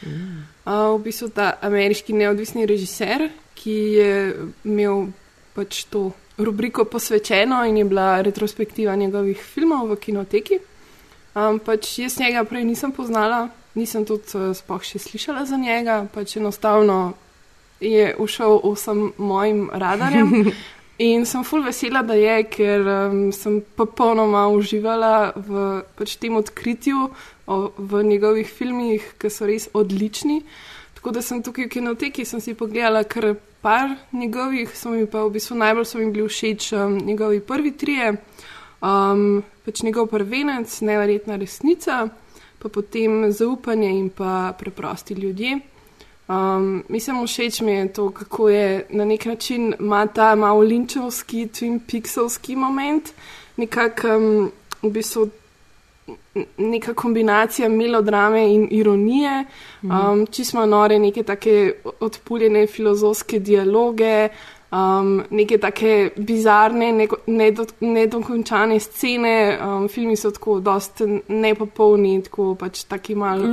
[0.03, 4.11] Uh, v bistvu ta ameriški neodvisni režiser, ki je
[4.67, 5.07] imel
[5.55, 10.59] pač to rubriko posvečeno in je bila retrospektiva njegovih filmov v kinoteki.
[11.35, 13.47] Um, pač jaz njega prej nisem poznala,
[13.79, 17.13] nisem tudi uh, sploh še slišala za njega, pač enostavno
[17.79, 20.51] je ušel vsem mojim radarjem.
[20.97, 27.11] In sem full vesela, da je, ker um, sem popolnoma uživala v pač tem odkritju,
[27.45, 30.39] o, v njegovih filmih, ki so res odlični.
[30.97, 35.21] Tako da sem tukaj v kinoteki, sem si pogledala kar par njegovih, so mi pa
[35.27, 38.15] v bistvu najbolj so mi bili všeč um, njegovi prvi trije,
[38.81, 42.07] um, pač njegov prvenec, neverjetna resnica,
[42.57, 45.59] pa potem zaupanje in pa preprosti ljudje.
[46.27, 51.47] Um, mislim, všeč mi je to, kako je na nek način ima ta malo linčevski,
[51.47, 53.09] Twin Pixelski moment,
[53.57, 54.51] nekako um,
[54.81, 55.29] v bistvu
[56.57, 59.45] neka kombinacija melodrame in ironije,
[59.83, 64.29] um, čisto nore, neke take odpuljene filozofske dialoge,
[64.71, 69.33] um, neke take bizarne, neko- nedo- nedokončane scene.
[69.61, 73.43] Um, filmi so tako dost nepopolni, tako pač taki malo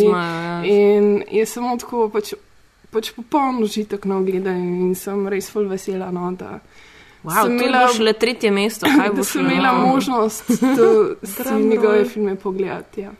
[0.00, 0.64] imajo, ja.
[0.64, 2.34] In je samo tako pač.
[2.90, 6.60] Pač popoln užitek na ogledanju in sem res full vesela, no, da
[7.24, 11.62] Wow, to je bilo šele tretje mesto, kaj bo da sem imela možnost to- si
[11.64, 13.00] njegove filme pogledati.
[13.00, 13.10] Ja.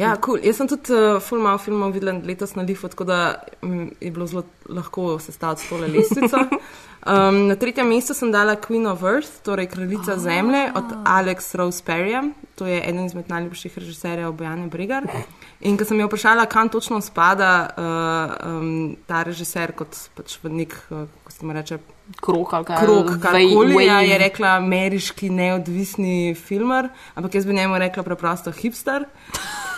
[0.00, 0.40] Ja, cool.
[0.40, 3.18] Jaz sem tudi uh, full malo filmov videla letos na Lifu, tako da
[3.62, 6.46] mm, je bilo zelo lahko sestaviti tole lestvico.
[7.00, 11.80] Um, na tretjem mestu sem dala Queen of Earth, torej Kraljica Zemlje od Alex Rose
[11.86, 12.20] Perryja.
[12.60, 15.06] To je eden izmed najljubših režiserjev Bojane Brigar.
[15.60, 20.52] In ko sem jo vprašala, kam točno spada uh, um, ta režiser kot pač v
[20.52, 21.78] nek, uh, kako se mu reče,
[22.20, 22.76] krok ali kaj.
[22.84, 24.08] krok, karkoli, Way- ja, way.
[24.10, 29.04] je rekla ameriški neodvisni filmer, ampak jaz bi njemu rekla preprosto hipster.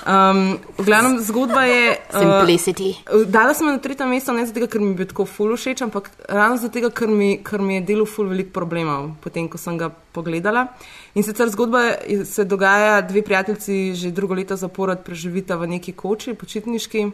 [0.02, 1.96] Um, v glavnem zgodba je.
[2.10, 2.94] Simplicity.
[3.06, 5.82] Uh, dala sem na tretje mesto, ne zato, ker mi je bil tako ful všeč,
[5.82, 9.78] ampak ravno zato, ker, mi- ker mi je delal ful veliko problemov, potem ko sem
[9.78, 10.66] ga pogledala.
[11.14, 15.92] In sicer zgodba je- se dogaja, dve prijateljici že drugo leto zapored preživita v neki
[15.92, 17.12] koči, počitniški.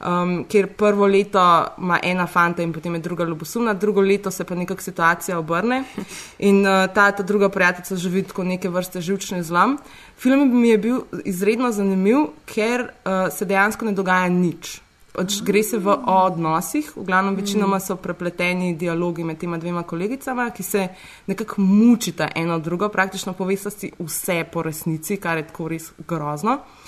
[0.00, 1.40] Um, kjer prvo leto
[1.78, 5.82] ima ena fanta in potem je druga ljubosumna, drugo leto se pa nekako situacija obrne
[6.48, 9.78] in uh, ta, ta druga prijateljica živi tako neke vrste živčni zlom.
[10.16, 14.80] Film mi je bil izredno zanimiv, ker uh, se dejansko ne dogaja nič.
[15.12, 20.48] Pač gre se v odnosih, v glavnem večinoma so prepleteni dialogi med tema dvema kolegicama,
[20.50, 20.88] ki se
[21.26, 26.56] nekako mučita eno drugo, praktično povesta si vse po resnici, kar je tako res grozno.
[26.56, 26.79] Uh,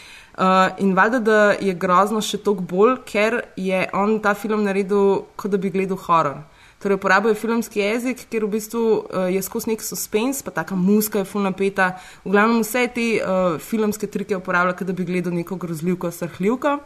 [0.79, 5.53] in valjda, da je grozno še toliko bolj, ker je on ta film naredil, kot
[5.53, 6.41] da bi gledal horor.
[6.83, 10.75] Torej, uporabil je filmski jezik, kjer v bistvu uh, je skozi nek suspens, pa taka
[10.75, 11.93] muska je fulna peta.
[12.25, 16.79] V glavnem vse te uh, filmske trike uporablja, kot da bi gledal neko grozljivko, srhljivko.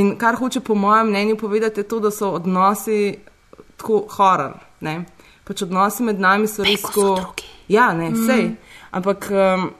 [0.00, 3.20] In kar hoče po mojem mnenju povedati, je to, da so odnosi
[3.78, 4.58] tako horor.
[5.46, 7.14] Pač odnosi med nami so res tako.
[7.70, 8.48] Ja, ne, sej.
[8.90, 9.70] Ampak um,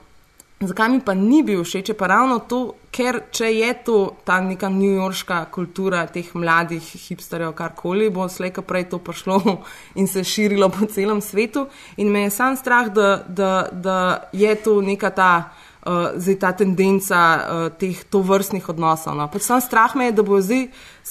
[0.61, 3.95] Zakaj mi pa ni bil všeč, pa ravno to, ker če je to
[4.27, 9.39] ta neka newyorška kultura teh mladih hipsterjev, karkoli, bo slejka prej to prišlo
[9.99, 11.65] in se širilo po celem svetu.
[11.97, 15.33] In me je sam strah, da, da, da je to neka ta.
[15.81, 19.15] Uh, zdaj ta tendenca uh, teh tovrstnih odnosov.
[19.17, 19.25] No.
[19.33, 20.67] Pač sam strah me je, da, bo zdaj,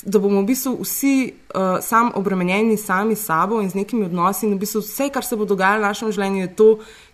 [0.06, 4.46] da bomo v bistvu vsi uh, sam obremenjeni sami s sabo in z nekimi odnosi.
[4.46, 6.68] In v bistvu vse, kar se bo dogajalo v našem življenju, je to,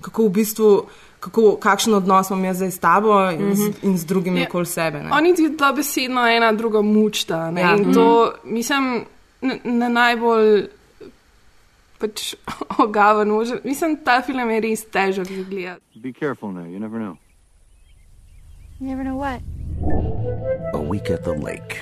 [0.04, 3.54] kako v bistvu uh, kako, kakšen odnos imam jaz zdaj s tabo in, mm -hmm.
[3.54, 4.46] z, in z drugimi ja.
[4.48, 5.02] okoli sebe.
[5.02, 5.10] Ne.
[5.12, 7.52] Oni ti to besedno ena druga mučta.
[7.56, 7.76] Ja.
[7.76, 8.52] In to, mm -hmm.
[8.52, 9.04] mislim,
[9.64, 10.68] na najbolj
[11.98, 12.34] pač
[12.84, 13.58] ogaven možen.
[13.64, 15.82] Mislim, ta film je res težek za gledati.
[15.94, 17.16] Be careful now, you never know.
[18.80, 19.40] You never know what?
[20.74, 21.76] A week at the lake.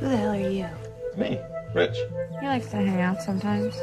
[0.00, 0.68] Who the hell are you?
[1.16, 1.38] Me,
[1.74, 1.98] Rich.
[2.40, 3.74] He likes to hang out sometimes.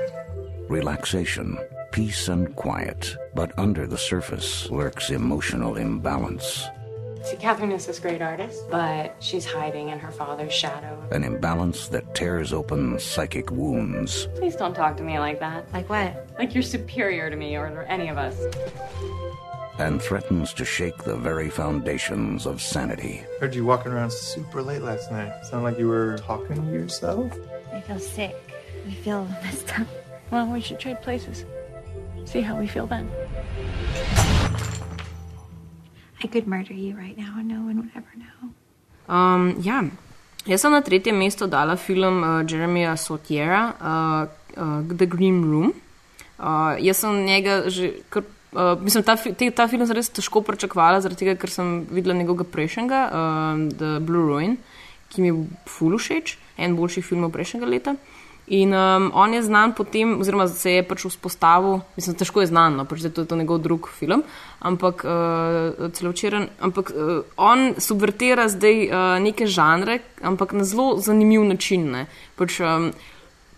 [0.70, 1.58] Relaxation
[1.96, 6.68] peace and quiet, but under the surface lurks emotional imbalance.
[7.24, 11.02] See, Catherine is this great artist, but she's hiding in her father's shadow.
[11.12, 14.28] An imbalance that tears open psychic wounds.
[14.36, 15.72] Please don't talk to me like that.
[15.72, 16.28] Like what?
[16.38, 18.38] Like you're superior to me or any of us.
[19.80, 23.24] And threatens to shake the very foundations of sanity.
[23.40, 25.46] Heard you walking around super late last night.
[25.46, 27.32] Sound like you were talking to yourself?
[27.74, 28.36] I feel sick.
[28.86, 29.88] I feel messed up.
[30.31, 31.45] Well, we should trade places.
[32.26, 33.10] See how we feel then.
[36.23, 38.49] I could murder you right now and no one would ever know.
[39.07, 39.84] Um, ja.
[40.45, 44.27] Jaz sem na tretje mesto dala film uh, Jeremija Sotiera, uh,
[44.57, 45.73] uh, The Green Room.
[46.38, 48.23] Uh, jaz sem njega že, kar,
[48.53, 52.45] uh, mislim, ta, te, ta film res težko pričakovala, zaradi tega, ker sem videla njegovega
[52.52, 54.57] prejšnjega, uh, The Blue Ruin,
[55.10, 57.95] ki mi je ful všeč, en boljših filmov prejšnjega leta.
[58.48, 62.84] In um, on je znan potem, oziroma se je pač vzpostavil, mislim, težko je znano,
[62.86, 64.22] pač da je to njegov drug film,
[64.62, 66.46] ampak uh, celo včeraj.
[66.62, 72.06] Ampak uh, on subvertira zdaj uh, neke žanre, ampak na zelo zanimiv način.
[72.38, 72.92] Pač, um,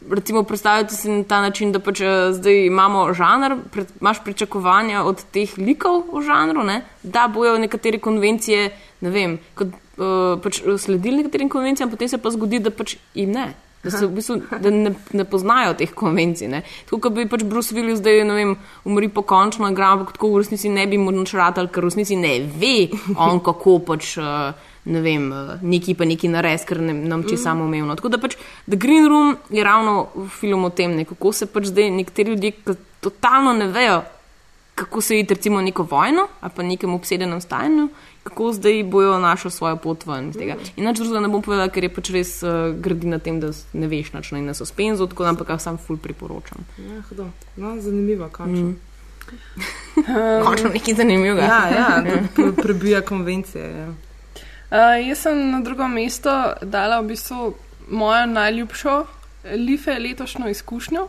[0.08, 5.04] recimo, predstavljate si na ta način, da pač uh, zdaj imamo žanr, pred, imaš pričakovanja
[5.04, 6.86] od teh likov v žanru, ne?
[7.04, 8.72] da bojo nekatere konvencije,
[9.04, 13.36] ne vem, kot, uh, pač sledili nekaterim konvencijam, potem se pa zgodi, da pač jim
[13.36, 13.52] ne
[13.84, 16.50] da, v bistvu, da ne, ne poznajo teh konvencij.
[16.52, 16.64] Ne.
[16.86, 18.56] Tako kot bi pač Bruce Willis zdaj, ne vem,
[18.88, 22.18] umri pokončno, igra, ampak tako v resnici ne bi mu nič ratal, ker v resnici
[22.20, 24.18] ne ve on, kako pač.
[24.22, 27.42] Uh, Ne vem, eh, neki pa neki nares, ker ne, nam če mm.
[27.42, 27.98] samo umevno.
[28.00, 31.68] Tako da pač The Green Room je ravno film o tem, ne, kako se pač
[31.74, 33.98] zdaj nekateri ljudje totalno ne vejo,
[34.78, 37.90] kako se iti recimo neko vojno ali pa nekem obsedenem stanju,
[38.28, 40.58] kako zdaj bojo našli svojo pot ven iz tega.
[40.76, 43.54] In nič drugega ne bom povedala, ker je pač res uh, gradi na tem, da
[43.74, 46.68] ne veš nič na suspenzu, tako da ampak sam ful priporočam.
[46.78, 47.02] Ja,
[47.56, 48.74] no, zanimivo, končno.
[48.74, 48.76] Mm.
[50.46, 51.42] končno nekaj zanimivega.
[51.42, 52.04] ja, ja,
[52.62, 53.66] prebija konvencije.
[53.72, 53.88] Ja.
[54.68, 56.32] Uh, jaz sem na drugo mesto
[56.62, 57.54] dala v bistvu
[57.88, 59.06] mojo najljubšo
[59.56, 61.08] life letošnjo izkušnjo.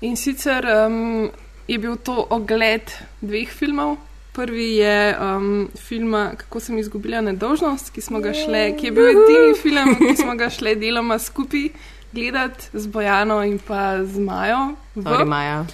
[0.00, 1.30] In sicer um,
[1.68, 3.96] je bil to ogled dveh filmov,
[4.36, 8.02] Prvi je um, film Kako sem izgubila nedožnost, ki,
[8.44, 11.70] šle, ki je bil edini film, ki smo ga šli deloma skupaj
[12.12, 14.74] gledati z Bojano in pa z Majo.
[14.94, 15.66] Zori Maja.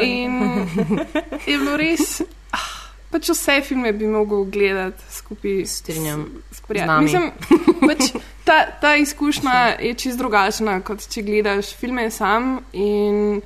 [0.00, 0.66] In
[1.48, 2.20] je bilo res.
[2.52, 2.68] Ah,
[3.12, 6.26] pač vse filme bi mogel gledati skupaj s Trinjem.
[7.00, 7.30] Mislim,
[7.88, 8.12] pač
[8.44, 12.60] ta, ta izkušnja je čist drugačna, kot če gledaš filme sam.
[12.72, 13.40] In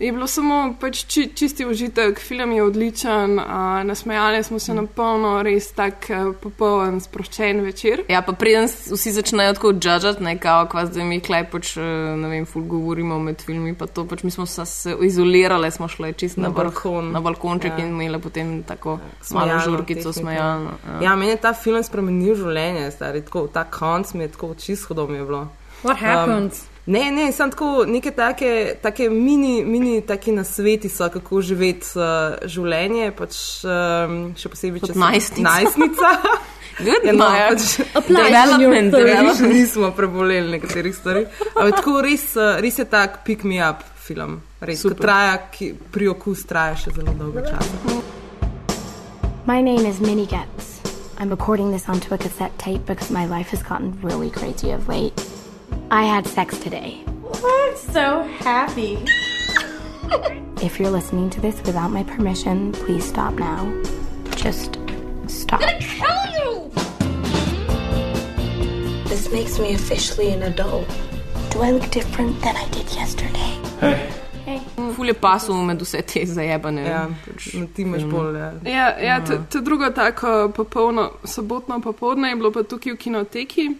[0.00, 3.44] Je bilo samo pač či, čisti užitek, film je odličen, uh,
[3.84, 8.06] nasmejali smo se na polno, res tak uh, popoln, sproščen večer.
[8.08, 11.74] Ja, pa preden vsi začnejo tako judžati, nekaj, kva zdaj mi klej, pač,
[12.16, 16.14] ne vem, ful govorimo med filmi, pa to pač mi smo se izolirali, smo šli
[16.16, 17.84] čist na, na balkon, na balkonček ja.
[17.84, 19.12] in imeli potem tako ja.
[19.36, 20.78] malo žurkico smejalno.
[20.94, 20.98] Ja.
[21.10, 24.88] ja, meni je ta film spremenil življenje, stari, tako, ta konc mi je tako čist
[24.88, 25.46] hodom je bilo.
[25.84, 26.56] What happened?
[26.56, 31.86] Um, Ne, ne, samo tako neke take, take mini, mini taki nasveti so, kako živeti
[31.94, 36.14] uh, življenje, pač, um, še posebej če si najstnica.
[36.80, 37.74] Ja, no, pač,
[38.08, 39.52] development, development.
[39.52, 41.26] Nismo preboleli nekaterih stvari.
[41.50, 44.38] Ampak tako res, uh, res je tak pick me up film.
[44.64, 48.00] Res, ko traja, ki, pri okus traja še zelo dolgo časa.
[49.44, 50.80] My name is Minnie Getz.
[51.20, 54.88] I'm recording this onto a cassette tape because my life has gotten really crazy of
[54.88, 55.20] late.
[55.92, 57.02] I had sex today.
[57.44, 58.96] I'm so happy.
[60.62, 63.66] if you're listening to this without my permission, please stop now.
[64.36, 64.78] Just
[65.26, 65.60] stop.
[65.60, 66.70] I'm gonna kill you!
[69.08, 70.86] This makes me officially an adult.
[71.50, 73.58] Do I look different than I did yesterday?
[73.80, 74.12] Hey.
[74.44, 74.60] Hey.
[74.96, 76.82] fulje pasov med vse te zajebane.
[76.86, 78.38] Ja, pač, no, ti imaš bolj.
[78.38, 78.52] Ja.
[78.64, 83.70] Ja, ja to, to drugo tako popolno sobotno popoldne je bilo pa tukaj v kinoteki,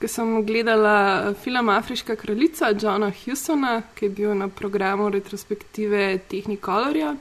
[0.00, 7.16] ko sem gledala film Afriška kraljica Johna Hustona, ki je bil na programu retrospektive Technicolorja.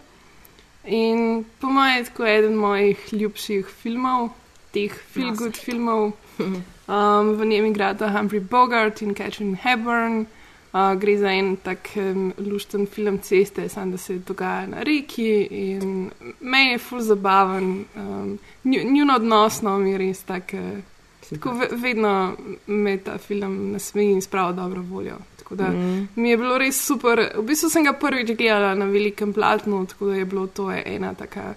[0.85, 4.29] In po mojem je tako eden mojih ljubših filmov,
[4.71, 6.11] teh feel good filmov.
[6.89, 10.25] Um, v njem igrata Humphrey Bogart in Catherine Hepburn.
[10.73, 15.47] Uh, gre za en tak um, lušten film ceste, samo da se dogaja na reki
[15.51, 17.85] in meni je ful zabaven.
[17.95, 20.81] Um, nju- njun odnos no, mi je res tak, eh,
[21.29, 22.35] tako ve, vedno
[22.67, 25.17] me ta film nasmeji in spravo dobro voljo.
[25.37, 26.07] Tako da Mm.
[26.15, 27.31] mi je bilo res super.
[27.37, 31.13] V bistvu sem ga prvič gledala na velikem platnu, tako da je bilo to ena
[31.13, 31.53] taka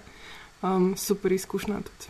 [0.61, 2.09] um, super izkušnja tudi.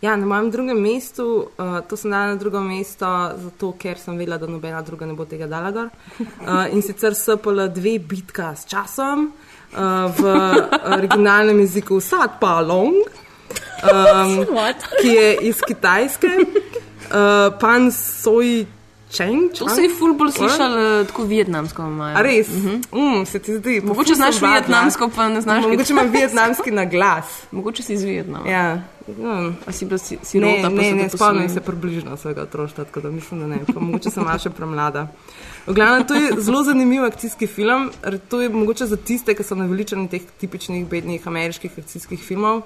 [0.00, 1.24] Ja, na mojem drugem mestu,
[1.58, 3.06] uh, to sem dala na drugo mesto,
[3.36, 5.88] zato ker sem vedela, da nobena druga ne bo tega dala gor.
[6.20, 6.26] Uh,
[6.72, 9.32] in sicer SPL 2 bitka s časom
[9.72, 9.78] uh,
[10.18, 10.34] v
[10.92, 12.94] originalnem jeziku Sad Pa Long,
[13.92, 14.46] um,
[15.02, 18.66] ki je iz Kitajske, uh, pan Soj
[19.14, 19.52] Cheng.
[19.58, 21.82] To se je ful bolj slišalo eh, tako vietnamsko.
[21.82, 22.16] imajo.
[22.16, 22.48] A res?
[22.48, 23.80] Mm, se ti zdi?
[23.84, 27.42] Mogoče znaš vietnamsko, pa ne znaš Mogoče imam vietnamski na glas.
[27.50, 28.48] Mogoče si iz Vietnama.
[28.48, 28.82] Ja.
[29.08, 29.54] Mm.
[29.66, 32.42] A si bila si, si Ne, rota, pa ne, te ne, spomnim se približno svojega
[32.42, 33.58] otroštva, tako da mislim, da ne.
[33.74, 35.08] Pa mogoče sem še premlada.
[35.66, 37.90] V glavnem, to je zelo zanimiv akcijski film.
[38.28, 42.60] To je mogoče za tiste, ki so naveličani teh tipičnih bednih ameriških akcijskih filmov,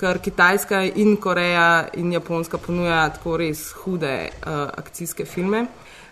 [0.00, 5.66] ker Kitajska in Koreja in Japonska ponuja tako res hude uh, akcijske filme.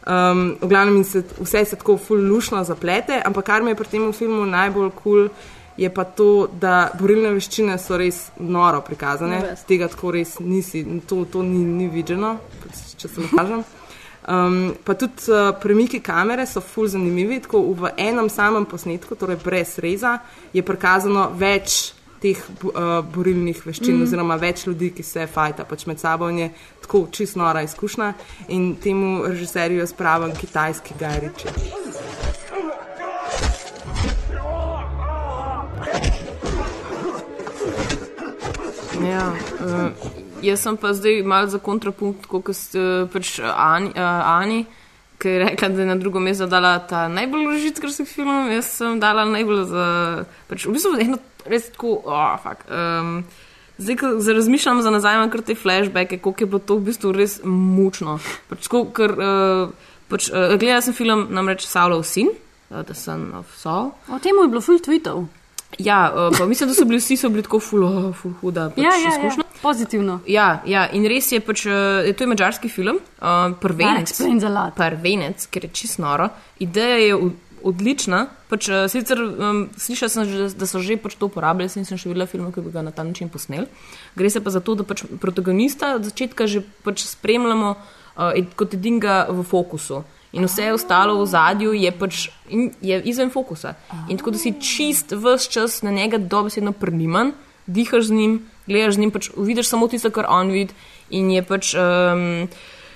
[0.07, 4.13] Um, v glavnem se, vse se tako fullušno zaplete, ampak kar mi je pri tem
[4.13, 5.29] filmu najbolj kul, cool,
[5.77, 9.41] je pa to, da borilne veščine so res noro prikazane.
[9.41, 9.65] No, res.
[9.65, 12.37] Tega tako res nisi, to, to ni, ni viđeno,
[12.97, 13.65] če se lahko.
[14.27, 17.39] Um, pa tudi uh, premiki kamere so ful zanimivi.
[17.41, 20.19] Tako v enem samem posnetku, torej brez reza,
[20.53, 24.03] je prikazano več teh uh, borilnih veščin, Mm.
[24.03, 26.29] oziroma več ljudi, ki se fajta pač med sabo.
[26.29, 26.51] In je
[26.83, 28.15] tako čist nora izkušnja.
[28.49, 31.51] In temu režiserju jaz pravim kitajski Ritchie.
[39.07, 40.16] Ja, uh,
[40.47, 44.67] jaz sem pa zdaj malo za kontrapunkt, kot ste uh, pač uh, Ani, uh, Ani
[45.19, 49.01] ki je rekla, da je na drugo mesto dala ta najbolj užitkarski film, jaz sem
[49.01, 49.87] dala najbolj za.
[50.49, 51.19] Pač, v bistvu eno
[51.49, 52.65] res tako, oh, fuck.
[52.71, 53.21] Um,
[53.77, 57.11] Zdaj, ko razmišljam za nazaj, imam kar te flashbacke, koliko je bilo to v bistvu
[57.13, 58.15] res mučno.
[58.49, 62.31] Pač, tako, ker, uh, pač, uh, gledala sem film namreč Saulov sin,
[62.71, 63.93] uh, The Son of Saul.
[64.09, 65.27] O tem je bilo full tweetov.
[65.79, 68.71] Ja, uh, pa mislim, da so bili vsi so bili tako ful, oh, ful huda.
[68.71, 69.45] Pač, Ja, ja, izkušnja.
[69.45, 70.21] ja, pozitivno.
[70.27, 74.15] Ja, ja, in res je, pač, eh, to je mačarski film, uh, prvenec.
[74.77, 76.31] Prvenec, ker je čist noro.
[76.59, 77.19] Ideja je
[77.67, 78.27] odlična.
[78.49, 81.99] Pač, uh, sicer um, slišala sem, že, da so že pač to uporabljali, in sem
[81.99, 83.67] še videla film, ki bi ga na ta način posnel.
[84.17, 88.79] Gre se pa za to, da pač protagonista od začetka že pač spremljamo uh, kot
[88.79, 90.05] edinega v fokusu.
[90.33, 93.75] In vse ostalo v zadju je pač in je izven fokusa.
[94.09, 97.33] In tako da si čist vse čas na njega dobesedno prniman,
[97.67, 98.35] dihaš z njim,
[98.67, 100.75] gledaš z njim, pač vidiš samo tisto, kar on vidi.
[101.11, 101.75] In je pač.
[101.75, 102.49] Um,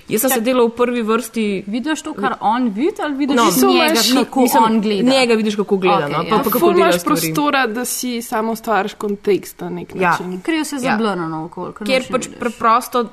[0.07, 1.63] jaz sem Čak- sedela v prvi vrsti.
[1.67, 5.09] Vidiš to, kar on vidi, ali vidiš No, njega, imaš- kako mislim, on gleda?
[5.11, 6.05] Njega vidiš, kako gleda.
[6.05, 6.29] Okej, no, ja.
[6.29, 10.09] pa, pa kako imaš prostora, da si samo stvariš kontekst na nek Ja.
[10.11, 10.41] način.
[10.41, 10.79] Ker je vse Ja.
[10.81, 11.73] zablurano okoli.
[11.75, 12.39] ker pač vidiš.
[12.39, 13.05] preprosto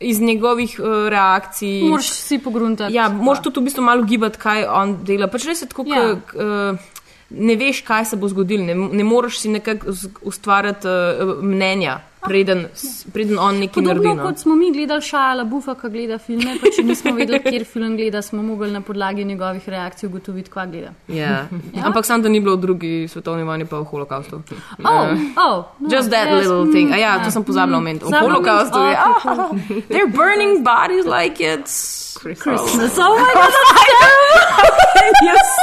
[0.00, 1.82] iz njegovih uh, reakcij.
[1.88, 2.94] Moraš si pogruntati.
[2.94, 5.28] Ja, moraš tudi v bistvu malo gibati, kaj on dela.
[5.28, 6.02] Pač res je tako, Ja.
[6.02, 6.14] ja.
[6.26, 6.99] k, uh,
[7.30, 9.86] ne veš, kaj se bo zgodilo, ne, ne moreš si nekako
[10.22, 12.66] ustvarjati uh, mnenja, preden,
[13.12, 14.00] preden on nekaj naredi.
[14.00, 14.28] Podobno No.
[14.28, 17.96] kot smo mi gledali Šala Bufa, ki gleda filme, pa če nismo vedeli, kjer film
[17.96, 20.90] gleda, smo mogli na podlagi njegovih reakcij ugotoviti, kva gleda.
[21.08, 21.46] Ja.
[21.84, 24.42] Ampak sam, da ni bilo v drugi svetovni vojni, pa v holokaustu.
[24.84, 26.92] Oh, Eh, oh, no, Just that yes, little mm, thing.
[26.92, 28.04] A ja, ja, to sem pozabila mm, omeniti.
[28.04, 28.96] V pozabila holokaustu je.
[28.96, 29.36] ah, okay,
[29.68, 29.82] cool.
[29.88, 32.98] They're burning bodies like it's Christmas.
[32.98, 34.40] Oh my god, that's terrible!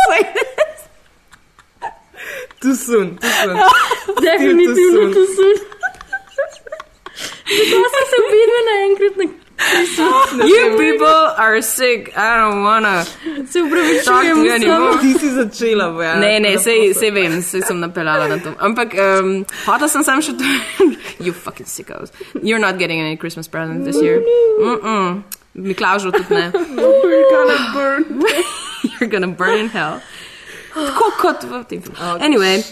[0.10, 0.57] say this.
[2.60, 3.58] Too soon, too soon.
[4.26, 5.56] Definitivno sun.
[7.48, 9.48] Zato sem se videla naenkrat na
[10.46, 11.08] You people
[11.38, 12.14] are sick.
[12.16, 13.06] I don't wanna
[13.48, 14.98] Se talk upravičujem to you anymore.
[14.98, 15.14] vsem.
[15.14, 16.20] Ti si začela, Bojana.
[16.20, 18.54] Ne, ne, sej, sej vem, sej sem napeljala na to.
[18.60, 20.44] Ampak um, hotela sem sam še to.
[21.20, 22.12] you fucking sickos.
[22.44, 24.22] You're not getting any Christmas presents this year.
[24.62, 25.24] Mm -mm.
[25.54, 26.52] Miklaužu tudi ne.
[27.12, 28.04] You're gonna burn.
[28.94, 30.02] You're gonna burn in hell.
[30.78, 32.14] Tako kot v tem filmu.
[32.22, 32.64] Anyway.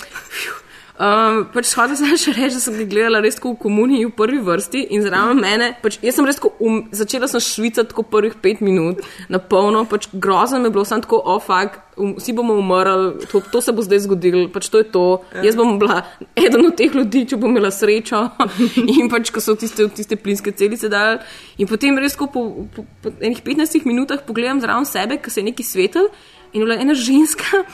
[0.95, 4.13] Um, pač hotel sem še reči, da sem ga gledala res tako v komuniji v
[4.15, 8.05] prvi vrsti in zraven mene, pač jaz sem res tako, um, začela sem švicati tako
[8.07, 12.31] prvih pet minut, na polno, pač grozno je bilo, sem tako, oh, fuck, um, vsi
[12.37, 15.03] bomo umrli, to, to se bo zdaj zgodilo, pač to je to.
[15.43, 15.97] Jaz bom bila
[16.39, 18.21] eden od teh ljudi, če bom imela srečo
[18.95, 21.19] in pač, ko so tiste, tiste plinske celice dali.
[21.59, 25.43] In potem res tako po, po, po enih 15 minutah pogledam zraven sebe, ker se
[25.43, 26.07] je neki svetel
[26.55, 27.65] in bila ena ženska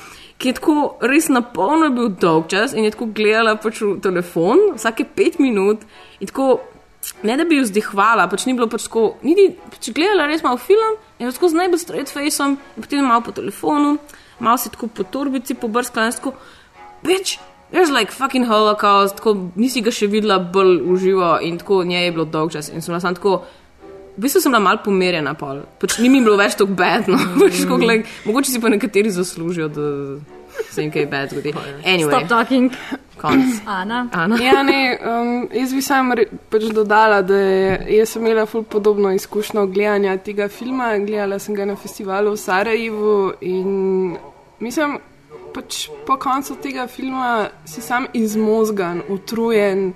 [0.42, 4.00] ki je tako res na polno bil dolg čas in je tako gledala pač v
[4.02, 5.86] telefon vsake pet minut
[6.20, 6.60] in tako.
[7.26, 10.60] Ne da bi jo zdihvala, pač ni bilo pač tako, niti pač gledala res malo
[10.62, 13.96] film in tako z najbolj straight faceom in potem malo po telefonu,
[14.38, 16.36] malo si tako po torbici pobrskala in tako,
[17.02, 17.40] bitch,
[17.74, 22.14] there's like fucking holocaust, tako nisi ga še videla bolj uživo in tako njej je
[22.20, 23.34] bilo dolg čas in sem bila samo tako,
[24.18, 27.64] v bistvu sem bila mal pomerjena pol, pač ni mi bilo več tako bedno, pač
[27.64, 29.88] tako, like, mogoče si pa nekateri zaslužijo, da
[30.72, 31.54] se jim kaj bed zgodi.
[31.86, 32.12] Anyway.
[32.12, 32.72] Stop talking.
[33.22, 33.62] Konc.
[33.80, 34.08] Ana.
[34.12, 34.38] Ana.
[34.42, 38.64] Ja, ne, um, jaz bi sam re, pač dodala, da je, jaz sem imela ful
[38.64, 40.96] podobno izkušnjo gledanja tega filma.
[41.06, 44.18] Gledala sem ga na festivalu v Sarajevu in
[44.60, 44.98] mislim,
[45.54, 49.92] pač po koncu tega filma si sam izmozgan, utrujen.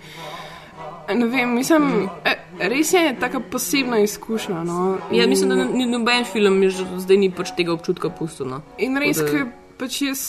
[1.14, 4.64] Ne vem, mislim, e, res je tako posebna izkušnja.
[4.64, 4.98] No.
[5.12, 8.46] Ja, mislim, da ni noben film, mi že zdaj ni pač tega občutka pusto.
[8.46, 8.62] No.
[8.78, 9.46] In res, Tako ker
[9.78, 10.22] pač jaz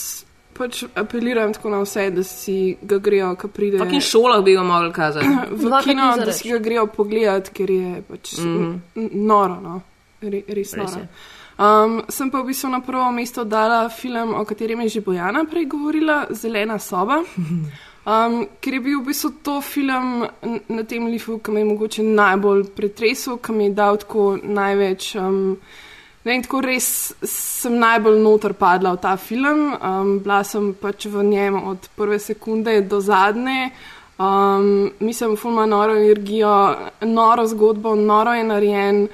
[0.57, 3.77] pač apeliram tako na vse, da si ga grejo, ko pride.
[3.77, 5.33] V kakšnih šolah bi ga mogli kazati?
[5.63, 8.83] v kino, da si ga grejo pogledat, ker je pač mm.
[8.95, 9.11] -hmm.
[9.13, 9.81] noro, no.
[10.21, 11.01] Re, res, Res res noro.
[11.01, 11.09] je.
[11.57, 15.45] Um, sem pa v bistvu na prvo mesto dala film, o katerem je že Bojana
[15.45, 17.23] prej govorila, Zelena soba.
[18.07, 20.23] Um, ker je bil v bistvu to film
[20.71, 25.17] na tem lifu, ki me je mogoče najbolj pretresel, ki mi je dal tako največ.
[25.19, 25.57] Um,
[26.23, 26.87] ne tako res
[27.27, 29.75] sem najbolj noter padla v ta film.
[29.75, 33.73] Um, bila sem pač v njem od prve sekunde do zadnje.
[34.23, 39.09] Um, mislim, da ima noro energijo, noro zgodbo, noro je narejen.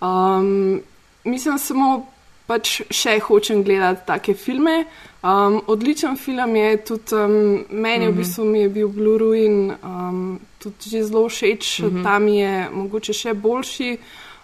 [0.00, 0.80] Um,
[1.24, 2.06] mislim, samo
[2.46, 4.86] pač še hočem gledati take filme.
[5.22, 8.14] Um, odličen film je tudi, um, meni mm -hmm.
[8.14, 11.96] v bistvu mi je bil Blue Ruin um, tudi že zelo všeč, mm Mhm.
[11.96, 12.02] -hmm.
[12.02, 13.98] tam je mogoče še boljši.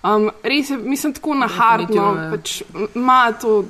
[0.04, 2.30] Um, res je, mislim, tako nahardno, ja.
[2.30, 2.62] pač
[2.94, 3.64] ima to,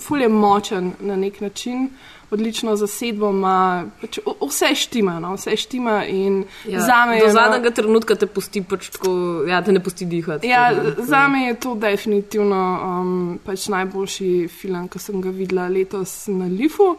[0.00, 1.90] ful je močen na nek način.
[2.32, 3.54] Odlično zasedbo ima,
[4.00, 7.26] pač vse štima, no, vse štima in Ja, zame do je.
[7.26, 9.10] no- zadnjega trenutka te pusti, pač tako,
[9.44, 10.48] ja, te ne pusti dihati.
[10.48, 13.12] Ja, tako da- za me je to definitivno um,
[13.44, 16.96] pač najboljši film, ki sem ga videla letos na Lifu.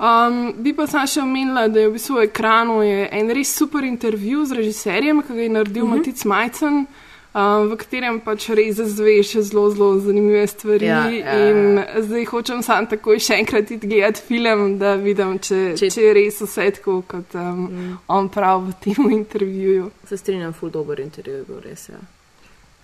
[0.00, 3.52] Um, bi pa sam še omenila, da je v bistvu v ekranu je en res
[3.54, 5.94] super intervju z režiserjem, ki ga je naredil uh Mhm.
[5.94, 5.98] -huh.
[6.00, 6.86] Matic Majcen.
[7.32, 10.84] Um, v katerem pač res zazveš zelo, zelo zanimive stvari.
[10.84, 12.02] Ja, Ja, ja, in ja.
[12.04, 15.88] zdaj hočem sam takoj še enkrat iti gledati film, da vidim, če, če...
[15.94, 17.94] če je res vse tako, kot um, mm.
[18.12, 19.88] on pravi v tem intervjuju.
[20.10, 21.86] Se strinjam, ful dober intervju je bil res.
[21.88, 22.02] Ja.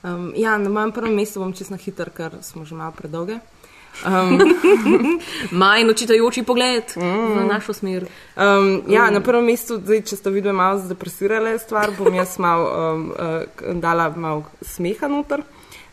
[0.09, 3.43] Um, ja, na mojem prvem mestu bom čest na hiter, ker smo že malo predolge.
[4.07, 4.39] Um,
[5.61, 7.35] Maj očitajoči pogled mm.
[7.35, 8.07] v našo smer.
[8.37, 12.67] Um, ja, na prvem mestu, zdaj, če ste videli malo zdepresirale stvar, bom jaz malo
[12.69, 15.43] um, uh, dala malo smeha noter.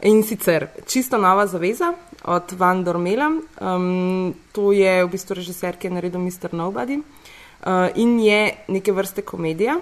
[0.06, 1.94] In sicer čisto nova zaveza
[2.30, 3.32] od Van Dormela.
[3.62, 6.54] Um, to je v bistvu režiser, ki je naredil Mr.
[6.54, 9.80] Nobody uh, in je neke vrste komedija.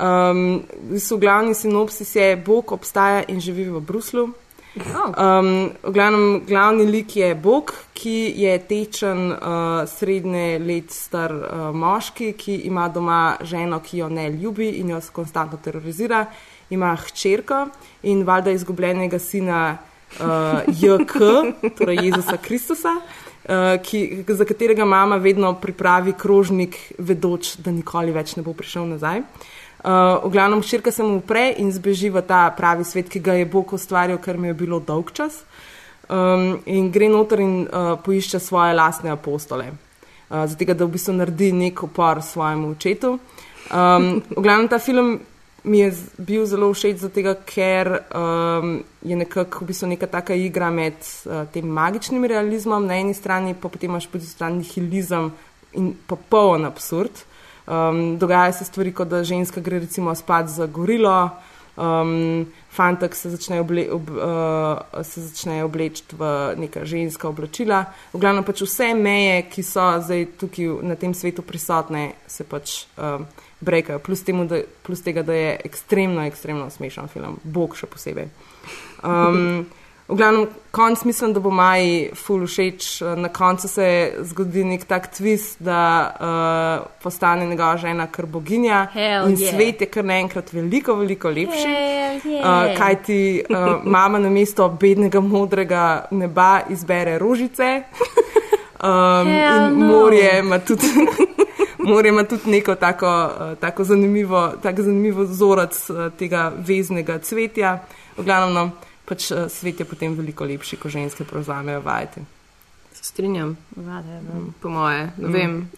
[0.00, 4.30] Um, v bistvu glavni sinopsis je, Bog obstaja in živi v Bruslu.
[4.74, 11.64] Um, v glavnem, glavni lik je Bog, ki je tečen uh, srednje let star uh,
[11.74, 16.24] moški, ki ima doma ženo, ki jo ne ljubi in jo konstantno terorizira,
[16.70, 17.66] ima hčerko
[18.02, 21.18] in valjda izgubljenega sina uh, JK,
[21.78, 28.36] torej Jezusa Kristusa, uh, ki, za katerega mama vedno pripravi krožnik, vedoč, da nikoli več
[28.38, 29.18] ne bo prišel nazaj.
[29.18, 29.50] Uh,
[29.84, 33.46] v glavnem, širka se mu upre in zbeži v ta pravi svet, ki ga je
[33.48, 35.42] Bog ustvaril, ker mi je bilo dolg čas.
[36.10, 41.14] Um, in gre noter in uh, poišče svoje lastne apostole, uh, zato da v bistvu
[41.14, 43.12] naredi nek upor svojemu očetu.
[43.70, 45.20] Um, v glavnem, ta film
[45.62, 50.70] mi je bil zelo všeč, zato ker um, je nekako v bistvu neka taka igra
[50.74, 55.30] med uh, tem magičnim realizmom na eni strani, pa potem imaš po drugi strani nihilizem
[55.78, 57.22] in popoln absurd.
[57.70, 61.30] Um, dogajajo se stvari, kot da ženska gre recimo spat za gorilo,
[61.76, 67.84] um, fantek se začne, oble, ob, uh, se začne obleči v neka ženska oblačila.
[68.12, 72.90] V glavnem pač vse meje, ki so zdaj tukaj na tem svetu prisotne, se pač
[72.98, 73.28] um,
[73.60, 74.02] brekajo.
[74.02, 78.32] Plus, temu, da, plus tega, da je ekstremno, ekstremno smešen film, Bog še posebej.
[79.06, 79.62] Um,
[80.10, 83.02] v glavnem, konc mislim, da bo Maji ful všeč.
[83.02, 85.80] Eh, Na koncu se zgodi nek tak twist, da
[86.10, 89.50] uh, postane njegova žena kar boginja Hell in yeah.
[89.50, 91.66] svet je kar naenkrat veliko, veliko lepši.
[91.66, 92.40] Hell yeah.
[92.40, 97.70] Uh, kaj ti uh, mama na mesto bednega modrega neba izbere rožice.
[98.82, 99.86] Um, Hell in no.
[99.86, 100.86] morje ima tudi,
[101.90, 103.30] morje ima tudi neko tako,
[103.60, 107.78] tako zanimivo, tako zanimivo vzorec uh, tega veznega cvetja.
[108.16, 108.70] V glavnem, no,
[109.06, 112.20] pač uh, svet je potem veliko lepši, ko ženske prevzamejo vajeti.
[112.92, 113.56] Se strinjam.
[113.76, 114.52] Whatever.
[114.60, 115.32] Po moje, ne Mm.
[115.32, 115.70] vem.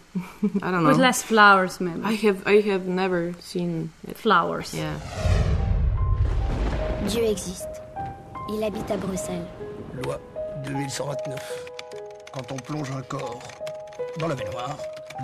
[0.87, 2.01] With less flowers, maybe.
[2.03, 4.17] I have, I have never seen it.
[4.17, 4.73] Flowers.
[4.73, 4.95] Yeah.
[7.07, 7.81] Dieu existe.
[8.49, 9.47] Il habite à Bruxelles.
[10.03, 10.19] Loi
[10.65, 11.39] 2129.
[12.33, 13.39] Quand on plonge un corps
[14.19, 14.75] dans la baignoire,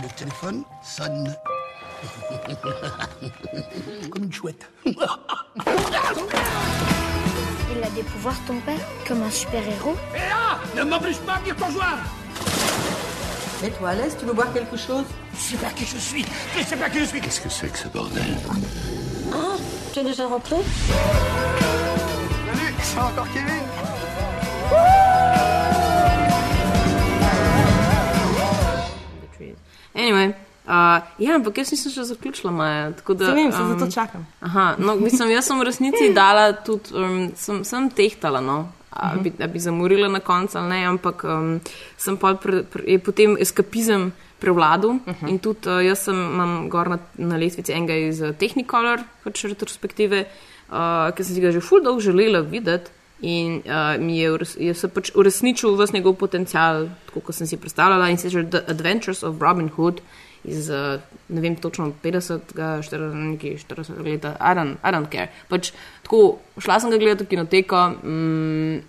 [0.01, 1.35] le téléphone sonne.
[4.11, 4.65] Comme une chouette.
[7.71, 9.95] Il a des pouvoirs, ton père Comme un super-héros.
[10.15, 12.03] Et là Ne m'oblige pas à venir te rejoindre
[13.61, 15.03] Mets-toi à l'aise, tu veux boire quelque chose?
[15.33, 16.25] Je sais pas qui je suis.
[16.57, 17.19] Je sais pas qui je suis.
[17.19, 18.37] Qu'est-ce que c'est que ce bordel?
[19.33, 19.57] Ah,
[19.93, 20.55] tu es déjà rentré?
[22.47, 23.63] Salut, c'est encore Kevin.
[29.95, 30.33] Anyway,
[30.69, 32.89] uh, ja, ampak jaz nisem še zaključila Maja.
[32.93, 34.25] Da, Saj vem, saj zato čakam.
[34.45, 38.67] Aha, no, mislim, jaz sem v resnici dala tudi, um, sem, sem tehtala, no.
[38.89, 41.51] A bi, a bi zamorila na koncu ali ne, ampak um,
[41.97, 44.09] sem pol pre, pre, je potem eskapizem
[44.41, 45.29] prevladal uh -huh.
[45.29, 49.43] in tudi uh, jaz sem, imam gor na, na lestvici enega iz uh, Technicolor, pač
[49.45, 50.25] retrospektive,
[50.71, 52.91] uh, ki sem si ga že ful dolgo želela videti.
[53.21, 57.57] In uh, mi je, je se pač uresničil vse njegov potencial, tako kot sem si
[57.57, 60.01] predstavljala, in sicer The Adventures of Robin Hood
[60.44, 65.30] iz, uh, ne vem točno, 50, 40, nekaj 40 let, I don't, I don't care.
[65.49, 65.72] Pač,
[66.03, 68.80] tako, šla sem ga gledati v kinoteko, mm,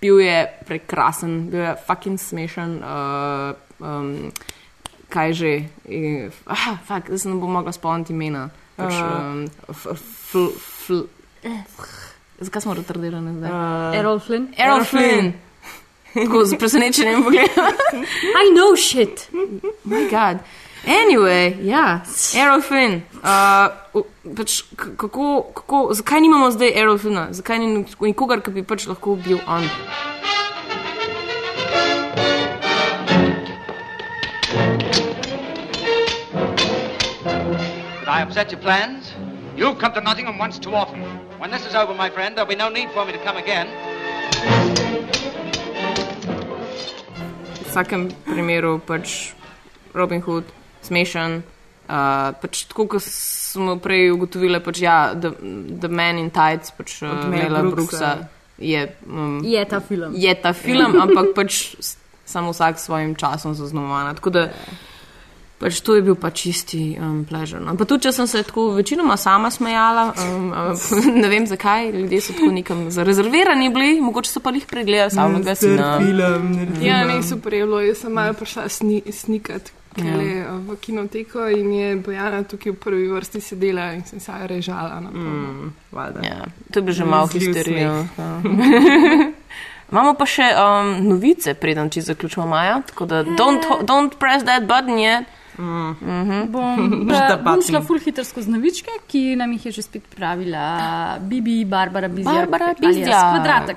[0.00, 2.78] bil je prekrasen, bil je fucking smešen.
[2.82, 4.32] Uh, um,
[5.08, 5.52] kaj že,
[5.88, 8.48] I, ah, fak, zdaj se ne bom mogla spomniti imena.
[8.76, 9.48] Pač, Uh.
[10.34, 10.48] um,
[11.42, 11.62] eh,
[12.38, 13.50] Zakaj smo retardirani zdaj?
[13.50, 14.46] Uh, Errol Flynn.
[14.54, 15.32] Errol Flynn.
[16.14, 17.74] Tako z presenečenjem pogledam.
[18.42, 19.28] I know shit.
[19.84, 20.38] My God.
[20.86, 22.02] Anyway, ja,
[22.62, 23.02] Flynn.
[23.22, 24.02] Uh,
[24.36, 27.28] pač, k- kako, kako, zakaj nimamo zdaj Flynna?
[27.32, 29.66] Zakaj ni nikogar, ki bi pač lahko bil on?
[36.78, 39.12] Did I upset your plans?
[39.56, 41.02] You've come to Nottingham once too often.
[41.38, 43.66] When this is over, my friend, there'll be no need for me to come again.
[47.58, 49.34] V vsakem primeru pač
[49.92, 50.44] Robin Hood,
[50.88, 51.42] smešen.
[51.88, 55.30] Uh, pač tako, kot smo prej ugotovili, pač ja, The,
[55.80, 58.10] the Man in Tides, pač uh, Mela Brooksa.
[58.18, 58.34] Brooksa.
[58.58, 60.12] Je, um, Je ta film.
[60.18, 61.78] Je ta film, ampak pač
[62.28, 64.14] samo vsak s svojim časom zaznamovana.
[64.14, 64.42] Tako da
[65.58, 67.62] pač to je bil pa čisti um, pleasure.
[67.64, 67.74] No.
[67.78, 70.76] Pa tudi, če sem se tako večinoma sama smejala, um, um,
[71.22, 75.54] ne vem zakaj, ljudje so tako nekam zarezervirani bili, mogoče so pa jih pregledali samega
[75.58, 75.96] sina.
[76.82, 77.80] Ja, ne, super je bilo.
[77.80, 79.72] Jaz sem malo prišla sni, snikat
[80.04, 80.22] Ja.
[80.22, 80.56] ja.
[80.56, 85.00] v kinoteko in je Bojana tukaj v prvi vrsti sedela in sem se režala.
[85.00, 85.72] Na Mm.
[86.22, 88.06] Ja, to je bilo že malo Zljiv histerijo.
[88.18, 88.40] Ja.
[89.92, 94.44] Imamo pa še um, novice, preden če zaključimo Maja, tako da don't, ho- don't press
[94.44, 95.24] that button yet.
[95.58, 95.96] Mm.
[96.00, 96.46] Mm -hmm.
[96.50, 101.18] Bom, da, bom šla ful hitro skozi novičke, ki nam jih je že spet pravila
[101.20, 102.34] Bibi, Barbara Bizjak.
[102.34, 103.34] Barbara Bizjak.
[103.34, 103.76] Kvadratek.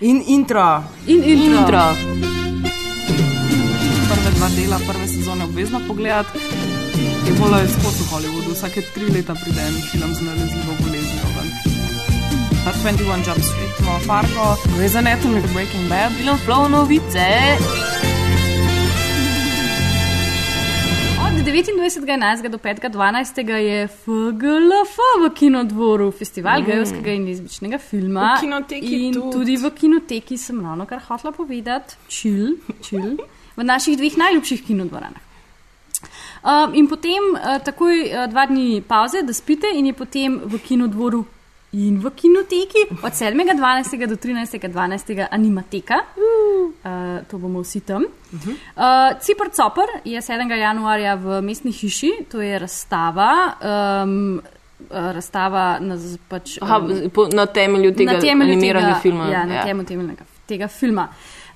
[0.00, 0.84] In intro.
[1.06, 1.60] In intro.
[1.60, 2.41] Intro.
[4.42, 6.38] Dva dela prve sezone obvezno pogledati.
[7.26, 11.28] Je bolj izhod v Hollywoodu, vsake tri leta pride en film z nalezljivo boleznijo.
[11.36, 11.48] ven.
[12.64, 17.28] Pa 21 Jump Street, imamo Fargo, Grey's Anatomy, The Breaking Bad, Film Flow novice.
[21.20, 22.48] Od 29.11.
[22.48, 23.48] do 5.12.
[23.50, 26.64] je FGLF v kinodvoru, festival Mm.
[26.64, 28.34] gejovskega in lezbičnega filma.
[28.36, 29.32] V kinoteki in tudi.
[29.32, 32.46] tudi v kinoteki sem ravno kar hotela povedati, čil,
[32.82, 33.16] čil,
[33.56, 35.20] v naših dveh najljubših kinodvoranah.
[36.42, 40.58] Um, in potem uh, takoj uh, dva dni pauze, da spite, in je potem v
[40.58, 41.24] kinodvoru
[41.72, 44.06] in v kinoteki od 7.12.
[44.06, 45.26] do 13.12.
[45.30, 45.94] animateka.
[46.18, 48.04] Uh, to bomo vsi tam.
[48.04, 48.42] Uh,
[49.20, 50.50] Cipr Copr je 7.
[50.50, 53.54] januarja v mestni hiši, to je razstava.
[54.04, 54.42] Um,
[54.90, 55.96] uh, razstava na,
[56.28, 59.30] pač, Aha, um, po- na temelju tega na temelju animiranega tega, filma.
[59.30, 59.64] Ja, na Ja.
[59.64, 61.08] temelju tega, tega filma.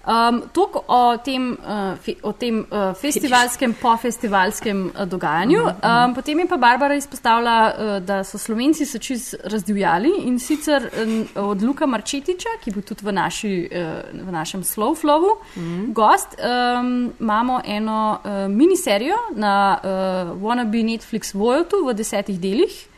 [0.07, 5.63] Um, Toliko o tem, uh, fe, o tem uh, festivalskem, pofestivalskem uh, dogajanju.
[5.63, 10.91] Um, potem je pa Barbara izpostavila, uh, da so Slovenci se čez razdivjali in sicer
[11.03, 15.93] um, od Luka Marčetiča, ki bo tudi v, naši, uh, v našem Slow Flowu Mhm.
[15.93, 22.96] gost, um, imamo eno uh, miniserijo na uh, Wannabe Netflix Voyotu v desetih delih.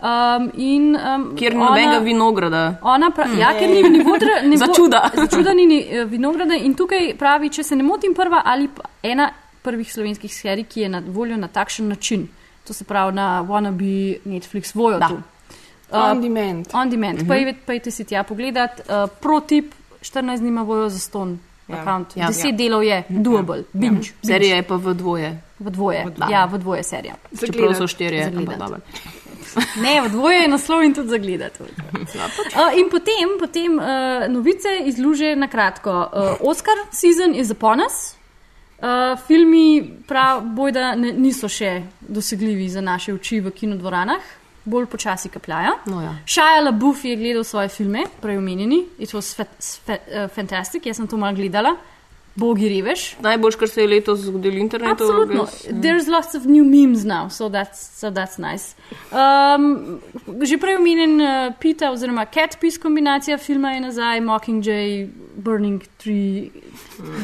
[0.00, 2.78] Um, in, um, Kjer ni nobenega vinograda.
[2.82, 3.38] Ona pra, Hmm.
[3.38, 5.10] ja, ker ni vodra, ne Za bo- čuda.
[5.14, 8.68] Za čuda ni, ni eh, vinograda in tukaj pravi, če se ne motim, prva ali
[9.02, 9.30] ena
[9.62, 12.28] prvih slovenskih serij, ki je na voljo na takšen način.
[12.64, 15.20] To se pravi na Wannabe Netflix Voyotu.
[15.90, 16.68] On demand.
[16.74, 17.18] On demand.
[17.18, 17.28] Mhm.
[17.28, 18.80] Pejte, pejte si tja pogledat.
[18.80, 19.72] Uh, Protip
[20.02, 21.38] 14 dni ima vojo za ston.
[21.68, 21.76] Ja.
[21.76, 22.00] Ja.
[22.16, 22.28] Ja.
[22.28, 22.52] 10 Ja.
[22.52, 23.62] delov je, doable, Ja.
[23.72, 23.94] binge.
[23.94, 24.08] binge.
[24.22, 25.30] Serija je pa v dvoje.
[25.58, 26.30] V dvoje, V dvoje.
[26.30, 27.14] ja, v dvoje serija.
[27.40, 28.78] Čeprav so štirje, ampak dobro.
[29.82, 31.62] Ne, v dvoje je naslov in tudi zagledati.
[31.62, 35.90] Uh, in potem, potem uh, novice iz Luže na kratko.
[35.90, 38.14] Uh, Oscar season is upon us.
[38.84, 44.26] Uh, filmi, prav, bojda, ne, niso še dosegljivi za naše oči v kinodvoranah,
[44.64, 45.78] bolj počasi kapljajo.
[45.88, 46.12] No, ja.
[46.26, 49.46] Shia LaBeouf je gledal svoje filme, prej omenjeni, it was fa
[49.86, 51.76] fa uh, fantastic, jaz sem to malo gledala.
[52.36, 53.16] Bogi reveš.
[53.22, 55.04] Najboljš, kar se je letos zgodilo na internetu.
[55.04, 55.46] Absolutno.
[55.70, 58.74] There's lots of new memes now, so that's, so that's nice.
[59.12, 60.00] Um,
[60.42, 65.06] že prej omenjen uh, Pita oziroma Cat Piece kombinacija filma je nazaj, Mockingjay,
[65.36, 66.50] Burning Tree,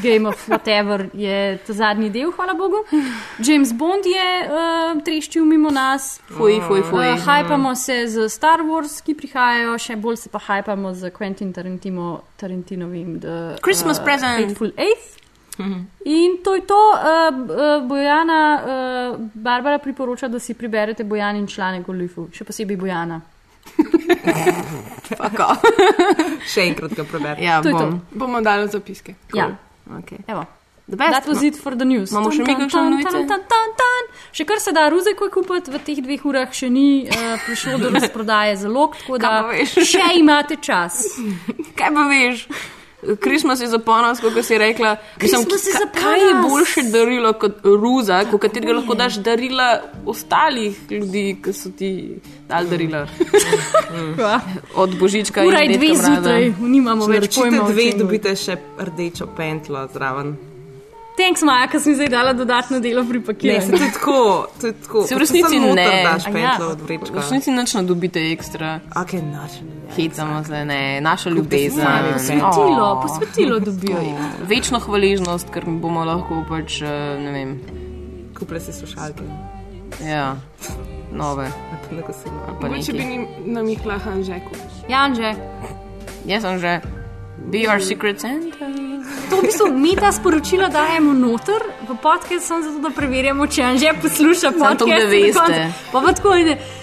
[0.02, 2.84] Game of Whatever je ta zadnji del, hvala Bogu.
[3.38, 6.20] James Bond je uh, treščil mimo nas.
[6.26, 7.12] Fuj, fuj, fuj.
[7.12, 11.52] Uh, hajpamo se z Star Wars, ki prihajajo, še bolj se pa hajpamo z Quentin
[11.54, 14.46] Tarantino, Tarantinovim The Christmas uh, present.
[14.46, 14.70] Hateful
[15.60, 16.06] Eighth.
[16.06, 21.92] In to je to, uh, Bojana, uh, Barbara priporoča, da si preberete Bojanin članek o
[21.92, 23.20] Lifu, še posebej Bojana.
[26.46, 27.42] Še enkrat ga preberem.
[27.42, 27.84] Ja, To je to.
[27.84, 28.00] bom.
[28.12, 29.14] Bomo dali zapiske.
[29.34, 29.50] Ja.
[30.00, 30.18] Okay.
[30.26, 30.46] Evo.
[30.90, 31.12] The best.
[31.12, 32.10] That was it for the news.
[32.10, 34.08] Imamo še tan, tan.
[34.34, 37.90] Še kar se da ruzeko kupiti, v teh dveh urah še ni uh, prišlo do
[37.96, 41.04] razprodaje zalog, tako da še imate čas.
[41.78, 42.46] Kaj pa veš?
[43.18, 44.96] Christmas je za ponos, kot si rekla.
[45.22, 49.68] Mislim, je ka- Kaj je boljše darilo kot ruza, kot katerega lahko daš darila
[50.06, 51.90] ostalih ljudi, ki so ti
[52.48, 53.06] dali darila?
[54.74, 57.62] Od božička Ura in je dve zjutraj, nimamo Če več pojma.
[57.62, 60.36] o dve, dobite še rdečo pentlo zraven.
[61.20, 63.60] Thanks, Maja, ker sem zdaj dala dodatno delo pri Ne, pakiranju.
[63.60, 64.18] se to je tako,
[64.60, 65.02] to je tako.
[65.02, 65.88] Se v resnici ne.
[66.04, 66.32] Daš ja.
[66.32, 67.14] pentlo od V vrečka.
[67.14, 68.80] resnici nič ne dobite ekstra.
[68.96, 69.52] Ok, naš.
[69.90, 71.84] Hecamo se, ne, naša ljubezen.
[72.14, 73.02] Posvetilo, Oh.
[73.02, 74.00] posvetilo dobijo.
[74.44, 76.88] Večno hvaležnost, ker bomo lahko pač, eh,
[77.18, 77.50] ne vem,
[78.32, 79.22] Kupile si slušalke.
[80.02, 80.36] ja,
[81.12, 81.50] nove.
[82.60, 83.04] Mogoče bi
[83.44, 84.56] nam jih lahko Anžeku.
[84.88, 85.34] Janže,
[86.24, 86.80] Jaz sem že.
[87.42, 88.89] Be our secret Santa.
[89.30, 93.62] To v bistvu mi ta sporočila dajemo noter v podcast, samo zato, da preverjamo, če
[93.62, 95.06] Anže posluša Samo to, da podcast.
[95.10, 95.32] veste.
[95.32, 95.72] do konca.
[95.92, 96.79] Pa pa tako je.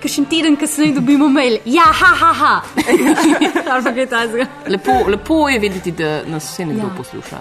[0.00, 2.62] Kakšen teden kasneje dobimo mail, ja, ha, ha, ha.
[4.68, 6.94] Lepo, lepo je vedeti, da nas vse nekdo ja.
[6.96, 7.40] posluša.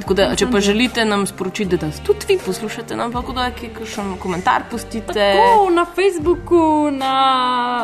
[0.00, 3.68] Tako Da, če pa želite nam sporočiti, da nas tudi vi poslušate, nam lahko dajte
[3.74, 5.12] kakšen komentar pustite.
[5.12, 7.12] Tako na Facebooku, na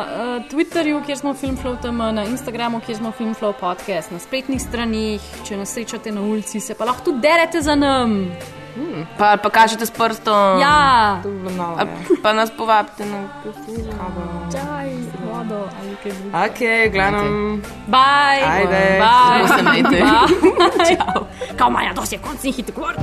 [0.01, 5.59] uh, Twitterju, kjer smo Filmflow.com, na Instagramu, kjer smo Filmflow podcast, na spletnih stranih, če
[5.59, 7.75] nas srečate na ulici, se pa lahko tudi derete za
[8.75, 9.07] nam.
[9.17, 10.59] Pa, pa kažete s prstom.
[10.59, 11.21] Ja,
[11.77, 11.85] A,
[12.23, 13.93] pa nas povabite na kosilo.
[14.51, 14.89] čaj,
[15.23, 16.45] vodo ali kaj drugega.
[16.45, 16.59] Ok,
[16.93, 17.61] glavnem.
[17.87, 18.99] Bye, Ajde.
[18.99, 19.89] bye, se majte.
[19.89, 20.97] bye.
[21.57, 22.99] Kao Maja, dosti je konc njih hit kvart.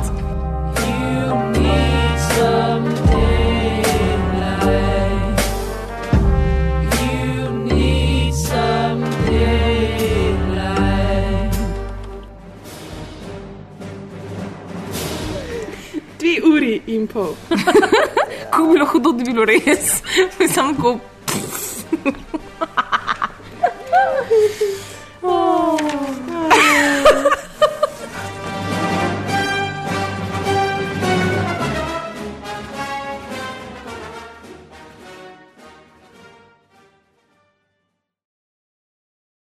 [16.30, 17.34] dve uri in pol.
[18.52, 20.02] ko bi bilo hudo, da bi bilo res,
[20.54, 20.98] samo ko.
[25.22, 25.78] oh.
[26.32, 27.49] oh.